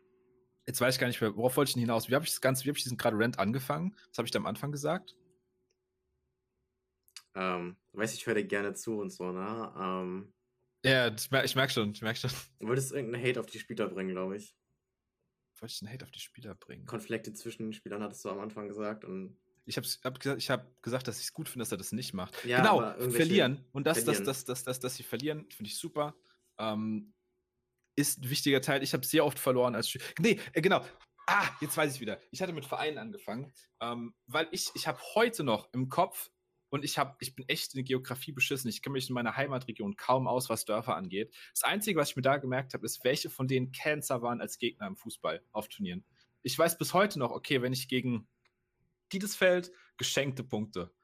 jetzt 0.67 0.81
weiß 0.81 0.95
ich 0.95 1.01
gar 1.01 1.07
nicht 1.07 1.21
mehr, 1.21 1.37
worauf 1.37 1.57
wollte 1.57 1.71
ich 1.71 1.75
denn 1.75 1.83
hinaus? 1.83 2.09
Wie 2.09 2.15
habe 2.17 2.25
ich 2.25 2.33
das 2.33 2.41
Ganze, 2.41 2.65
wie 2.65 2.69
habe 2.69 2.77
ich 2.77 2.83
diesen 2.83 2.99
gerade 2.99 3.17
Rant 3.17 3.39
angefangen? 3.39 3.95
Was 4.09 4.19
habe 4.19 4.27
ich 4.27 4.33
da 4.33 4.41
am 4.41 4.47
Anfang 4.47 4.73
gesagt? 4.73 5.17
Ähm, 7.35 7.77
weiß 7.93 8.15
ich, 8.15 8.27
höre 8.27 8.35
dir 8.35 8.45
gerne 8.45 8.75
zu 8.75 8.99
und 8.99 9.11
so, 9.11 9.31
ne? 9.33 9.73
Ähm, 9.79 10.33
Ja, 10.85 11.09
ich 11.15 11.31
merke 11.31 11.47
ich 11.47 11.55
merk 11.55 11.71
schon, 11.71 11.93
ich 11.93 12.03
merke 12.03 12.19
schon. 12.19 12.31
du 12.59 12.67
wolltest 12.69 12.93
irgendeinen 12.93 13.25
Hate 13.25 13.41
auf 13.41 13.47
die 13.47 13.59
Spieler 13.59 13.89
bringen, 13.89 14.11
glaube 14.11 14.37
ich. 14.37 14.57
Wollte 15.61 15.75
ich 15.75 15.83
einen 15.83 15.93
Hate 15.93 16.05
auf 16.05 16.11
die 16.11 16.21
Spieler 16.21 16.55
bringen? 16.55 16.87
Konflikte 16.87 17.33
zwischen 17.35 17.65
den 17.65 17.73
Spielern 17.73 18.03
hattest 18.03 18.25
du 18.25 18.31
am 18.31 18.41
Anfang 18.41 18.67
gesagt 18.69 19.05
und 19.05 19.37
Ich 19.67 19.77
habe 19.77 19.87
hab 20.05 20.19
gesagt, 20.19 20.39
ich 20.43 20.51
hab 20.51 20.83
gesagt, 20.83 21.07
dass 21.07 21.19
ich 21.19 21.25
es 21.25 21.33
gut 21.33 21.49
finde, 21.49 21.63
dass 21.65 21.73
er 21.73 21.79
das 21.79 21.93
nicht 21.93 22.15
macht. 22.15 22.45
Ja, 22.45 22.59
genau, 22.59 23.11
verlieren. 23.11 23.65
Und 23.73 23.87
das, 23.87 24.03
verlieren. 24.03 24.25
Das, 24.25 24.39
das, 24.39 24.45
das, 24.45 24.65
das, 24.65 24.81
dass 24.81 24.97
sie 24.97 25.03
verlieren, 25.03 25.49
finde 25.51 25.69
ich 25.69 25.77
super. 25.77 26.17
Ähm, 26.59 27.13
ist 27.97 28.23
ein 28.23 28.31
wichtiger 28.31 28.63
Teil. 28.63 28.83
Ich 28.83 28.95
habe 28.95 29.05
sehr 29.05 29.25
oft 29.25 29.39
verloren 29.39 29.75
als 29.75 29.89
Schüler. 29.91 30.05
Nee, 30.19 30.41
äh, 30.55 30.63
genau. 30.63 30.85
Ah, 31.27 31.49
jetzt 31.61 31.77
weiß 31.77 31.95
ich 31.95 32.01
wieder. 32.01 32.21
Ich 32.31 32.41
hatte 32.41 32.53
mit 32.55 32.65
Vereinen 32.65 32.97
angefangen, 32.99 33.53
ähm, 33.81 34.15
weil 34.27 34.49
ich, 34.51 34.71
ich 34.75 34.87
habe 34.89 34.99
heute 35.15 35.45
noch 35.45 35.73
im 35.75 35.89
Kopf 35.89 36.31
und 36.71 36.85
ich, 36.85 36.99
hab, 36.99 37.21
ich 37.21 37.35
bin 37.35 37.49
echt 37.49 37.75
in 37.75 37.85
Geografie 37.85 38.33
beschissen. 38.33 38.71
Ich 38.71 38.81
kenne 38.81 38.95
mich 38.95 39.09
in 39.09 39.15
meiner 39.15 39.37
Heimatregion 39.37 39.97
kaum 39.97 40.27
aus, 40.27 40.49
was 40.49 40.65
Dörfer 40.65 40.97
angeht. 40.97 41.35
Das 41.53 41.65
Einzige, 41.65 41.99
was 41.99 42.11
ich 42.11 42.17
mir 42.17 42.23
da 42.23 42.39
gemerkt 42.39 42.75
habe, 42.75 42.87
ist, 42.87 43.05
welche 43.05 43.29
von 43.29 43.49
denen 43.49 43.73
Cancer 43.73 44.23
waren 44.23 44.41
als 44.41 44.59
Gegner 44.59 44.87
im 44.87 44.97
Fußball 44.97 45.43
auf 45.53 45.69
Turnieren. 45.69 46.05
Ich 46.43 46.59
weiß 46.59 46.79
bis 46.79 46.95
heute 46.95 47.19
noch, 47.19 47.33
okay, 47.33 47.61
wenn 47.61 47.73
ich 47.73 47.89
gegen 47.89 48.29
Dietesfeld 49.13 49.73
geschenkte 49.97 50.45
Punkte, 50.45 50.95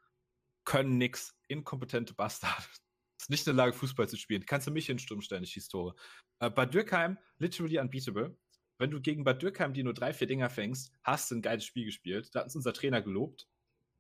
können 0.64 0.98
nix, 0.98 1.37
inkompetente 1.48 2.14
Bastard. 2.14 2.68
Ist 3.20 3.31
nicht 3.31 3.46
in 3.46 3.57
der 3.57 3.64
Lage, 3.64 3.72
Fußball 3.72 4.09
zu 4.09 4.16
spielen. 4.16 4.46
Kannst 4.46 4.66
du 4.66 4.70
mich 4.70 4.88
in 4.88 4.96
den 4.96 5.02
Sturm 5.02 5.20
stellen, 5.20 5.42
ich 5.42 5.50
schieß 5.50 5.68
Tore. 5.68 5.96
Äh, 6.38 6.50
Bad 6.50 6.74
Dürkheim, 6.74 7.18
literally 7.38 7.79
unbeatable. 7.79 8.37
Wenn 8.79 8.90
du 8.90 9.00
gegen 9.00 9.24
Bad 9.24 9.42
Dürkheim 9.42 9.72
die 9.72 9.83
nur 9.83 9.94
drei, 9.94 10.12
vier 10.12 10.26
Dinger 10.26 10.50
fängst, 10.50 10.92
hast 11.02 11.31
du 11.31 11.37
ein 11.37 11.42
geiles 11.42 11.64
Spiel 11.64 11.87
gespielt. 11.87 12.35
Da 12.35 12.40
hat 12.40 12.46
uns 12.46 12.57
unser 12.57 12.74
Trainer 12.74 13.00
gelobt. 13.00 13.48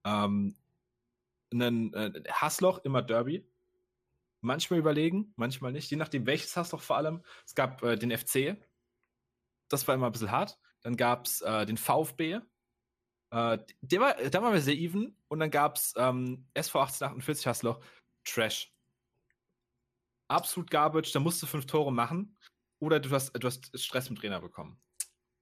Ähm, 0.04 0.56
einen 1.52 1.92
äh, 1.94 2.22
Hassloch, 2.30 2.78
immer 2.84 3.02
Derby. 3.02 3.48
Manchmal 4.40 4.78
überlegen, 4.78 5.32
manchmal 5.36 5.72
nicht. 5.72 5.90
Je 5.90 5.96
nachdem, 5.96 6.26
welches 6.26 6.56
Hassloch 6.56 6.82
vor 6.82 6.96
allem. 6.96 7.22
Es 7.44 7.54
gab 7.54 7.82
äh, 7.82 7.96
den 7.96 8.16
FC. 8.16 8.56
Das 9.68 9.86
war 9.88 9.94
immer 9.94 10.06
ein 10.06 10.12
bisschen 10.12 10.30
hart. 10.30 10.58
Dann 10.82 10.96
gab 10.96 11.26
es 11.26 11.40
äh, 11.40 11.66
den 11.66 11.76
VfB. 11.76 12.40
Äh, 13.30 13.58
der 13.80 14.00
war, 14.00 14.14
da 14.14 14.42
waren 14.42 14.52
wir 14.52 14.60
sehr 14.60 14.76
even. 14.76 15.16
Und 15.28 15.40
dann 15.40 15.50
gab 15.50 15.76
es 15.76 15.94
ähm, 15.96 16.46
SV 16.54 16.80
1848 16.80 17.46
Hassloch. 17.46 17.80
Trash. 18.24 18.72
Absolut 20.28 20.70
garbage. 20.70 21.12
Da 21.12 21.20
musst 21.20 21.42
du 21.42 21.46
fünf 21.46 21.66
Tore 21.66 21.92
machen. 21.92 22.36
Oder 22.78 23.00
du 23.00 23.10
hast, 23.10 23.32
du 23.32 23.46
hast 23.46 23.76
Stress 23.78 24.10
mit 24.10 24.20
Trainer 24.20 24.40
bekommen. 24.40 24.78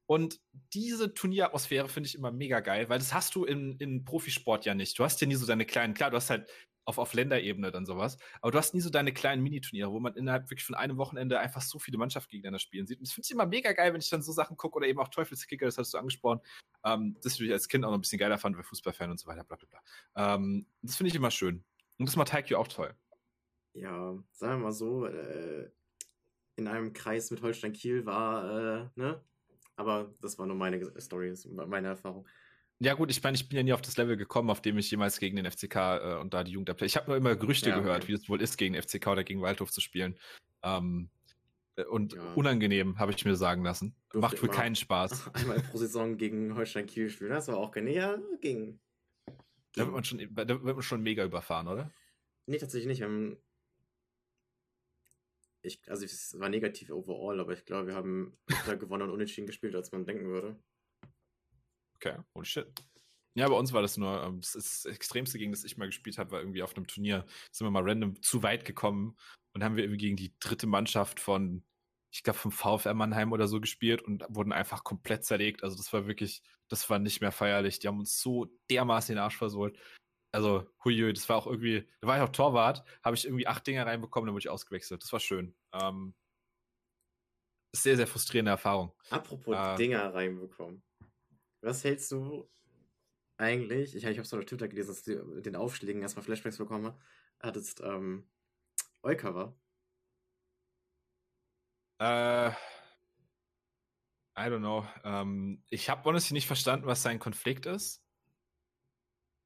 Und 0.07 0.41
diese 0.73 1.15
Turnieratmosphäre 1.15 1.89
finde 1.89 2.09
ich 2.09 2.15
immer 2.15 2.31
mega 2.31 2.61
geil, 2.61 2.89
weil 2.89 2.99
das 2.99 3.15
hast 3.15 3.35
du 3.35 3.45
in, 3.45 3.77
in 3.79 4.05
Profisport 4.05 4.67
ja 4.67 4.75
nicht. 4.75 4.99
Du 4.99 5.05
hast 5.05 5.21
ja 5.21 5.27
nie 5.27 5.35
so 5.35 5.47
deine 5.47 5.65
kleinen, 5.65 5.95
klar, 5.95 6.11
du 6.11 6.17
hast 6.17 6.31
halt 6.31 6.51
auf, 6.85 6.99
auf 6.99 7.15
Länderebene 7.15 7.71
dann 7.71 7.87
sowas, 7.87 8.19
aber 8.43 8.53
du 8.53 8.59
hast 8.59 8.75
nie 8.75 8.81
so 8.81 8.91
deine 8.91 9.13
kleinen 9.13 9.43
Miniturniere, 9.43 9.91
wo 9.91 10.01
man 10.01 10.15
innerhalb 10.17 10.51
wirklich 10.51 10.67
von 10.67 10.75
einem 10.75 10.99
Wochenende 10.99 11.39
einfach 11.39 11.63
so 11.63 11.79
viele 11.79 11.99
Mannschaften 11.99 12.31
gegeneinander 12.31 12.59
spielen 12.59 12.87
sieht. 12.87 12.99
Und 12.99 13.09
das 13.09 13.15
finde 13.15 13.27
ich 13.27 13.31
immer 13.31 13.47
mega 13.47 13.73
geil, 13.73 13.93
wenn 13.93 14.01
ich 14.01 14.11
dann 14.11 14.23
so 14.23 14.33
Sachen 14.33 14.57
gucke 14.57 14.77
oder 14.77 14.87
eben 14.87 14.99
auch 14.99 15.09
Teufelskicker, 15.09 15.67
das 15.67 15.79
hast 15.79 15.95
du 15.95 15.99
angesprochen, 15.99 16.41
ähm, 16.85 17.17
das 17.23 17.41
ich 17.41 17.53
als 17.53 17.69
Kind 17.69 17.85
auch 17.85 17.91
noch 17.91 17.99
ein 17.99 18.03
bisschen 18.03 18.19
geiler 18.19 18.39
fand, 18.39 18.57
weil 18.57 18.65
Fußballfan 18.65 19.11
und 19.11 19.19
so 19.19 19.27
weiter, 19.27 19.45
bla 19.45 19.57
bla 19.57 19.69
bla. 19.69 20.35
Ähm, 20.35 20.67
das 20.83 20.97
finde 20.97 21.09
ich 21.09 21.15
immer 21.15 21.31
schön. 21.31 21.65
Und 21.99 22.07
das 22.07 22.17
macht 22.17 22.33
Haikyuu 22.33 22.59
auch 22.59 22.69
toll. 22.69 22.95
Ja, 23.73 24.17
sagen 24.33 24.61
wir 24.61 24.65
mal 24.65 24.73
so, 24.73 25.07
äh, 25.07 25.71
in 26.57 26.69
einem 26.69 26.93
Kreis 26.93 27.31
mit 27.31 27.43
Holstein 27.43 27.73
Kiel 27.73 28.07
war, 28.07 28.45
äh, 28.45 28.89
ne, 28.95 29.25
aber 29.77 30.15
das 30.21 30.39
war 30.39 30.47
nur 30.47 30.57
meine 30.57 31.01
Story, 31.01 31.35
meine 31.67 31.89
Erfahrung. 31.89 32.27
Ja, 32.81 32.95
gut, 32.95 33.11
ich 33.11 33.23
meine, 33.23 33.37
ich 33.37 33.49
bin 33.49 33.57
ja 33.57 33.63
nie 33.63 33.73
auf 33.73 33.83
das 33.83 33.97
Level 33.97 34.17
gekommen, 34.17 34.51
auf 34.51 34.61
dem 34.61 34.77
ich 34.79 34.91
jemals 34.91 35.19
gegen 35.19 35.37
den 35.37 35.51
FCK 35.51 35.77
äh, 35.77 36.19
und 36.21 36.35
da 36.35 36.43
die 36.43 36.53
Jugend 36.53 36.83
Ich 36.83 36.97
habe 36.97 37.07
nur 37.09 37.17
immer 37.17 37.37
Gerüchte 37.37 37.71
ja, 37.71 37.79
gehört, 37.79 38.03
okay. 38.03 38.09
wie 38.09 38.17
es 38.17 38.29
wohl 38.29 38.43
ist, 38.43 38.57
gegen 38.57 38.75
FCK 38.75 39.07
oder 39.07 39.25
gegen 39.25 39.41
Waldhof 39.43 39.71
zu 39.71 39.81
spielen. 39.81 40.19
Ähm, 40.63 41.09
äh, 41.77 41.85
und 41.85 42.15
ja. 42.15 42.33
unangenehm, 42.35 42.99
habe 42.99 43.13
ich 43.13 43.25
mir 43.25 43.37
sagen 43.37 43.65
lassen. 43.65 43.95
Durfte 44.11 44.21
Macht 44.21 44.43
wohl 44.43 44.49
keinen 44.49 44.75
Spaß. 44.75 45.31
Einmal 45.35 45.61
pro 45.61 45.79
Saison 45.79 46.17
gegen 46.17 46.57
Holstein 46.57 46.87
Kiel 46.87 47.11
spielen, 47.11 47.31
das 47.31 47.49
war 47.49 47.57
auch 47.57 47.71
gerne. 47.71 47.93
Ja, 47.93 48.19
gegen. 48.41 48.81
Da 49.75 49.85
wird, 49.85 49.93
man 49.93 50.05
schon, 50.05 50.19
da 50.35 50.49
wird 50.49 50.63
man 50.63 50.83
schon 50.83 51.03
mega 51.03 51.25
überfahren, 51.25 51.69
oder? 51.69 51.91
Nee, 52.47 52.59
tatsächlich 52.59 52.89
nicht. 52.89 53.01
Wir 53.01 53.07
haben 53.07 53.37
ich, 55.65 55.81
also 55.89 56.05
es 56.05 56.39
war 56.39 56.49
negativ 56.49 56.91
overall, 56.91 57.41
aber 57.41 57.53
ich 57.53 57.65
glaube, 57.65 57.89
wir 57.89 57.95
haben 57.95 58.37
öfter 58.51 58.77
gewonnen 58.77 59.03
und 59.03 59.11
unentschieden 59.11 59.47
gespielt, 59.47 59.75
als 59.75 59.93
man 59.93 60.05
denken 60.05 60.27
würde. 60.27 60.59
Okay, 61.97 62.19
holy 62.35 62.45
shit. 62.45 62.67
Ja, 63.37 63.49
bei 63.49 63.57
uns 63.57 63.73
war 63.73 63.83
das 63.83 63.97
nur, 63.97 64.23
ähm, 64.23 64.41
das 64.41 64.85
Extremste, 64.85 65.39
gegen 65.39 65.51
das 65.51 65.65
ich 65.65 65.77
mal 65.77 65.87
gespielt 65.87 66.19
habe, 66.19 66.31
war 66.33 66.41
irgendwie 66.41 66.63
auf 66.63 66.77
einem 66.77 66.87
Turnier, 66.87 67.25
sind 67.51 67.67
wir 67.67 67.71
mal 67.71 67.83
random 67.83 68.21
zu 68.23 68.43
weit 68.43 68.65
gekommen 68.65 69.17
und 69.55 69.65
haben 69.65 69.77
wir 69.77 69.85
irgendwie 69.85 69.99
gegen 69.99 70.17
die 70.17 70.35
dritte 70.39 70.67
Mannschaft 70.67 71.19
von, 71.19 71.65
ich 72.13 72.23
glaube, 72.23 72.39
vom 72.39 72.53
VfR 72.53 72.95
Mannheim 72.95 73.33
oder 73.33 73.49
so 73.49 73.61
gespielt 73.61 74.03
und 74.03 74.25
wurden 74.29 74.53
einfach 74.53 74.85
komplett 74.85 75.25
zerlegt. 75.25 75.65
Also 75.65 75.77
das 75.77 75.93
war 75.93 76.07
wirklich, 76.07 76.43
das 76.69 76.89
war 76.91 77.01
nicht 77.01 77.21
mehr 77.21 77.33
feierlich. 77.33 77.81
Die 77.81 77.89
haben 77.89 77.99
uns 77.99 78.21
so 78.21 78.47
dermaßen 78.71 79.15
den 79.15 79.23
Arsch 79.23 79.37
versohlt 79.37 79.77
also, 80.35 80.67
huiui, 80.85 81.13
das 81.13 81.29
war 81.29 81.37
auch 81.37 81.47
irgendwie, 81.47 81.89
da 82.01 82.09
war 82.09 82.17
ich 82.17 82.23
auch 82.23 82.33
Torwart, 82.33 82.85
habe 83.05 83.15
ich 83.15 83.25
irgendwie 83.25 83.47
acht 83.47 83.65
Dinger 83.67 83.87
reinbekommen, 83.87 84.27
dann 84.27 84.35
wurde 84.35 84.43
ich 84.43 84.51
ausgewechselt. 84.51 85.03
Das 85.03 85.13
war 85.13 85.21
schön. 85.21 85.55
Ähm, 85.73 86.15
sehr, 87.73 87.97
sehr 87.97 88.07
frustrierende 88.07 88.51
Erfahrung. 88.51 88.93
Apropos 89.11 89.57
äh, 89.57 89.77
Dinger 89.77 90.13
reinbekommen. 90.13 90.83
Was 91.61 91.85
hältst 91.85 92.11
du 92.13 92.51
eigentlich? 93.37 93.95
Ich, 93.95 94.05
ich 94.05 94.07
habe 94.07 94.23
es 94.23 94.35
auf 94.35 94.45
Twitter 94.45 94.69
gelesen, 94.69 94.89
dass 94.89 95.03
du 95.03 95.41
den 95.41 95.57
Aufschlägen 95.57 96.03
erstmal 96.03 96.25
Flashbacks 96.25 96.59
bekommen 96.59 96.93
hattest. 97.41 97.81
Ähm, 97.81 98.29
Eucover. 99.03 99.57
Äh, 102.01 102.51
I 104.37 104.49
don't 104.49 104.59
know. 104.59 104.87
Ähm, 105.05 105.63
ich 105.69 105.89
habe 105.89 106.05
honestly 106.05 106.35
nicht 106.35 106.47
verstanden, 106.47 106.87
was 106.87 107.03
sein 107.03 107.21
Konflikt 107.21 107.67
ist. 107.67 108.04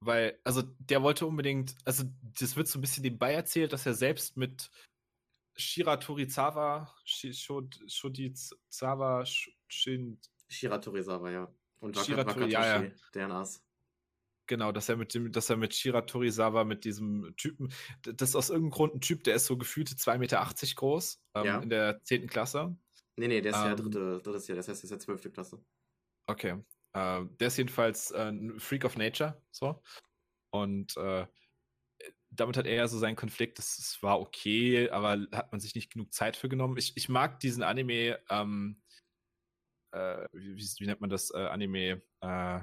Weil, 0.01 0.39
also 0.45 0.63
der 0.63 1.03
wollte 1.03 1.27
unbedingt, 1.27 1.75
also 1.85 2.05
das 2.39 2.57
wird 2.57 2.69
so 2.69 2.79
ein 2.79 2.83
bisschen 2.83 3.03
nebenbei 3.03 3.33
erzählt, 3.33 3.73
dass 3.73 3.85
er 3.85 3.95
selbst 3.95 4.37
mit 4.37 4.71
Shira 5.57 5.97
Torizawa, 5.97 6.95
Shodizawa, 7.05 9.25
Shin. 9.67 10.21
Shira 10.49 10.79
Torizawa, 10.79 11.31
ja. 11.31 11.53
Und 11.81 11.97
Shira 11.97 12.25
Tori, 12.25 12.51
ja, 12.51 12.83
ja. 12.83 12.91
deren 13.15 13.33
Ass. 13.33 13.63
Genau, 14.47 14.73
dass 14.73 14.89
er 14.89 14.97
mit 14.97 15.13
dem, 15.15 15.31
dass 15.31 15.51
er 15.51 15.57
mit 15.57 15.75
Shira 15.75 16.03
Torizawa, 16.03 16.65
mit 16.65 16.85
diesem 16.85 17.35
Typen, 17.37 17.73
das 18.03 18.31
ist 18.31 18.37
aus 18.37 18.51
irgendeinem 18.51 18.71
Grund 18.71 18.95
ein 18.95 19.01
Typ, 19.01 19.25
der 19.25 19.35
ist 19.35 19.47
so 19.47 19.59
gefühlte 19.59 19.95
2,80 19.95 20.19
Meter 20.19 20.75
groß, 20.75 21.23
ähm, 21.35 21.45
ja. 21.45 21.59
in 21.59 21.69
der 21.69 22.03
10. 22.05 22.29
Klasse. 22.29 22.77
Nee, 23.17 23.29
nee, 23.29 23.41
der 23.41 23.53
ist 23.53 23.59
ähm, 23.59 23.65
ja 23.65 23.75
dritte, 23.75 24.21
drittes 24.23 24.49
Jahr, 24.49 24.57
das 24.57 24.69
heißt, 24.69 24.83
der 24.83 24.85
ist 24.85 24.91
ja 24.91 24.99
12. 24.99 25.33
Klasse. 25.33 25.63
Okay. 26.27 26.63
Äh, 26.95 27.25
der 27.39 27.49
ist 27.49 27.57
jedenfalls 27.57 28.11
äh, 28.11 28.31
ein 28.31 28.59
Freak 28.59 28.85
of 28.85 28.97
Nature, 28.97 29.41
so. 29.51 29.83
Und 30.51 30.97
äh, 30.97 31.27
damit 32.31 32.57
hat 32.57 32.67
er 32.67 32.75
ja 32.75 32.89
so 32.89 32.99
seinen 32.99 33.17
Konflikt, 33.17 33.59
das, 33.59 33.77
das, 33.77 34.03
war 34.03 34.21
okay, 34.21 34.89
aber 34.91 35.27
hat 35.33 35.53
man 35.53 35.61
sich 35.61 35.75
nicht 35.75 35.93
genug 35.93 36.13
Zeit 36.13 36.37
für 36.37 36.49
genommen. 36.49 36.77
Ich, 36.77 36.97
ich 36.97 37.09
mag 37.09 37.41
diesen 37.41 37.63
Anime, 37.63 38.19
ähm, 38.31 38.83
äh, 39.93 40.27
wie, 40.33 40.57
wie, 40.57 40.87
nennt 40.87 41.01
man 41.01 41.11
das, 41.11 41.31
äh, 41.33 41.47
Anime, 41.47 42.03
äh, 42.21 42.61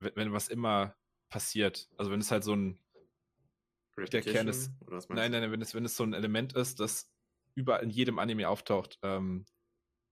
wenn, 0.00 0.16
wenn, 0.16 0.32
was 0.32 0.48
immer 0.48 0.96
passiert. 1.30 1.88
Also 1.96 2.10
wenn 2.10 2.20
es 2.20 2.30
halt 2.30 2.44
so 2.44 2.54
ein 2.54 2.78
der 3.96 4.22
Kern 4.22 4.48
ist. 4.48 4.72
Nein, 5.08 5.30
nein, 5.30 5.30
nein, 5.30 5.52
wenn 5.52 5.62
es, 5.62 5.72
wenn 5.72 5.84
es 5.84 5.96
so 5.96 6.02
ein 6.02 6.14
Element 6.14 6.52
ist, 6.54 6.80
das 6.80 7.12
überall 7.54 7.84
in 7.84 7.90
jedem 7.90 8.18
Anime 8.18 8.48
auftaucht. 8.48 8.98
Ähm, 9.02 9.46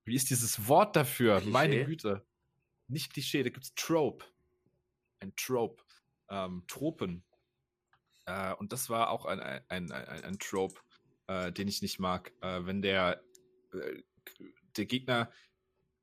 wie 0.05 0.15
ist 0.15 0.29
dieses 0.29 0.69
Wort 0.69 0.95
dafür? 0.95 1.35
Klischee? 1.35 1.51
Meine 1.51 1.85
Güte 1.85 2.25
nicht 2.87 3.13
Klischee, 3.13 3.43
da 3.43 3.49
gibt 3.49 3.65
es 3.65 3.75
Trope. 3.75 4.25
Ein 5.19 5.35
Trope. 5.35 5.83
Ähm, 6.29 6.63
Tropen. 6.67 7.23
Äh, 8.25 8.53
und 8.53 8.71
das 8.71 8.89
war 8.89 9.09
auch 9.09 9.25
ein, 9.25 9.39
ein, 9.39 9.91
ein, 9.91 9.91
ein 9.91 10.39
Trope, 10.39 10.79
äh, 11.27 11.51
den 11.51 11.67
ich 11.67 11.81
nicht 11.81 11.99
mag. 11.99 12.31
Äh, 12.41 12.65
wenn 12.65 12.81
der, 12.81 13.21
äh, 13.73 14.01
der 14.77 14.85
Gegner, 14.85 15.31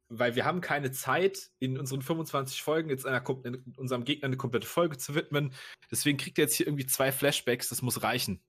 weil 0.09 0.35
wir 0.35 0.45
haben 0.45 0.61
keine 0.61 0.91
Zeit, 0.91 1.51
in 1.61 1.79
unseren 1.79 2.03
25 2.03 2.63
Folgen 2.63 2.91
jetzt 2.91 3.07
einer, 3.07 3.25
in 3.45 3.75
unserem 3.77 4.05
Gegner 4.05 4.27
eine 4.27 4.37
komplette 4.37 4.67
Folge 4.67 4.99
zu 4.99 5.15
widmen. 5.15 5.55
Deswegen 5.91 6.19
kriegt 6.19 6.39
er 6.39 6.45
jetzt 6.45 6.55
hier 6.55 6.67
irgendwie 6.67 6.87
zwei 6.87 7.13
Flashbacks, 7.13 7.69
das 7.69 7.83
muss 7.83 8.03
reichen 8.03 8.43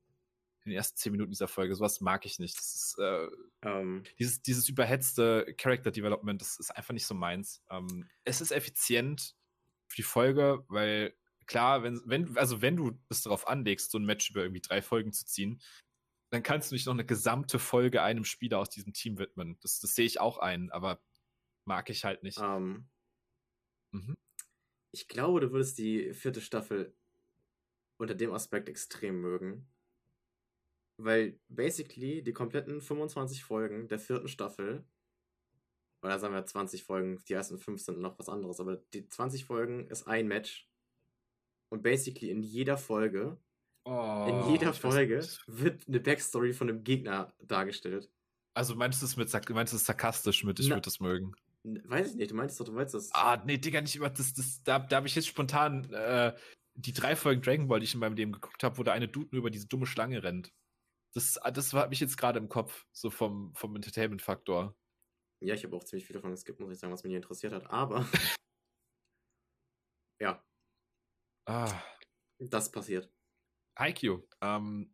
in 0.64 0.72
den 0.72 0.78
ersten 0.78 0.98
zehn 0.98 1.12
Minuten 1.12 1.32
dieser 1.32 1.48
Folge. 1.48 1.76
Sowas 1.76 2.02
mag 2.02 2.26
ich 2.26 2.40
nicht. 2.40 2.58
Ist, 2.58 2.96
äh, 3.00 3.28
um. 3.28 3.32
Ähm. 3.64 4.04
dieses, 4.20 4.42
dieses 4.42 4.70
überhetzte 4.70 5.56
Character 5.58 5.92
Development, 5.92 6.40
das 6.40 6.60
ist 6.60 6.72
einfach 6.72 6.94
nicht 6.94 7.08
so 7.08 7.16
meins. 7.16 7.64
Ähm, 7.70 8.10
es 8.24 8.42
ist 8.42 8.52
effizient 8.52 9.36
für 9.88 9.96
die 9.98 10.04
Folge, 10.04 10.64
weil 10.68 11.16
klar, 11.48 11.84
wenn, 11.84 12.02
wenn, 12.06 12.38
also 12.38 12.62
wenn 12.62 12.78
du 12.78 13.00
es 13.10 13.24
darauf 13.24 13.48
anlegst, 13.48 13.92
so 13.92 13.98
ein 13.98 14.06
Match 14.06 14.30
über 14.30 14.42
irgendwie 14.42 14.62
drei 14.62 14.82
Folgen 14.82 15.12
zu 15.12 15.26
ziehen, 15.26 15.62
dann 16.32 16.44
kannst 16.44 16.72
du 16.72 16.76
nicht 16.76 16.86
noch 16.86 16.94
eine 16.94 17.06
gesamte 17.06 17.60
Folge 17.60 18.02
einem 18.02 18.24
Spieler 18.24 18.60
aus 18.60 18.70
diesem 18.70 18.94
Team 18.94 19.18
widmen. 19.18 19.58
Das, 19.62 19.80
das 19.80 19.96
sehe 19.96 20.06
ich 20.06 20.22
auch 20.22 20.38
ein, 20.38 20.72
aber 20.72 21.02
mag 21.66 21.90
ich 21.90 22.06
halt 22.06 22.24
nicht. 22.24 22.38
Um. 22.38 22.46
Ähm. 22.46 22.90
Mhm. 23.94 24.18
Ich 24.94 25.08
glaube, 25.08 25.42
du 25.42 25.52
würdest 25.52 25.78
die 25.78 26.14
vierte 26.14 26.42
Staffel 26.42 26.96
unter 27.98 28.16
dem 28.16 28.34
Aspekt 28.34 28.68
extrem 28.70 29.22
mögen. 29.22 29.70
Weil 31.04 31.40
basically 31.50 32.22
die 32.22 32.34
kompletten 32.34 32.82
25 32.82 33.44
Folgen 33.44 33.88
der 33.88 34.00
vierten 34.00 34.28
Staffel, 34.28 34.84
oder 36.04 36.20
sagen 36.20 36.34
wir 36.34 36.46
20 36.46 36.84
Folgen, 36.84 37.24
die 37.28 37.34
ersten 37.34 37.58
5 37.58 37.82
sind 37.82 38.00
noch 38.00 38.18
was 38.20 38.30
anderes, 38.30 38.60
aber 38.60 38.78
die 38.94 39.08
20 39.08 39.46
Folgen 39.46 39.88
ist 39.88 40.08
ein 40.08 40.28
Match. 40.28 40.68
Und 41.70 41.84
basically 41.84 42.32
in 42.32 42.42
jeder 42.42 42.78
Folge, 42.78 43.38
oh, 43.86 44.26
in 44.28 44.52
jeder 44.52 44.74
Folge 44.74 45.26
wird 45.48 45.88
eine 45.88 46.00
Backstory 46.00 46.54
von 46.54 46.70
einem 46.70 46.84
Gegner 46.84 47.34
dargestellt. 47.40 48.10
Also 48.54 48.76
meinst 48.76 49.02
du 49.02 49.06
es 49.06 49.16
mit 49.16 49.32
meinst 49.52 49.74
du 49.74 49.78
es 49.78 49.86
sarkastisch 49.86 50.44
mit, 50.44 50.60
ich 50.60 50.70
würde 50.70 50.82
das 50.82 51.00
mögen? 51.00 51.34
Weiß 51.64 52.12
ich 52.12 52.16
nicht, 52.16 52.32
du 52.32 52.36
meinst 52.36 52.60
doch, 52.60 52.66
du 52.66 52.74
meinst 52.74 52.94
das. 52.94 53.12
Ah, 53.14 53.42
nee, 53.46 53.58
Digga, 53.58 53.82
nicht 53.82 53.96
über 53.96 54.10
das, 54.10 54.34
das, 54.34 54.64
da, 54.64 54.80
da 54.80 54.98
habe 54.98 55.08
ich 55.08 55.16
jetzt 55.16 55.28
spontan 55.28 55.92
äh, 55.94 56.34
die 56.74 56.92
drei 56.92 57.16
Folgen 57.16 57.42
Dragon 57.42 57.68
Ball, 57.68 57.80
die 57.80 57.86
ich 57.86 57.94
in 57.94 58.00
meinem 58.00 58.16
Leben 58.16 58.32
geguckt 58.32 58.64
habe, 58.64 58.78
wo 58.78 58.84
da 58.84 58.92
eine 58.94 59.08
Dude 59.08 59.30
nur 59.32 59.40
über 59.40 59.52
diese 59.52 59.68
dumme 59.68 59.86
Schlange 59.86 60.24
rennt. 60.24 60.52
Das, 61.14 61.40
das 61.54 61.74
habe 61.74 61.94
ich 61.94 62.00
jetzt 62.00 62.18
gerade 62.18 62.40
im 62.40 62.50
Kopf, 62.50 62.86
so 62.92 63.10
vom, 63.10 63.54
vom 63.56 63.76
Entertainment-Faktor. 63.76 64.76
Ja, 65.42 65.56
ich 65.56 65.64
habe 65.64 65.76
auch 65.76 65.84
ziemlich 65.84 66.06
viel 66.06 66.14
davon 66.14 66.32
geskippt, 66.32 66.60
muss 66.60 66.72
ich 66.72 66.80
sagen, 66.80 66.94
was 66.94 67.04
mich 67.04 67.12
nicht 67.12 67.24
interessiert 67.24 67.54
hat, 67.54 67.70
aber. 67.70 68.08
ja. 70.20 70.44
Ah. 71.46 71.82
Das 72.40 72.72
passiert. 72.72 73.12
Haikyuu. 73.78 74.22
Ähm, 74.42 74.94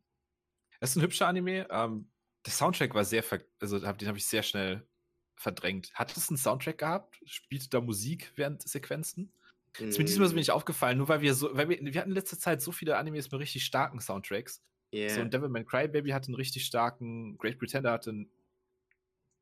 es 0.80 0.92
ist 0.92 0.96
ein 0.96 1.02
hübscher 1.02 1.28
Anime. 1.28 1.68
Ähm, 1.70 2.10
der 2.46 2.54
Soundtrack 2.54 2.94
war 2.94 3.04
sehr, 3.04 3.24
also 3.60 3.80
den 3.80 4.08
habe 4.08 4.18
ich 4.18 4.26
sehr 4.26 4.44
schnell 4.44 4.88
verdrängt. 5.36 5.94
Hat 5.94 6.16
es 6.16 6.30
einen 6.30 6.38
Soundtrack 6.38 6.78
gehabt? 6.78 7.20
Spielte 7.26 7.70
da 7.70 7.82
Musik 7.82 8.32
während 8.36 8.68
Sequenzen? 8.68 9.34
Mm. 9.80 9.90
Ist 9.90 9.98
mir 9.98 10.06
diesmal 10.06 10.28
so 10.28 10.36
wenig 10.36 10.52
aufgefallen, 10.52 10.98
nur 10.98 11.08
weil 11.10 11.22
wir 11.22 11.34
so, 11.36 11.56
weil 11.56 11.70
wir, 11.70 11.80
wir 11.82 12.00
hatten 12.00 12.12
in 12.12 12.16
letzter 12.16 12.40
Zeit 12.40 12.62
so 12.62 12.72
viele 12.72 12.98
Animes 12.98 13.32
mit 13.32 13.42
richtig 13.42 13.66
starken 13.66 14.00
Soundtracks. 14.00 14.64
Yeah. 14.94 15.14
So 15.14 15.22
ein 15.22 15.30
Devilman 15.30 15.66
Crybaby 15.66 16.12
hatte 16.12 16.28
einen 16.28 16.36
richtig 16.36 16.66
starken, 16.66 17.38
Great 17.38 17.60
Pretender 17.60 17.92
hatte 17.92 18.12
einen 18.12 18.32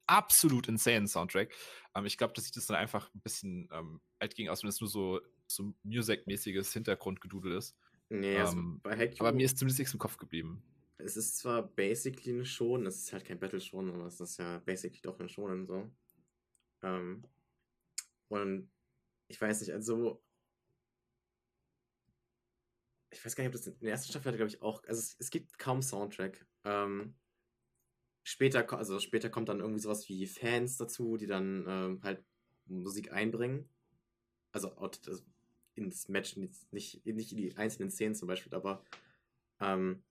absolut 0.07 0.67
insane 0.67 1.07
Soundtrack. 1.07 1.53
Ähm, 1.95 2.05
ich 2.05 2.17
glaube, 2.17 2.33
dass 2.33 2.45
sich 2.45 2.53
das 2.53 2.67
dann 2.67 2.77
einfach 2.77 3.13
ein 3.13 3.21
bisschen 3.21 3.69
ähm, 3.71 4.01
alt 4.19 4.35
ging, 4.35 4.49
aus 4.49 4.63
wenn 4.63 4.69
es 4.69 4.81
nur 4.81 4.89
so, 4.89 5.21
so 5.47 5.73
Music-mäßiges 5.83 6.73
Hintergrundgedudel 6.73 7.57
ist. 7.57 7.75
Nee, 8.09 8.37
also 8.37 8.57
ähm, 8.57 8.79
bei 8.83 8.95
Haikyuu, 8.95 9.25
aber 9.25 9.35
mir 9.35 9.45
ist 9.45 9.57
zumindest 9.57 9.79
nichts 9.79 9.93
im 9.93 9.99
Kopf 9.99 10.17
geblieben. 10.17 10.63
Es 10.97 11.17
ist 11.17 11.37
zwar 11.37 11.63
basically 11.63 12.33
eine 12.33 12.45
Shonen, 12.45 12.87
es 12.87 12.97
ist 12.97 13.13
halt 13.13 13.25
kein 13.25 13.39
Battle 13.39 13.59
Shonen, 13.59 13.93
aber 13.93 14.05
es 14.05 14.19
ist 14.19 14.37
ja 14.37 14.59
basically 14.59 15.01
doch 15.01 15.19
eine 15.19 15.27
Shonen 15.27 15.65
so. 15.65 15.91
Ähm, 16.83 17.23
und 18.29 18.69
ich 19.27 19.41
weiß 19.41 19.61
nicht, 19.61 19.73
also 19.73 20.23
ich 23.25 23.31
weiß 23.31 23.35
gar 23.37 23.43
nicht, 23.43 23.55
ob 23.55 23.59
das 23.59 23.65
in 23.65 23.79
der 23.79 23.89
ersten 23.89 24.09
Staffel 24.11 24.27
hatte, 24.27 24.37
glaube 24.37 24.51
ich, 24.51 24.61
auch, 24.61 24.83
also 24.83 24.99
es, 24.99 25.15
es 25.17 25.31
gibt 25.31 25.57
kaum 25.57 25.81
Soundtrack. 25.81 26.45
Ähm, 26.63 27.15
später, 28.21 28.71
also 28.77 28.99
später 28.99 29.31
kommt 29.31 29.49
dann 29.49 29.61
irgendwie 29.61 29.79
sowas 29.79 30.07
wie 30.09 30.27
Fans 30.27 30.77
dazu, 30.77 31.17
die 31.17 31.25
dann 31.25 31.65
ähm, 31.67 32.03
halt 32.03 32.23
Musik 32.65 33.11
einbringen. 33.11 33.67
Also, 34.51 34.75
also 34.75 35.23
ins 35.73 36.07
Match, 36.07 36.37
nicht, 36.37 36.71
nicht 36.71 37.03
in 37.07 37.17
die 37.17 37.57
einzelnen 37.57 37.89
Szenen 37.89 38.13
zum 38.13 38.27
Beispiel, 38.27 38.53
aber 38.53 38.85
ähm, 39.59 40.03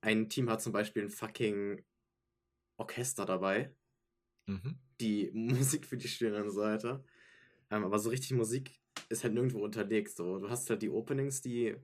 ein 0.00 0.28
Team 0.28 0.50
hat 0.50 0.60
zum 0.60 0.72
Beispiel 0.72 1.04
ein 1.04 1.10
fucking 1.10 1.84
Orchester 2.78 3.26
dabei, 3.26 3.72
mhm. 4.46 4.76
die 5.00 5.30
Musik 5.34 5.86
für 5.86 5.96
die 5.96 6.08
spielen 6.08 6.34
und 6.34 6.50
so 6.50 6.62
weiter. 6.62 7.04
Ähm, 7.70 7.84
aber 7.84 8.00
so 8.00 8.10
richtig 8.10 8.32
Musik 8.32 8.80
ist 9.08 9.22
halt 9.22 9.34
nirgendwo 9.34 9.62
unterlegt. 9.62 10.16
So. 10.16 10.40
Du 10.40 10.50
hast 10.50 10.68
halt 10.68 10.82
die 10.82 10.90
Openings, 10.90 11.40
die 11.40 11.76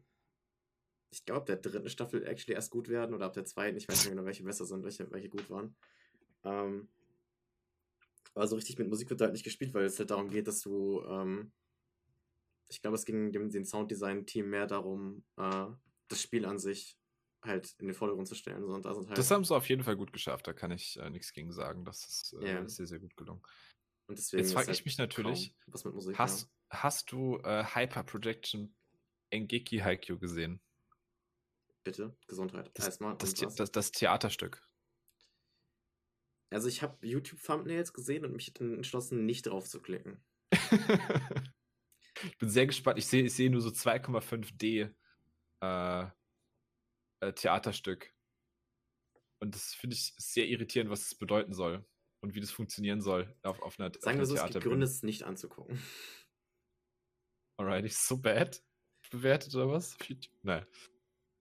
ich 1.11 1.25
glaube, 1.25 1.47
der 1.47 1.57
dritten 1.57 1.89
Staffel 1.89 2.25
actually 2.27 2.55
erst 2.55 2.71
gut 2.71 2.89
werden 2.89 3.15
oder 3.15 3.27
ab 3.27 3.33
der 3.33 3.45
zweiten. 3.45 3.77
Ich 3.77 3.89
weiß 3.89 4.05
nicht 4.05 4.11
genau, 4.11 4.25
welche 4.25 4.45
besser 4.45 4.65
sind, 4.65 4.85
welche, 4.85 5.11
welche 5.11 5.29
gut 5.29 5.51
waren. 5.51 5.77
Ähm, 6.45 6.89
aber 8.35 8.47
so 8.47 8.57
richtig 8.57 8.79
mit 8.79 8.89
Musik 8.89 9.11
wird 9.11 9.21
da 9.21 9.25
halt 9.25 9.33
nicht 9.33 9.45
gespielt, 9.45 9.75
weil 9.75 9.85
es 9.85 9.99
halt 9.99 10.11
darum 10.11 10.31
geht, 10.31 10.47
dass 10.47 10.61
du. 10.61 11.03
Ähm, 11.05 11.53
ich 12.69 12.81
glaube, 12.81 12.95
es 12.95 13.05
ging 13.05 13.33
dem, 13.33 13.51
dem 13.51 13.65
Sounddesign-Team 13.65 14.49
mehr 14.49 14.69
darum, 14.69 15.25
äh, 15.37 15.67
das 16.07 16.23
Spiel 16.23 16.47
an 16.47 16.61
sich 16.61 16.97
halt 17.43 17.75
in 17.79 17.89
den 17.89 17.95
Vordergrund 17.95 18.29
zu 18.29 18.37
stellen. 18.37 18.65
So, 18.65 18.73
und 18.73 18.85
da 18.85 18.95
halt 18.95 19.19
das 19.19 19.31
haben 19.33 19.45
sie 19.45 19.55
auf 19.55 19.69
jeden 19.69 19.83
Fall 19.83 19.97
gut 19.97 20.13
geschafft, 20.13 20.47
da 20.47 20.53
kann 20.53 20.71
ich 20.71 20.97
äh, 21.01 21.11
nichts 21.11 21.33
gegen 21.33 21.53
sagen. 21.53 21.85
Das 21.85 22.07
ist 22.07 22.37
äh, 22.41 22.45
yeah. 22.45 22.69
sehr, 22.69 22.87
sehr 22.87 23.01
gut 23.01 23.17
gelungen. 23.17 23.43
Und 24.07 24.19
deswegen 24.19 24.43
Jetzt 24.43 24.53
frage 24.53 24.69
halt 24.69 24.79
ich 24.79 24.85
mich 24.85 24.99
natürlich, 24.99 25.57
was 25.67 25.85
mit 25.85 25.95
Musik, 25.95 26.17
hast, 26.17 26.43
ja. 26.43 26.83
hast 26.83 27.11
du 27.11 27.39
äh, 27.39 27.65
Hyper 27.65 28.05
Projection 28.05 28.75
Engeki 29.31 29.79
Haikyuu 29.79 30.19
gesehen? 30.19 30.61
Bitte, 31.85 32.17
Gesundheit. 32.27 32.71
Das, 32.75 32.87
Erstmal. 32.87 33.17
Das, 33.17 33.35
das, 33.35 33.73
das, 33.73 33.93
Theaterstück. 33.93 34.63
Also 36.51 36.69
ich 36.69 36.83
habe 36.83 37.07
YouTube-Thumbnails 37.07 37.93
gesehen 37.93 38.25
und 38.25 38.33
mich 38.33 38.53
dann 38.53 38.75
entschlossen, 38.75 39.25
nicht 39.25 39.47
drauf 39.47 39.69
zu 39.69 39.81
klicken. 39.81 40.23
ich 42.25 42.39
bin 42.39 42.51
sehr 42.51 42.67
gespannt. 42.67 42.99
Ich 42.99 43.07
sehe 43.07 43.25
ich 43.25 43.35
seh 43.35 43.49
nur 43.49 43.61
so 43.61 43.71
2,5D 43.71 44.93
äh, 45.61 46.07
äh, 47.21 47.33
Theaterstück. 47.33 48.13
Und 49.39 49.55
das 49.55 49.73
finde 49.73 49.95
ich 49.95 50.13
sehr 50.19 50.47
irritierend, 50.47 50.91
was 50.91 51.07
es 51.07 51.15
bedeuten 51.15 51.55
soll 51.55 51.85
und 52.21 52.35
wie 52.35 52.41
das 52.41 52.51
funktionieren 52.51 53.01
soll 53.01 53.35
auf, 53.43 53.61
auf 53.63 53.79
einer 53.79 53.91
Sagen 53.99 54.19
wir 54.19 54.27
so, 54.27 54.37
es 54.37 54.45
gibt 54.45 54.65
Gründe, 54.65 54.85
es 54.85 55.03
nicht 55.03 55.23
anzugucken. 55.23 55.81
Alright, 57.57 57.85
ist 57.85 58.07
so 58.09 58.19
bad 58.19 58.63
bewertet 59.11 59.55
oder 59.55 59.69
was? 59.69 59.97
Nein. 60.43 60.67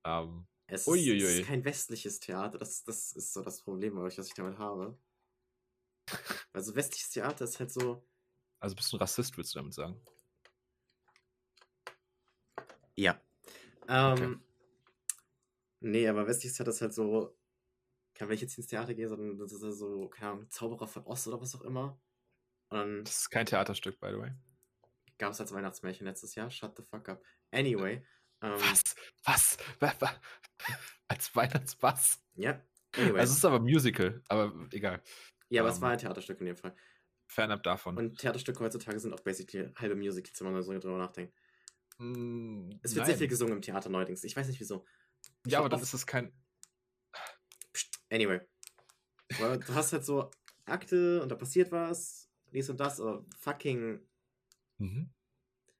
Ähm, 0.06 0.48
es, 0.68 0.88
ist, 0.88 0.98
es, 0.98 1.24
ist, 1.40 1.48
kein 1.48 1.66
westliches 1.66 2.20
Theater, 2.20 2.58
das, 2.58 2.84
das 2.84 3.12
ist 3.14 3.34
so 3.34 3.42
das 3.42 3.62
Problem, 3.62 3.96
was 3.98 4.18
ich 4.18 4.34
damit 4.34 4.58
habe. 4.58 4.98
Also 6.54 6.76
westliches 6.76 7.10
Theater 7.10 7.46
ist 7.46 7.60
halt 7.60 7.72
so. 7.72 8.06
Also 8.60 8.76
bist 8.76 8.92
du 8.92 8.98
ein 8.98 9.02
Rassist, 9.02 9.38
willst 9.38 9.56
du 9.56 9.60
damit 9.60 9.74
sagen? 9.74 10.00
Ja. 12.96 13.22
Ähm, 13.88 14.14
okay. 14.14 14.38
Nee, 15.82 16.08
aber 16.08 16.28
westliches 16.28 16.58
Theater 16.58 16.72
ist 16.72 16.82
halt 16.82 16.94
so. 16.94 17.36
Kann, 18.14 18.28
wenn 18.28 18.36
ich 18.36 18.42
jetzt 18.42 18.58
ins 18.58 18.68
Theater 18.68 18.94
gehe, 18.94 19.08
sondern 19.08 19.38
das 19.38 19.54
ist 19.54 19.64
halt 19.64 19.76
so, 19.76 20.10
keine 20.10 20.32
Ahnung, 20.32 20.50
Zauberer 20.50 20.88
von 20.88 21.06
Ost 21.06 21.28
oder 21.28 21.40
was 21.40 21.56
auch 21.56 21.62
immer. 21.62 22.00
Und 22.70 23.06
das 23.06 23.22
ist 23.22 23.30
kein 23.30 23.46
Theaterstück, 23.46 24.00
by 24.00 24.10
the 24.12 24.20
way. 24.20 24.32
Gab 25.18 25.32
es 25.32 25.40
als 25.40 25.54
Weihnachtsmärchen 25.54 26.06
letztes 26.06 26.36
Jahr. 26.36 26.52
Shut 26.52 26.76
the 26.78 26.84
fuck 26.84 27.08
up. 27.10 27.24
Anyway. 27.52 28.06
Ähm, 28.42 28.54
was? 28.54 28.96
Was? 29.24 29.58
was? 29.80 30.16
Als 31.08 31.36
Weihnachtsbass? 31.36 32.20
Ja. 32.36 32.62
Anyway. 32.96 33.20
Also 33.20 33.34
es 33.34 33.38
ist 33.40 33.46
aber 33.46 33.60
Musical, 33.60 34.22
aber 34.28 34.54
egal. 34.72 35.02
Ja, 35.50 35.62
aber 35.62 35.70
um, 35.70 35.74
es 35.74 35.78
ähm, 35.78 35.82
war 35.84 35.92
ein 35.92 35.98
Theaterstück 35.98 36.40
in 36.40 36.48
dem 36.48 36.58
Fall. 36.58 36.76
Fernab 37.28 37.64
davon. 37.64 37.98
Und 37.98 38.18
Theaterstücke 38.18 38.60
heutzutage 38.60 39.00
sind 39.00 39.14
auch 39.14 39.20
basically 39.20 39.72
halbe 39.76 39.96
Musicals, 39.96 40.42
wenn 40.42 40.52
man 40.52 40.62
so 40.64 40.78
drüber 40.78 40.98
nachdenkt. 40.98 41.34
Mm, 42.00 42.72
es 42.82 42.96
wird 42.96 43.02
nein. 43.02 43.06
sehr 43.08 43.18
viel 43.18 43.28
gesungen 43.28 43.56
im 43.56 43.62
Theater 43.62 43.90
neuerdings. 43.90 44.24
Ich 44.24 44.36
weiß 44.36 44.48
nicht 44.48 44.60
wieso. 44.60 44.86
Ich 45.46 45.52
ja, 45.52 45.60
aber 45.60 45.70
dann 45.70 45.82
ist 45.82 45.94
es 45.94 46.08
kein. 46.08 46.34
Anyway. 48.10 48.42
du 49.38 49.74
hast 49.76 49.94
halt 49.94 50.06
so 50.06 50.32
Akte 50.66 51.22
und 51.22 51.30
da 51.30 51.36
passiert 51.36 51.72
was, 51.72 52.30
dies 52.52 52.70
und 52.70 52.80
das, 52.80 53.00
aber 53.00 53.26
fucking. 53.40 54.00
Mhm. 54.78 55.14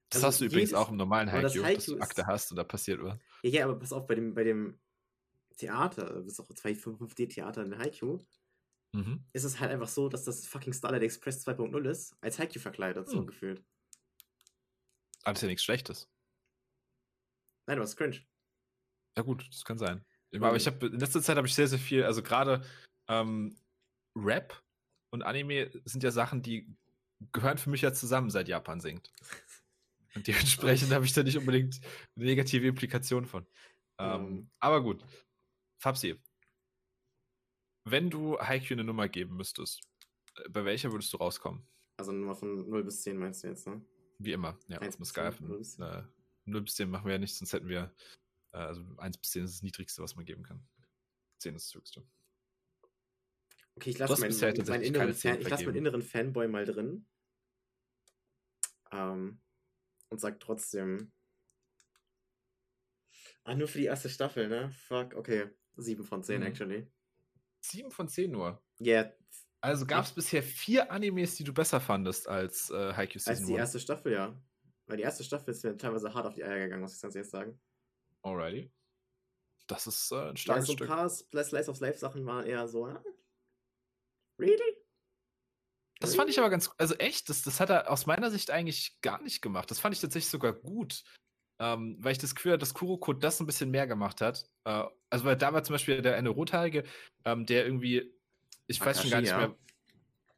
Das 0.10 0.24
also 0.24 0.28
hast 0.28 0.42
du 0.42 0.46
übrigens 0.46 0.74
auch 0.74 0.90
im 0.90 0.98
normalen 0.98 1.32
Haiku, 1.32 1.62
dass 1.62 1.86
du 1.86 2.00
Akte 2.00 2.26
hast 2.26 2.52
und 2.52 2.58
da 2.58 2.64
passiert 2.64 3.02
was. 3.04 3.18
Ja, 3.44 3.50
ja, 3.50 3.66
aber 3.66 3.78
pass 3.78 3.94
auf, 3.94 4.08
bei 4.08 4.16
dem, 4.16 4.34
bei 4.34 4.44
dem 4.44 4.80
Theater, 5.58 6.22
das 6.22 6.26
ist 6.26 6.40
auch 6.40 6.50
2.5D-Theater 6.50 7.64
in 7.64 7.78
Haiku, 7.78 8.18
mhm. 8.94 9.24
ist 9.34 9.44
es 9.44 9.60
halt 9.60 9.72
einfach 9.72 9.88
so, 9.88 10.10
dass 10.10 10.24
das 10.24 10.48
fucking 10.48 10.74
Starlight 10.74 11.04
Express 11.04 11.46
2.0 11.46 11.90
ist, 11.90 12.16
als 12.22 12.40
Haiku 12.40 12.60
verkleidet, 12.60 13.08
mhm. 13.08 13.12
so 13.12 13.20
hm. 13.20 13.28
gefühlt. 13.28 13.64
Aber 15.24 15.34
das 15.34 15.40
ist 15.40 15.42
ja 15.44 15.48
nichts 15.50 15.64
Schlechtes. 15.64 16.10
Nein, 17.68 17.78
du 17.78 17.84
hast 17.84 17.98
cringe. 17.98 18.22
Ja 19.16 19.24
gut, 19.24 19.48
das 19.52 19.64
kann 19.64 19.78
sein. 19.78 20.04
Aber 20.34 20.56
ich 20.56 20.66
habe 20.66 20.88
in 20.88 21.00
letzter 21.00 21.22
Zeit 21.22 21.38
habe 21.38 21.48
ich 21.48 21.54
sehr, 21.54 21.68
sehr 21.68 21.80
viel, 21.80 22.04
also 22.04 22.24
gerade 22.24 22.64
ähm, 23.08 23.56
Rap 24.16 24.64
und 25.12 25.24
Anime 25.24 25.72
sind 25.86 26.04
ja 26.04 26.12
Sachen, 26.12 26.42
die 26.42 26.76
gehören 27.32 27.58
für 27.58 27.70
mich 27.70 27.82
ja 27.82 27.94
zusammen, 27.94 28.30
seit 28.30 28.48
Japan 28.48 28.80
singt. 28.80 29.14
Und 30.16 30.28
dementsprechend 30.28 30.92
habe 30.92 31.06
ich 31.06 31.14
da 31.14 31.24
nicht 31.24 31.38
unbedingt 31.38 31.80
eine 32.16 32.26
negative 32.26 32.68
Implikation 32.68 33.26
von. 33.26 33.46
Ähm, 33.98 34.22
mhm. 34.22 34.52
Aber 34.60 34.82
gut. 34.82 35.06
Fabsi, 35.78 36.20
wenn 37.86 38.10
du 38.10 38.38
Haikyuu 38.40 38.76
eine 38.76 38.84
Nummer 38.84 39.08
geben 39.08 39.36
müsstest, 39.36 39.82
äh, 40.36 40.50
bei 40.50 40.66
welcher 40.66 40.92
würdest 40.92 41.14
du 41.14 41.18
rauskommen? 41.18 41.68
Also 41.98 42.12
eine 42.12 42.20
Nummer 42.22 42.36
von 42.36 42.70
0 42.70 42.84
bis 42.84 43.02
10 43.02 43.18
meinst 43.18 43.44
du 43.44 43.48
jetzt, 43.48 43.68
ne? 43.68 43.82
Wie 44.20 44.34
immer, 44.34 44.58
ja. 44.68 44.80
1 44.80 44.98
bis 44.98 45.14
10, 45.14 45.36
0 45.40 45.58
bis 45.58 45.76
10. 45.76 45.86
Äh, 45.86 46.04
0 46.46 46.62
bis 46.62 46.76
10 46.76 46.90
machen 46.90 47.06
wir 47.06 47.14
ja 47.14 47.20
nicht, 47.20 47.36
sonst 47.36 47.54
hätten 47.54 47.68
wir, 47.68 47.94
äh, 48.52 48.58
also 48.58 48.84
1 48.98 49.18
bis 49.18 49.32
10 49.32 49.44
ist 49.46 49.56
das 49.56 49.64
niedrigste, 49.64 50.02
was 50.02 50.16
man 50.16 50.26
geben 50.26 50.44
kann. 50.44 50.68
10 51.40 51.56
ist 51.56 51.68
das 51.68 51.80
höchste. 51.80 52.04
Okay, 53.76 53.92
ich 53.92 53.98
lasse 53.98 54.20
meinen, 54.20 54.38
meinen, 54.38 54.82
inneren, 54.82 55.14
Fan, 55.14 55.42
lass 55.42 55.64
meinen 55.64 55.76
inneren 55.76 56.02
Fanboy 56.02 56.48
mal 56.48 56.66
drin. 56.66 57.06
Ähm, 58.92 59.40
und 60.10 60.20
sagt 60.20 60.42
trotzdem. 60.42 61.12
Ah, 63.44 63.56
nur 63.56 63.68
für 63.68 63.80
die 63.80 63.86
erste 63.86 64.10
Staffel, 64.10 64.48
ne? 64.48 64.72
Fuck, 64.88 65.16
okay. 65.16 65.50
7 65.78 66.04
von 66.04 66.24
10, 66.24 66.42
mhm. 66.42 66.48
actually. 66.48 66.88
7 67.62 67.92
von 67.92 68.08
10 68.08 68.32
nur? 68.32 68.62
Ja. 68.80 69.02
Yeah. 69.02 69.14
Also 69.62 69.86
gab 69.86 70.06
es 70.06 70.14
bisher 70.14 70.42
vier 70.42 70.92
Animes, 70.92 71.36
die 71.36 71.44
du 71.44 71.54
besser 71.54 71.82
fandest 71.82 72.30
als 72.30 72.70
äh, 72.70 72.94
Haikyuu 72.94 73.20
Season 73.20 73.32
Als 73.32 73.46
die 73.46 73.54
1? 73.54 73.60
erste 73.60 73.80
Staffel, 73.80 74.14
ja. 74.14 74.42
Weil 74.88 74.98
die 74.98 75.04
erste 75.04 75.24
Staffel 75.24 75.52
ist 75.52 75.64
mir 75.64 75.76
teilweise 75.78 76.14
hart 76.14 76.26
auf 76.26 76.34
die 76.34 76.44
Eier 76.44 76.60
gegangen, 76.60 76.82
muss 76.82 76.96
ich 76.96 77.02
ganz 77.02 77.16
ehrlich 77.16 77.30
sagen. 77.30 77.60
Alrighty. 78.22 78.72
Das 79.68 79.86
ist 79.86 80.12
äh, 80.12 80.30
ein 80.30 80.38
starkes 80.38 80.68
ja, 80.68 80.78
so 80.78 80.84
ein 80.84 80.88
paar 80.88 81.10
Slice 81.10 81.70
of 81.70 81.80
Life 81.80 82.00
Sachen 82.00 82.26
waren 82.26 82.46
eher 82.46 82.68
so, 82.68 82.88
ja? 82.88 83.04
Really? 84.40 84.78
Das 86.00 86.16
fand 86.16 86.30
ich 86.30 86.40
aber 86.40 86.50
ganz, 86.50 86.70
also 86.78 86.96
echt, 86.96 87.30
das, 87.30 87.42
das 87.42 87.60
hat 87.60 87.70
er 87.70 87.92
aus 87.92 88.06
meiner 88.06 88.32
Sicht 88.32 88.52
eigentlich 88.52 89.00
gar 89.02 89.22
nicht 89.22 89.42
gemacht. 89.42 89.70
Das 89.70 89.80
fand 89.80 89.94
ich 89.94 90.00
tatsächlich 90.02 90.30
sogar 90.32 90.54
gut, 90.54 91.04
ähm, 91.60 91.98
weil 92.00 92.14
ich 92.14 92.18
das 92.20 92.36
Gefühl 92.36 92.54
hatte, 92.54 92.60
dass 92.60 92.74
Kuroko 92.74 93.12
das 93.14 93.40
ein 93.42 93.46
bisschen 93.46 93.70
mehr 93.70 93.86
gemacht 93.86 94.22
hat. 94.22 94.50
Äh, 94.64 94.84
also, 95.10 95.26
weil 95.26 95.36
da 95.36 95.52
war 95.52 95.62
zum 95.64 95.74
Beispiel 95.74 96.02
der 96.02 96.16
eine 96.16 96.30
Rothaarige, 96.30 96.84
ähm, 97.26 97.46
der 97.46 97.66
irgendwie, 97.66 98.14
ich 98.68 98.80
weiß 98.80 99.02
schon 99.02 99.12
gar 99.12 99.20
nicht 99.22 99.34
Akashi, 99.34 99.50
mehr. 99.50 99.58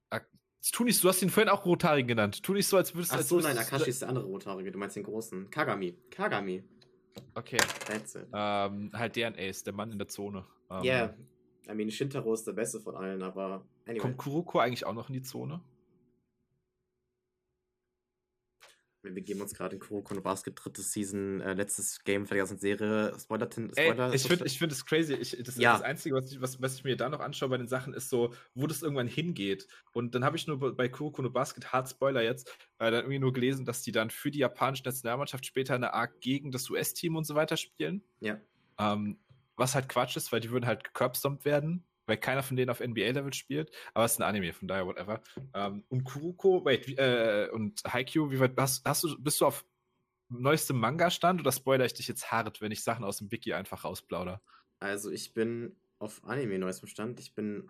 Ak- 0.09 0.29
Tu 0.71 0.83
nicht, 0.83 1.03
du 1.03 1.09
hast 1.09 1.21
ihn 1.21 1.29
vorhin 1.29 1.49
auch 1.49 1.63
Rothaarigen 1.65 2.07
genannt. 2.07 2.41
Tu 2.41 2.53
nicht 2.53 2.67
so, 2.67 2.77
als 2.77 2.95
würdest 2.95 3.11
Ach 3.13 3.17
als 3.17 3.29
so, 3.29 3.39
nein, 3.39 3.55
du- 3.55 3.61
Akashi 3.61 3.89
ist 3.91 4.01
der 4.01 4.09
andere 4.09 4.25
Rothaarige. 4.25 4.71
Du 4.71 4.79
meinst 4.79 4.95
den 4.95 5.03
großen. 5.03 5.49
Kagami. 5.51 5.95
Kagami. 6.09 6.63
Okay. 7.35 7.57
That's 7.85 8.15
it. 8.15 8.27
Ähm, 8.33 8.89
halt 8.93 9.15
deren 9.15 9.35
Ace, 9.37 9.63
der 9.63 9.73
Mann 9.73 9.91
in 9.91 9.99
der 9.99 10.07
Zone. 10.07 10.45
Ähm, 10.71 10.83
Yeah. 10.83 11.13
I 11.69 11.73
mean, 11.75 11.91
Shintaro 11.91 12.33
ist 12.33 12.45
der 12.45 12.53
beste 12.53 12.79
von 12.79 12.95
allen, 12.95 13.21
aber 13.21 13.65
anyway. 13.85 13.99
Kommt 13.99 14.17
Kuroko 14.17 14.59
eigentlich 14.59 14.85
auch 14.85 14.93
noch 14.93 15.09
in 15.09 15.13
die 15.13 15.21
Zone? 15.21 15.61
Wir 19.03 19.11
begeben 19.15 19.41
uns 19.41 19.55
gerade 19.55 19.75
in 19.75 19.79
Kuroko 19.81 20.13
no 20.13 20.21
Basket, 20.21 20.53
dritte 20.55 20.83
Season, 20.83 21.41
äh, 21.41 21.53
letztes 21.53 22.03
Game 22.03 22.27
für 22.27 22.35
die 22.35 22.37
ganze 22.37 22.57
Serie. 22.57 23.17
Spoiler, 23.19 23.49
Spoiler 23.51 24.09
Ey, 24.09 24.15
ich 24.15 24.27
finde 24.27 24.45
ich 24.45 24.59
find 24.59 24.71
es 24.71 24.85
crazy. 24.85 25.15
Ich, 25.15 25.35
das, 25.43 25.55
Ja. 25.57 25.73
das 25.73 25.81
Einzige, 25.81 26.13
was 26.15 26.31
ich, 26.31 26.39
was, 26.39 26.61
was 26.61 26.75
ich 26.75 26.83
mir 26.83 26.95
da 26.95 27.09
noch 27.09 27.19
anschaue 27.19 27.49
bei 27.49 27.57
den 27.57 27.67
Sachen, 27.67 27.95
ist 27.95 28.09
so, 28.11 28.31
wo 28.53 28.67
das 28.67 28.83
irgendwann 28.83 29.07
hingeht. 29.07 29.67
Und 29.91 30.13
dann 30.13 30.23
habe 30.23 30.37
ich 30.37 30.45
nur 30.45 30.59
bei- 30.59 30.69
bei 30.69 30.87
Kuroko 30.87 31.23
no 31.23 31.31
Basket, 31.31 31.71
hart 31.73 31.89
Spoiler 31.89 32.21
jetzt, 32.21 32.47
äh, 32.77 32.91
dann 32.91 33.05
irgendwie 33.05 33.17
nur 33.17 33.33
gelesen, 33.33 33.65
dass 33.65 33.81
die 33.81 33.91
dann 33.91 34.11
für 34.11 34.29
die 34.29 34.37
japanische 34.39 34.83
Nationalmannschaft 34.83 35.47
später 35.47 35.73
eine 35.73 35.93
Art 35.95 36.21
gegen 36.21 36.51
das 36.51 36.69
US-Team 36.69 37.15
und 37.15 37.23
so 37.23 37.33
weiter 37.33 37.57
spielen. 37.57 38.03
Ja. 38.19 38.39
Ähm, 38.77 39.17
was 39.61 39.75
halt 39.75 39.87
Quatsch 39.87 40.17
ist, 40.17 40.31
weil 40.31 40.41
die 40.41 40.49
würden 40.51 40.65
halt 40.65 40.83
gecurbstompt 40.83 41.45
werden, 41.45 41.85
weil 42.07 42.17
keiner 42.17 42.43
von 42.43 42.57
denen 42.57 42.69
auf 42.69 42.81
NBA-Level 42.81 43.31
spielt. 43.33 43.71
Aber 43.93 44.03
es 44.03 44.13
ist 44.13 44.19
ein 44.19 44.23
Anime, 44.27 44.51
von 44.51 44.67
daher 44.67 44.85
whatever. 44.85 45.21
Ähm, 45.53 45.85
und 45.87 46.03
Kuroko, 46.03 46.65
wait, 46.65 46.87
wie- 46.87 46.97
äh, 46.97 47.49
und 47.51 47.81
Haikyuu, 47.85 48.31
wie 48.31 48.39
weit 48.39 48.53
hast, 48.57 48.83
hast 48.85 49.03
du, 49.03 49.17
bist 49.21 49.39
du 49.39 49.45
auf 49.45 49.65
neuestem 50.29 50.77
Manga-Stand 50.77 51.39
oder 51.39 51.51
spoiler 51.51 51.85
ich 51.85 51.93
dich 51.93 52.07
jetzt 52.07 52.31
hart, 52.31 52.59
wenn 52.59 52.71
ich 52.71 52.83
Sachen 52.83 53.05
aus 53.05 53.17
dem 53.17 53.31
Wiki 53.31 53.53
einfach 53.53 53.83
rausplauder? 53.83 54.41
Also, 54.79 55.11
ich 55.11 55.33
bin 55.33 55.75
auf 55.99 56.23
Anime 56.23 56.57
neuestem 56.57 56.89
Stand. 56.89 57.19
Ich 57.19 57.35
bin 57.35 57.69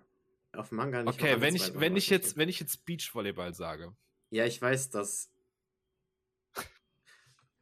auf 0.54 0.72
Manga 0.72 1.04
nicht 1.04 1.20
Okay, 1.20 1.42
wenn 1.42 1.56
ich, 1.56 1.76
wenn 1.76 1.96
ich 1.96 2.10
jetzt, 2.10 2.38
wenn 2.38 2.50
ich 2.50 2.60
jetzt 2.60 2.86
Beachvolleyball 2.86 3.54
sage. 3.54 3.96
Ja, 4.30 4.46
ich 4.46 4.62
weiß, 4.62 4.90
dass. 4.92 5.30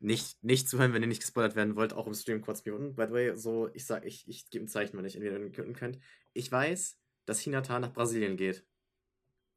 Nicht, 0.02 0.42
nicht 0.44 0.70
zuhören, 0.70 0.94
wenn 0.94 1.02
ihr 1.02 1.10
nicht 1.10 1.22
gespoilert 1.22 1.56
werden 1.56 1.76
wollt, 1.76 1.94
auch 1.94 2.08
im 2.08 2.14
Stream 2.14 2.42
kurz 2.42 2.66
muten. 2.66 2.96
By 2.96 3.08
the 3.08 3.12
way, 3.12 3.36
so, 3.36 3.70
ich 3.74 3.86
sag, 3.86 4.06
ich, 4.06 4.28
ich 4.28 4.50
gebe 4.50 4.64
ein 4.64 4.70
Zeichen, 4.70 4.98
wenn 4.98 5.04
ich 5.04 5.16
entweder 5.16 5.40
muten 5.40 5.74
könnt. 5.74 6.00
Ich 6.34 6.50
weiß, 6.50 6.98
dass 7.26 7.42
Hinata 7.42 7.80
nach 7.80 7.94
Brasilien 7.94 8.38
geht. 8.38 8.66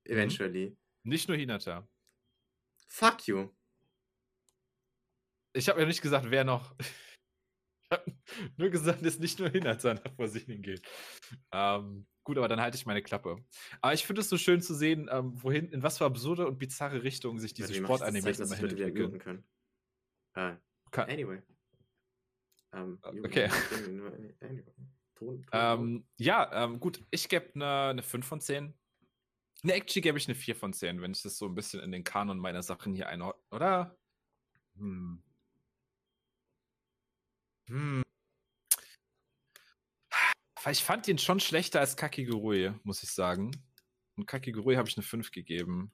Mhm. 0.07 0.12
Eventually. 0.14 0.76
Nicht 1.05 1.28
nur 1.28 1.36
Hinata. 1.36 1.88
Fuck 2.88 3.28
you. 3.28 3.51
Ich 5.55 5.68
habe 5.68 5.80
ja 5.80 5.86
nicht 5.86 6.03
gesagt, 6.03 6.30
wer 6.30 6.45
noch. 6.45 6.74
Ich 7.84 7.99
habe 7.99 8.16
nur 8.57 8.70
gesagt, 8.70 9.05
dass 9.05 9.18
nicht 9.18 9.38
nur 9.38 9.51
Hinata 9.51 9.93
nach 9.93 10.16
Brasilien 10.16 10.62
geht. 10.62 10.80
Ähm, 11.53 12.07
gut, 12.24 12.38
aber 12.38 12.49
dann 12.49 12.59
halte 12.59 12.78
ich 12.78 12.86
meine 12.86 13.03
Klappe. 13.03 13.36
Aber 13.82 13.93
ich 13.93 14.07
finde 14.07 14.22
es 14.22 14.30
so 14.30 14.38
schön 14.38 14.62
zu 14.62 14.74
sehen, 14.74 15.11
ähm, 15.12 15.32
wohin, 15.43 15.68
in 15.68 15.82
was 15.82 15.99
für 15.99 16.07
absurde 16.07 16.47
und 16.47 16.59
bizarre 16.59 17.03
Richtungen 17.03 17.38
sich 17.38 17.53
diese 17.53 17.78
muten 17.82 18.14
entwickeln. 18.14 19.45
Äh, 20.35 20.57
anyway. 20.97 21.43
Ähm, 22.72 22.99
Äh, 23.03 23.20
okay. 23.20 23.49
anyway. 23.74 24.64
Ton, 25.14 25.43
Ton, 25.43 25.47
Ähm, 25.53 26.07
ja, 26.18 26.64
ähm, 26.64 26.80
gut, 26.80 27.05
ich 27.11 27.28
gebe 27.28 27.51
eine, 27.55 27.91
eine 27.91 28.03
5 28.03 28.26
von 28.26 28.41
10. 28.41 28.74
Ne, 29.62 29.74
actually 29.74 30.01
gebe 30.01 30.18
ich 30.18 30.26
eine 30.26 30.35
4 30.35 30.57
von 30.57 30.72
10, 30.72 31.01
wenn 31.01 31.12
ich 31.12 31.22
das 31.22 31.39
so 31.39 31.47
ein 31.47 31.55
bisschen 31.55 31.80
in 31.80 31.93
den 31.93 32.03
Kanon 32.05 32.39
meiner 32.39 32.62
Sachen 32.62 32.95
hier 32.95 33.09
einordne, 33.09 33.43
oder? 33.51 33.97
Hm. 34.76 35.22
Hm. 37.68 38.03
Ich 40.70 40.85
fand 40.85 41.09
ihn 41.09 41.18
schon 41.18 41.41
schlechter 41.41 41.80
als 41.80 41.97
Kakigurui, 41.97 42.72
muss 42.85 43.03
ich 43.03 43.11
sagen. 43.11 43.51
Und 44.16 44.26
Kakigurui 44.26 44.76
habe 44.76 44.89
ich 44.89 44.97
eine 44.97 45.05
5 45.05 45.30
gegeben. 45.33 45.93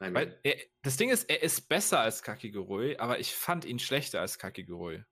Mean, 0.00 0.14
Weil 0.14 0.40
er, 0.42 0.56
das 0.82 0.96
Ding 0.96 1.10
ist, 1.10 1.28
er 1.28 1.42
ist 1.42 1.68
besser 1.68 2.00
als 2.00 2.22
Kakigurui, 2.22 2.96
aber 2.96 3.20
ich 3.20 3.34
fand 3.34 3.66
ihn 3.66 3.78
schlechter 3.78 4.20
als 4.20 4.38
Kakigurui. 4.38 5.04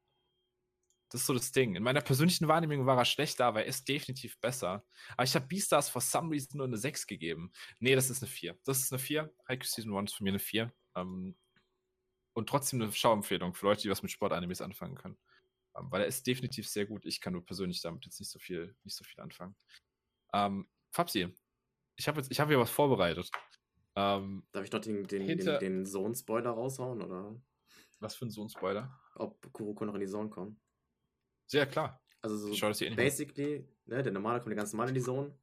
Das 1.10 1.22
ist 1.22 1.26
so 1.26 1.34
das 1.34 1.52
Ding. 1.52 1.74
In 1.74 1.82
meiner 1.82 2.00
persönlichen 2.00 2.48
Wahrnehmung 2.48 2.84
war 2.86 2.98
er 2.98 3.04
schlechter, 3.04 3.46
aber 3.46 3.62
er 3.62 3.66
ist 3.66 3.88
definitiv 3.88 4.38
besser. 4.40 4.84
Aber 5.12 5.24
ich 5.24 5.34
habe 5.34 5.46
Beastars 5.46 5.88
for 5.88 6.02
some 6.02 6.30
reason 6.30 6.58
nur 6.58 6.66
eine 6.66 6.76
6 6.76 7.06
gegeben. 7.06 7.50
Nee, 7.80 7.94
das 7.94 8.10
ist 8.10 8.22
eine 8.22 8.30
4. 8.30 8.58
Das 8.64 8.80
ist 8.80 8.92
eine 8.92 8.98
4. 8.98 9.32
Haiku 9.48 9.64
Season 9.64 9.96
1 9.96 10.10
ist 10.10 10.16
von 10.16 10.24
mir 10.24 10.30
eine 10.30 10.38
4. 10.38 10.72
Ähm, 10.96 11.36
und 12.34 12.48
trotzdem 12.48 12.82
eine 12.82 12.92
Schauempfehlung 12.92 13.54
für 13.54 13.66
Leute, 13.66 13.82
die 13.82 13.90
was 13.90 14.02
mit 14.02 14.12
Sportanimes 14.12 14.60
anfangen 14.60 14.96
können. 14.96 15.18
Ähm, 15.76 15.90
weil 15.90 16.02
er 16.02 16.06
ist 16.06 16.26
definitiv 16.26 16.68
sehr 16.68 16.86
gut. 16.86 17.06
Ich 17.06 17.20
kann 17.20 17.32
nur 17.32 17.44
persönlich 17.44 17.80
damit 17.80 18.04
jetzt 18.04 18.20
nicht 18.20 18.30
so 18.30 18.38
viel, 18.38 18.76
nicht 18.84 18.96
so 18.96 19.04
viel 19.04 19.20
anfangen. 19.20 19.56
Ähm, 20.34 20.68
Fabsi, 20.92 21.34
ich 21.96 22.06
habe 22.06 22.22
habe 22.22 22.50
hier 22.50 22.60
was 22.60 22.70
vorbereitet. 22.70 23.30
Ähm, 23.98 24.46
darf 24.52 24.62
ich 24.64 24.70
noch 24.70 24.80
den, 24.80 25.04
den, 25.08 25.22
hinter- 25.22 25.58
den, 25.58 25.78
den 25.78 25.86
Zone-Spoiler 25.86 26.50
raushauen? 26.50 27.02
Oder 27.02 27.34
was 27.98 28.14
für 28.14 28.26
ein 28.26 28.30
Sohn-Spoiler? 28.30 28.96
ob 29.16 29.52
Kuroko 29.52 29.84
noch 29.84 29.94
in 29.94 30.00
die 30.00 30.06
Zone 30.06 30.30
kommt? 30.30 30.60
Sehr 31.46 31.66
klar. 31.66 32.00
Also 32.22 32.36
so 32.36 32.50
Ich 32.52 32.58
schaue 32.58 32.70
das 32.70 32.78
hier 32.78 32.92
eh 32.92 32.94
basically, 32.94 33.68
ne, 33.86 34.00
der 34.00 34.12
Normale 34.12 34.40
kommt 34.40 34.54
ganz 34.54 34.72
normal 34.72 34.88
in 34.90 34.94
die 34.94 35.00
Zone. 35.00 35.36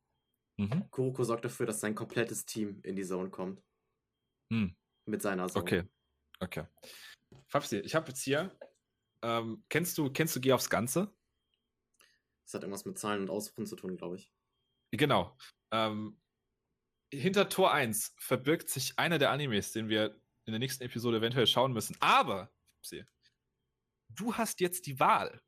Mhm. 0.57 0.89
Kuroko 0.89 1.25
sorgt 1.25 1.43
dafür, 1.43 1.65
dass 1.65 1.81
sein 1.81 1.95
komplettes 1.95 2.45
Team 2.45 2.79
in 2.83 2.95
die 2.95 3.03
Zone 3.03 3.29
kommt. 3.29 3.61
Hm. 4.53 4.73
Mit 5.05 5.21
seiner 5.21 5.49
Zone. 5.49 5.61
Okay. 5.63 5.83
Okay. 6.39 6.65
Fabsi, 7.47 7.79
ich 7.79 7.93
habe 7.93 8.07
jetzt 8.07 8.21
hier. 8.21 8.57
Ähm, 9.21 9.65
kennst 9.67 9.97
du, 9.97 10.09
kennst 10.09 10.33
du 10.35 10.39
Geh 10.39 10.53
aufs 10.53 10.69
Ganze? 10.69 11.13
Das 12.45 12.53
hat 12.53 12.61
irgendwas 12.61 12.85
mit 12.85 12.97
Zahlen 12.97 13.23
und 13.23 13.29
Ausrufen 13.29 13.65
zu 13.65 13.75
tun, 13.75 13.97
glaube 13.97 14.15
ich. 14.15 14.31
Genau. 14.91 15.35
Ähm, 15.71 16.21
hinter 17.11 17.49
Tor 17.49 17.73
1 17.73 18.15
verbirgt 18.17 18.69
sich 18.69 18.97
einer 18.99 19.19
der 19.19 19.31
Animes, 19.31 19.71
den 19.71 19.89
wir 19.89 20.19
in 20.45 20.51
der 20.51 20.59
nächsten 20.59 20.83
Episode 20.83 21.17
eventuell 21.17 21.47
schauen 21.47 21.73
müssen. 21.73 21.95
Aber, 21.99 22.51
du 24.09 24.35
hast 24.35 24.59
jetzt 24.59 24.85
die 24.85 24.99
Wahl 24.99 25.41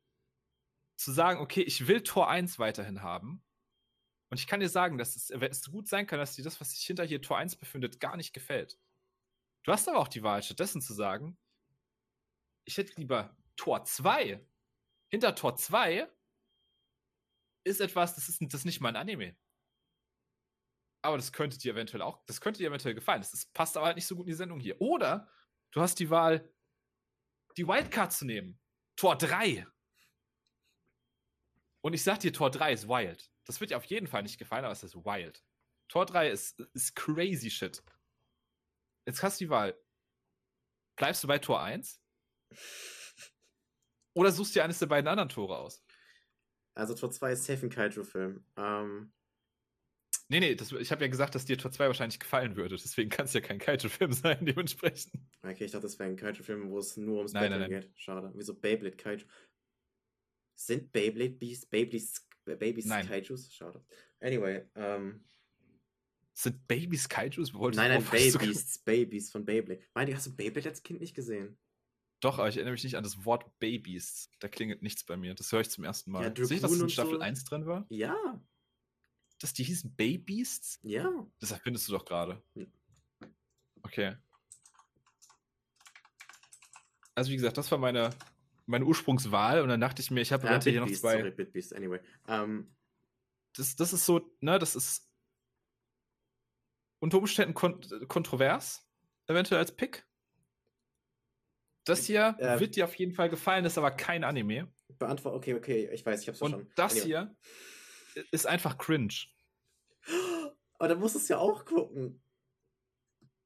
zu 0.96 1.12
sagen, 1.12 1.40
okay, 1.40 1.62
ich 1.62 1.86
will 1.86 2.02
Tor 2.02 2.28
1 2.28 2.58
weiterhin 2.58 3.02
haben. 3.02 3.44
Und 4.30 4.40
ich 4.40 4.46
kann 4.46 4.60
dir 4.60 4.68
sagen, 4.68 4.98
dass 4.98 5.16
es, 5.16 5.30
es 5.30 5.70
gut 5.70 5.88
sein 5.88 6.06
kann, 6.06 6.18
dass 6.18 6.34
dir 6.34 6.44
das, 6.44 6.60
was 6.60 6.72
sich 6.72 6.84
hinter 6.84 7.04
hier 7.04 7.22
Tor 7.22 7.38
1 7.38 7.56
befindet, 7.56 8.00
gar 8.00 8.16
nicht 8.16 8.32
gefällt. 8.32 8.78
Du 9.64 9.72
hast 9.72 9.88
aber 9.88 9.98
auch 9.98 10.08
die 10.08 10.22
Wahl, 10.22 10.42
stattdessen 10.42 10.82
zu 10.82 10.92
sagen, 10.92 11.38
ich 12.64 12.76
hätte 12.76 12.92
lieber 12.96 13.36
Tor 13.56 13.84
2. 13.84 14.44
Hinter 15.10 15.34
Tor 15.34 15.56
2 15.56 16.10
ist 17.64 17.80
etwas, 17.80 18.14
das 18.14 18.28
ist, 18.28 18.42
das 18.42 18.54
ist 18.60 18.64
nicht 18.64 18.80
mal 18.80 18.90
ein 18.90 18.96
Anime. 18.96 19.36
Aber 21.02 21.16
das 21.16 21.32
könnte 21.32 21.58
dir 21.58 21.72
eventuell 21.72 22.02
auch, 22.02 22.24
das 22.26 22.40
könnte 22.40 22.58
dir 22.58 22.68
eventuell 22.68 22.94
gefallen. 22.94 23.20
Das 23.20 23.32
ist, 23.32 23.52
passt 23.54 23.76
aber 23.76 23.86
halt 23.86 23.96
nicht 23.96 24.06
so 24.06 24.16
gut 24.16 24.26
in 24.26 24.32
die 24.32 24.36
Sendung 24.36 24.60
hier. 24.60 24.80
Oder 24.80 25.30
du 25.70 25.80
hast 25.80 25.98
die 26.00 26.10
Wahl, 26.10 26.52
die 27.56 27.66
Wildcard 27.66 28.12
zu 28.12 28.24
nehmen. 28.24 28.60
Tor 28.96 29.16
3. 29.16 29.66
Und 31.80 31.92
ich 31.92 32.02
sag 32.02 32.18
dir, 32.20 32.32
Tor 32.32 32.50
3 32.50 32.72
ist 32.72 32.88
wild. 32.88 33.30
Das 33.44 33.60
wird 33.60 33.70
dir 33.70 33.76
auf 33.76 33.84
jeden 33.84 34.08
Fall 34.08 34.22
nicht 34.22 34.38
gefallen, 34.38 34.64
aber 34.64 34.72
es 34.72 34.82
ist 34.82 34.96
wild. 34.96 35.44
Tor 35.88 36.04
3 36.04 36.30
ist, 36.30 36.60
ist 36.74 36.94
crazy 36.96 37.50
shit. 37.50 37.82
Jetzt 39.06 39.22
hast 39.22 39.40
du 39.40 39.44
die 39.44 39.50
Wahl. 39.50 39.78
Bleibst 40.96 41.22
du 41.22 41.28
bei 41.28 41.38
Tor 41.38 41.62
1? 41.62 42.02
Oder 44.14 44.32
suchst 44.32 44.54
dir 44.54 44.64
eines 44.64 44.80
der 44.80 44.86
beiden 44.86 45.08
anderen 45.08 45.28
Tore 45.28 45.56
aus? 45.56 45.84
Also 46.74 46.94
Tor 46.94 47.10
2 47.10 47.32
ist 47.32 47.44
safe 47.44 47.66
ein 47.66 47.70
Kaiju-Film. 47.70 48.44
Ähm, 48.56 49.12
Nee, 50.30 50.40
nee, 50.40 50.54
das, 50.54 50.72
ich 50.72 50.92
habe 50.92 51.02
ja 51.02 51.08
gesagt, 51.08 51.34
dass 51.34 51.46
dir 51.46 51.56
Tor 51.56 51.70
2 51.70 51.86
wahrscheinlich 51.86 52.20
gefallen 52.20 52.54
würde. 52.54 52.76
Deswegen 52.76 53.08
kann 53.08 53.24
es 53.24 53.32
ja 53.32 53.40
kein 53.40 53.58
Kaiju-Film 53.58 54.12
sein, 54.12 54.44
dementsprechend. 54.44 55.14
okay, 55.42 55.64
ich 55.64 55.72
dachte, 55.72 55.86
das 55.86 55.98
wäre 55.98 56.10
ein 56.10 56.16
Kaiju-Film, 56.16 56.68
wo 56.68 56.78
es 56.78 56.96
nur 56.98 57.18
ums 57.18 57.32
Nein, 57.32 57.50
Battlen 57.50 57.70
nein, 57.70 57.80
geht. 57.80 57.90
Schade. 57.98 58.30
Wieso 58.34 58.54
Beyblade 58.54 58.96
Kaiju? 58.96 59.24
Sind 60.54 60.92
Beyblade 60.92 61.30
Beasts, 61.30 61.66
Babys, 61.66 62.28
Babys 62.44 62.84
Nein. 62.86 63.06
Kaijus? 63.06 63.52
Schade. 63.52 63.84
Anyway, 64.20 64.64
ähm, 64.74 65.24
Sind 66.34 66.66
Babys 66.66 67.08
Kaijus? 67.08 67.54
Wolltest 67.54 67.78
nein, 67.78 67.92
nein, 67.92 68.04
Babies, 68.10 68.78
Babys 68.84 69.30
von 69.30 69.44
Beyblade. 69.44 69.80
Meine, 69.94 70.14
hast 70.14 70.26
du 70.26 70.36
Beyblade 70.36 70.68
als 70.68 70.82
Kind 70.82 71.00
nicht 71.00 71.14
gesehen? 71.14 71.58
Doch, 72.20 72.38
aber 72.38 72.48
ich 72.48 72.56
erinnere 72.56 72.72
mich 72.72 72.82
nicht 72.82 72.96
an 72.96 73.04
das 73.04 73.24
Wort 73.24 73.46
Babys. 73.60 74.30
Da 74.40 74.48
klingelt 74.48 74.82
nichts 74.82 75.04
bei 75.04 75.16
mir. 75.16 75.34
Das 75.34 75.52
höre 75.52 75.60
ich 75.60 75.70
zum 75.70 75.84
ersten 75.84 76.10
Mal. 76.10 76.24
Ja, 76.24 76.44
Sehe 76.44 76.56
ich, 76.56 76.62
dass 76.62 76.72
es 76.72 76.80
in 76.80 76.88
Staffel 76.90 77.14
so. 77.14 77.20
1 77.20 77.44
drin 77.44 77.66
war? 77.66 77.86
Ja, 77.90 78.42
Dass 79.40 79.52
die 79.52 79.62
hießen 79.64 79.94
Babybeasts? 79.94 80.80
ja. 80.82 81.08
Das 81.40 81.50
erfindest 81.52 81.88
du 81.88 81.92
doch 81.92 82.04
gerade. 82.04 82.42
Okay. 83.82 84.16
Also 87.14 87.30
wie 87.30 87.36
gesagt, 87.36 87.56
das 87.58 87.70
war 87.70 87.78
meine 87.78 88.10
meine 88.66 88.84
Ursprungswahl 88.84 89.62
und 89.62 89.68
dann 89.70 89.80
dachte 89.80 90.02
ich 90.02 90.10
mir, 90.10 90.20
ich 90.20 90.30
habe 90.32 90.46
eventuell 90.46 90.72
hier 90.72 90.82
noch 90.82 90.90
zwei. 90.92 91.16
sorry, 91.16 91.30
Bitbeast, 91.30 91.74
anyway. 91.74 92.00
Ähm, 92.26 92.76
Das, 93.56 93.74
das 93.76 93.92
ist 93.94 94.04
so, 94.04 94.36
ne, 94.40 94.58
das 94.58 94.76
ist 94.76 95.08
unter 97.00 97.16
Umständen 97.18 97.54
kon 97.54 97.80
kontrovers, 98.08 98.86
eventuell 99.26 99.58
als 99.60 99.74
Pick. 99.74 100.06
Das 101.84 102.04
hier 102.04 102.36
Äh, 102.38 102.60
wird 102.60 102.76
dir 102.76 102.84
auf 102.84 102.94
jeden 102.96 103.14
Fall 103.14 103.30
gefallen, 103.30 103.64
ist 103.64 103.78
aber 103.78 103.90
kein 103.92 104.22
Anime. 104.22 104.70
beantworte, 104.98 105.36
okay, 105.38 105.54
okay, 105.54 105.88
ich 105.90 106.04
weiß, 106.04 106.20
ich 106.20 106.28
hab's 106.28 106.42
Und 106.42 106.50
verstanden. 106.50 106.72
das 106.76 106.92
Anyway. 106.92 107.06
hier 107.06 107.36
ist 108.30 108.46
einfach 108.46 108.78
cringe. 108.78 109.14
Aber 110.78 110.88
dann 110.88 111.00
musst 111.00 111.14
du 111.14 111.18
es 111.18 111.28
ja 111.28 111.38
auch 111.38 111.64
gucken. 111.64 112.22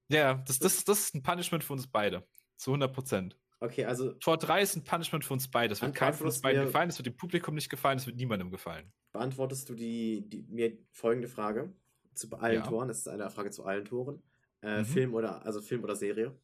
Ja, 0.08 0.34
das, 0.46 0.58
das, 0.58 0.84
das 0.84 1.00
ist 1.00 1.14
ein 1.14 1.22
Punishment 1.22 1.64
für 1.64 1.72
uns 1.72 1.86
beide. 1.86 2.26
Zu 2.56 2.70
100 2.72 2.92
Prozent. 2.92 3.38
Okay, 3.60 3.84
also 3.84 4.12
Tor 4.14 4.36
3 4.38 4.60
ist 4.62 4.76
ein 4.76 4.84
Punishment 4.84 5.24
für 5.24 5.32
uns 5.34 5.48
beide. 5.50 5.68
Das 5.70 5.80
wird 5.80 5.94
keinem 5.94 6.14
von 6.14 6.26
uns 6.26 6.40
beiden 6.40 6.64
gefallen, 6.66 6.88
das 6.88 6.98
wird 6.98 7.06
dem 7.06 7.16
Publikum 7.16 7.54
nicht 7.54 7.70
gefallen, 7.70 7.96
das 7.96 8.06
wird 8.06 8.16
niemandem 8.16 8.50
gefallen. 8.50 8.92
beantwortest 9.12 9.68
du 9.68 9.74
die, 9.74 10.28
die 10.28 10.42
mir 10.48 10.76
folgende 10.90 11.28
Frage 11.28 11.72
zu 12.14 12.28
allen 12.38 12.56
Ja. 12.62 12.66
Toren. 12.66 12.88
Das 12.88 12.98
ist 12.98 13.08
eine 13.08 13.30
Frage 13.30 13.50
zu 13.50 13.64
allen 13.64 13.84
Toren. 13.84 14.22
Äh, 14.62 14.80
Mhm. 14.80 14.84
Film 14.86 15.14
oder 15.14 15.44
also 15.46 15.60
Film 15.62 15.82
oder 15.84 15.96
Serie. 15.96 16.38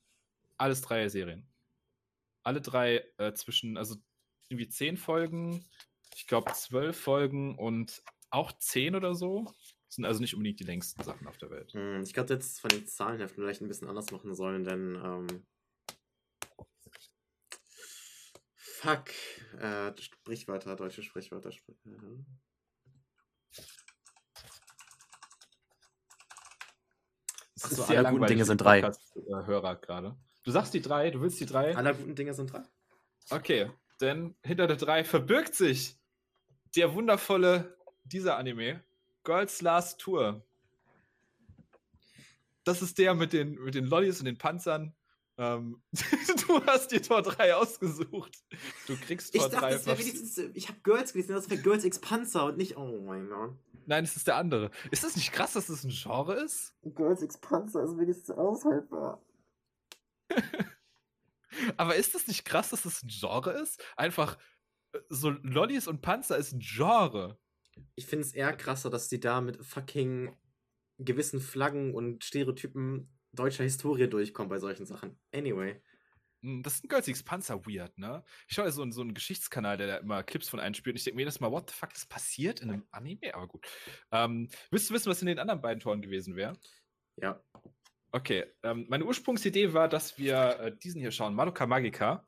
Alles 0.56 0.80
drei 0.80 1.08
Serien. 1.08 1.46
Alle 2.42 2.60
drei 2.60 3.04
äh, 3.18 3.32
zwischen, 3.34 3.76
also 3.76 3.96
irgendwie 4.48 4.68
zehn 4.68 4.96
Folgen, 4.96 5.64
ich 6.14 6.26
glaube 6.26 6.52
zwölf 6.52 6.98
Folgen 6.98 7.56
und 7.58 8.02
auch 8.30 8.52
zehn 8.58 8.94
oder 8.94 9.14
so. 9.14 9.46
Sind 9.88 10.04
also 10.04 10.20
nicht 10.20 10.34
unbedingt 10.34 10.60
die 10.60 10.64
längsten 10.64 11.02
Sachen 11.02 11.26
auf 11.26 11.38
der 11.38 11.50
Welt. 11.50 11.72
Hm, 11.72 12.02
Ich 12.02 12.12
glaube, 12.12 12.34
jetzt 12.34 12.60
von 12.60 12.68
den 12.68 12.86
Zahlen 12.86 13.18
her 13.18 13.28
vielleicht 13.28 13.62
ein 13.62 13.68
bisschen 13.68 13.88
anders 13.88 14.10
machen 14.10 14.34
sollen, 14.34 14.64
denn 14.64 15.00
ähm, 15.02 15.46
Fuck. 18.54 19.10
Äh, 19.58 19.92
Sprichwörter, 20.00 20.76
deutsche 20.76 21.02
Sprichwörter. 21.02 21.50
Sprich, 21.50 21.76
mhm. 21.84 22.26
Das 27.54 27.64
Ach 27.64 27.70
so, 27.70 27.82
alle 27.84 28.10
guten 28.10 28.26
Dinge 28.26 28.44
sind 28.44 28.58
drei. 28.58 28.82
Hörer 29.26 29.76
gerade. 29.76 30.16
Du 30.44 30.52
sagst 30.52 30.74
die 30.74 30.80
drei, 30.80 31.10
du 31.10 31.20
willst 31.20 31.40
die 31.40 31.46
drei? 31.46 31.76
Aller 31.76 31.92
guten 31.92 32.14
Dinge 32.14 32.34
sind 32.34 32.52
drei. 32.52 32.62
Okay, 33.30 33.70
denn 34.00 34.36
hinter 34.44 34.66
der 34.66 34.76
3 34.76 35.04
verbirgt 35.04 35.54
sich 35.54 35.97
der 36.76 36.94
wundervolle, 36.94 37.76
dieser 38.04 38.36
Anime, 38.36 38.82
Girls 39.24 39.60
Last 39.62 40.00
Tour. 40.00 40.44
Das 42.64 42.82
ist 42.82 42.98
der 42.98 43.14
mit 43.14 43.32
den, 43.32 43.54
mit 43.62 43.74
den 43.74 43.86
Lollis 43.86 44.18
und 44.18 44.26
den 44.26 44.38
Panzern. 44.38 44.94
Ähm, 45.38 45.80
du 46.46 46.66
hast 46.66 46.90
dir 46.90 47.00
Tor 47.00 47.22
3 47.22 47.54
ausgesucht. 47.54 48.42
Du 48.86 48.96
kriegst 48.96 49.34
Ich 49.34 49.40
Tor 49.40 49.50
dachte, 49.50 49.66
3. 49.66 49.72
das 49.72 49.86
wäre 49.86 49.98
wenigstens. 49.98 50.38
äh, 50.38 50.50
Ich 50.54 50.68
habe 50.68 50.80
Girls 50.80 51.12
gelesen, 51.12 51.32
das 51.34 51.48
wäre 51.48 51.62
Girls 51.62 51.84
X 51.84 52.00
Panzer 52.00 52.44
und 52.46 52.56
nicht. 52.56 52.76
Oh 52.76 53.00
mein 53.06 53.28
Gott. 53.28 53.56
Nein, 53.86 54.04
es 54.04 54.16
ist 54.16 54.26
der 54.26 54.36
andere. 54.36 54.70
Ist 54.90 55.04
das 55.04 55.16
nicht 55.16 55.32
krass, 55.32 55.52
dass 55.54 55.68
das 55.68 55.84
ein 55.84 55.90
Genre 55.90 56.34
ist? 56.42 56.74
Girls 56.82 57.22
X 57.22 57.38
Panzer 57.38 57.84
ist 57.84 57.96
wenigstens 57.96 58.30
aushaltbar. 58.36 59.22
Aber 61.76 61.96
ist 61.96 62.14
das 62.14 62.26
nicht 62.26 62.44
krass, 62.44 62.70
dass 62.70 62.82
das 62.82 63.02
ein 63.02 63.08
Genre 63.08 63.52
ist? 63.52 63.82
Einfach 63.96 64.36
so 65.08 65.30
Lollis 65.30 65.86
und 65.88 66.00
Panzer 66.02 66.36
ist 66.36 66.52
ein 66.52 66.60
Genre. 66.60 67.38
Ich 67.94 68.06
finde 68.06 68.24
es 68.24 68.34
eher 68.34 68.52
krasser, 68.56 68.90
dass 68.90 69.08
die 69.08 69.20
da 69.20 69.40
mit 69.40 69.64
fucking 69.64 70.36
gewissen 70.98 71.40
Flaggen 71.40 71.94
und 71.94 72.24
Stereotypen 72.24 73.12
deutscher 73.32 73.64
Historie 73.64 74.08
durchkommen 74.08 74.48
bei 74.48 74.58
solchen 74.58 74.86
Sachen. 74.86 75.18
Anyway. 75.32 75.80
Hm, 76.42 76.62
Das 76.62 76.74
ist 76.74 76.84
ein 76.84 76.88
Girls 76.88 77.06
X 77.08 77.22
Panzer 77.22 77.64
weird, 77.66 77.96
ne? 77.98 78.24
Ich 78.48 78.54
schaue 78.54 78.64
ja 78.64 78.70
so, 78.70 78.82
einen- 78.82 78.92
so 78.92 79.00
einen 79.02 79.14
Geschichtskanal, 79.14 79.76
der 79.76 79.86
da 79.86 79.96
immer 79.98 80.22
Clips 80.22 80.48
von 80.48 80.60
einspielt. 80.60 80.94
Und 80.94 80.98
ich 80.98 81.04
denke 81.04 81.16
mir 81.16 81.22
jedes 81.22 81.40
Mal, 81.40 81.50
what 81.52 81.70
the 81.70 81.76
fuck 81.76 81.94
ist 81.94 82.08
passiert 82.08 82.60
in 82.60 82.70
einem 82.70 82.86
Anime? 82.90 83.34
Aber 83.34 83.46
gut. 83.46 83.66
Ähm, 84.10 84.48
willst 84.70 84.90
du 84.90 84.94
wissen, 84.94 85.10
was 85.10 85.20
in 85.20 85.26
den 85.26 85.38
anderen 85.38 85.60
beiden 85.60 85.80
Toren 85.80 86.00
gewesen 86.02 86.34
wäre? 86.36 86.56
Ja. 87.16 87.42
Okay, 88.10 88.46
ähm, 88.62 88.86
meine 88.88 89.04
Ursprungsidee 89.04 89.74
war, 89.74 89.88
dass 89.88 90.16
wir 90.18 90.58
äh, 90.60 90.76
diesen 90.76 91.00
hier 91.00 91.10
schauen, 91.10 91.34
Madoka 91.34 91.66
Magica. 91.66 92.26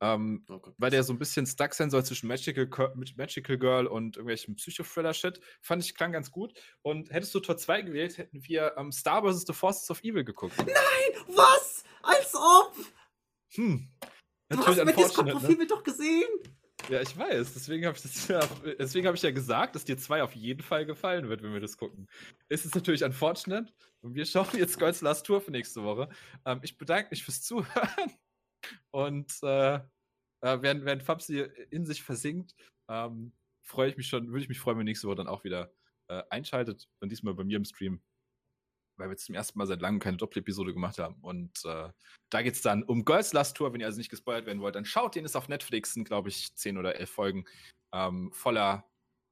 Ähm, 0.00 0.44
Oh 0.48 0.58
Gott. 0.58 0.74
weil 0.76 0.90
der 0.90 1.02
so 1.02 1.12
ein 1.12 1.18
bisschen 1.18 1.46
stuck 1.46 1.72
sein 1.74 1.90
soll 1.90 2.04
zwischen 2.04 2.26
Magical, 2.28 2.68
mit 2.96 3.16
Magical 3.16 3.56
Girl 3.58 3.86
und 3.86 4.16
irgendwelchen 4.16 4.56
Psycho-Thriller-Shit. 4.56 5.40
Fand 5.62 5.82
ich 5.82 5.94
klang 5.94 6.12
ganz 6.12 6.30
gut. 6.30 6.52
Und 6.82 7.10
hättest 7.10 7.34
du 7.34 7.40
Tor 7.40 7.56
2 7.56 7.82
gewählt, 7.82 8.18
hätten 8.18 8.42
wir 8.44 8.74
ähm, 8.76 8.92
Star 8.92 9.22
vs. 9.22 9.44
The 9.46 9.52
Forces 9.54 9.90
of 9.90 10.02
Evil 10.02 10.24
geguckt. 10.24 10.54
Was? 11.28 11.84
Als 12.02 12.34
ob! 12.34 12.74
Hm. 13.54 13.88
Du 14.48 14.58
hast 14.58 14.66
Natürlich 14.76 14.84
mein 14.84 14.94
unfortunate, 15.04 15.58
ne? 15.58 15.66
Doch 15.66 15.82
gesehen! 15.82 16.28
Ja, 16.88 17.00
ich 17.00 17.16
weiß. 17.16 17.54
Deswegen 17.54 17.86
habe 17.86 17.96
ich, 17.96 18.02
das 18.02 18.28
ja, 18.28 18.40
deswegen 18.78 19.08
hab 19.08 19.14
ich 19.16 19.22
ja 19.22 19.32
gesagt, 19.32 19.74
dass 19.74 19.84
dir 19.84 19.96
zwei 19.98 20.22
auf 20.22 20.34
jeden 20.36 20.62
Fall 20.62 20.86
gefallen 20.86 21.28
wird, 21.28 21.42
wenn 21.42 21.52
wir 21.52 21.60
das 21.60 21.76
gucken. 21.76 22.06
Ist 22.48 22.64
es 22.64 22.74
natürlich 22.74 23.02
unfortunate. 23.02 23.72
Und 24.02 24.14
wir 24.14 24.24
schauen 24.24 24.46
jetzt 24.52 24.78
Girls 24.78 25.00
Last 25.00 25.26
Tour 25.26 25.40
für 25.40 25.50
nächste 25.50 25.82
Woche. 25.82 26.08
Ähm, 26.44 26.60
ich 26.62 26.78
bedanke 26.78 27.08
mich 27.10 27.24
fürs 27.24 27.42
Zuhören. 27.42 28.12
Und 28.90 29.32
äh, 29.42 29.76
äh, 29.76 30.62
während, 30.62 30.84
während 30.84 31.02
Fabsi 31.02 31.40
in 31.70 31.86
sich 31.86 32.02
versinkt, 32.02 32.54
ähm, 32.88 33.32
freue 33.62 33.90
ich 33.90 33.96
mich 33.96 34.08
schon, 34.08 34.28
würde 34.28 34.42
ich 34.42 34.48
mich 34.48 34.60
freuen, 34.60 34.78
wenn 34.78 34.84
nächste 34.84 35.08
Woche 35.08 35.16
dann 35.16 35.28
auch 35.28 35.44
wieder 35.44 35.72
äh, 36.08 36.22
einschaltet. 36.30 36.88
Und 37.00 37.10
diesmal 37.10 37.34
bei 37.34 37.44
mir 37.44 37.56
im 37.56 37.64
Stream. 37.64 38.02
Weil 38.98 39.10
wir 39.10 39.16
zum 39.16 39.34
ersten 39.34 39.58
Mal 39.58 39.66
seit 39.66 39.82
langem 39.82 40.00
keine 40.00 40.16
Doppel-Episode 40.16 40.72
gemacht 40.72 40.98
haben. 40.98 41.16
Und 41.20 41.64
äh, 41.64 41.90
da 42.30 42.42
geht 42.42 42.54
es 42.54 42.62
dann 42.62 42.82
um 42.82 43.04
Girls 43.04 43.32
Last 43.32 43.56
Tour. 43.56 43.72
Wenn 43.72 43.80
ihr 43.80 43.86
also 43.86 43.98
nicht 43.98 44.08
gespoilert 44.08 44.46
werden 44.46 44.62
wollt, 44.62 44.74
dann 44.74 44.86
schaut 44.86 45.14
den. 45.14 45.24
Ist 45.24 45.36
auf 45.36 45.48
Netflix, 45.48 45.92
sind 45.92 46.04
glaube 46.04 46.30
ich 46.30 46.54
10 46.54 46.78
oder 46.78 46.96
11 46.96 47.10
Folgen. 47.10 47.44
Ähm, 47.92 48.30
voller, 48.32 48.88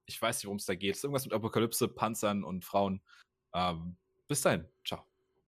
ich 0.06 0.20
weiß 0.20 0.36
nicht, 0.36 0.46
worum 0.46 0.58
es 0.58 0.66
da 0.66 0.74
geht. 0.74 0.96
Ist 0.96 1.04
irgendwas 1.04 1.24
mit 1.24 1.32
Apokalypse, 1.32 1.88
Panzern 1.88 2.44
und 2.44 2.64
Frauen. 2.64 3.00
Ähm, 3.54 3.96
bis 4.28 4.42
dahin. 4.42 4.68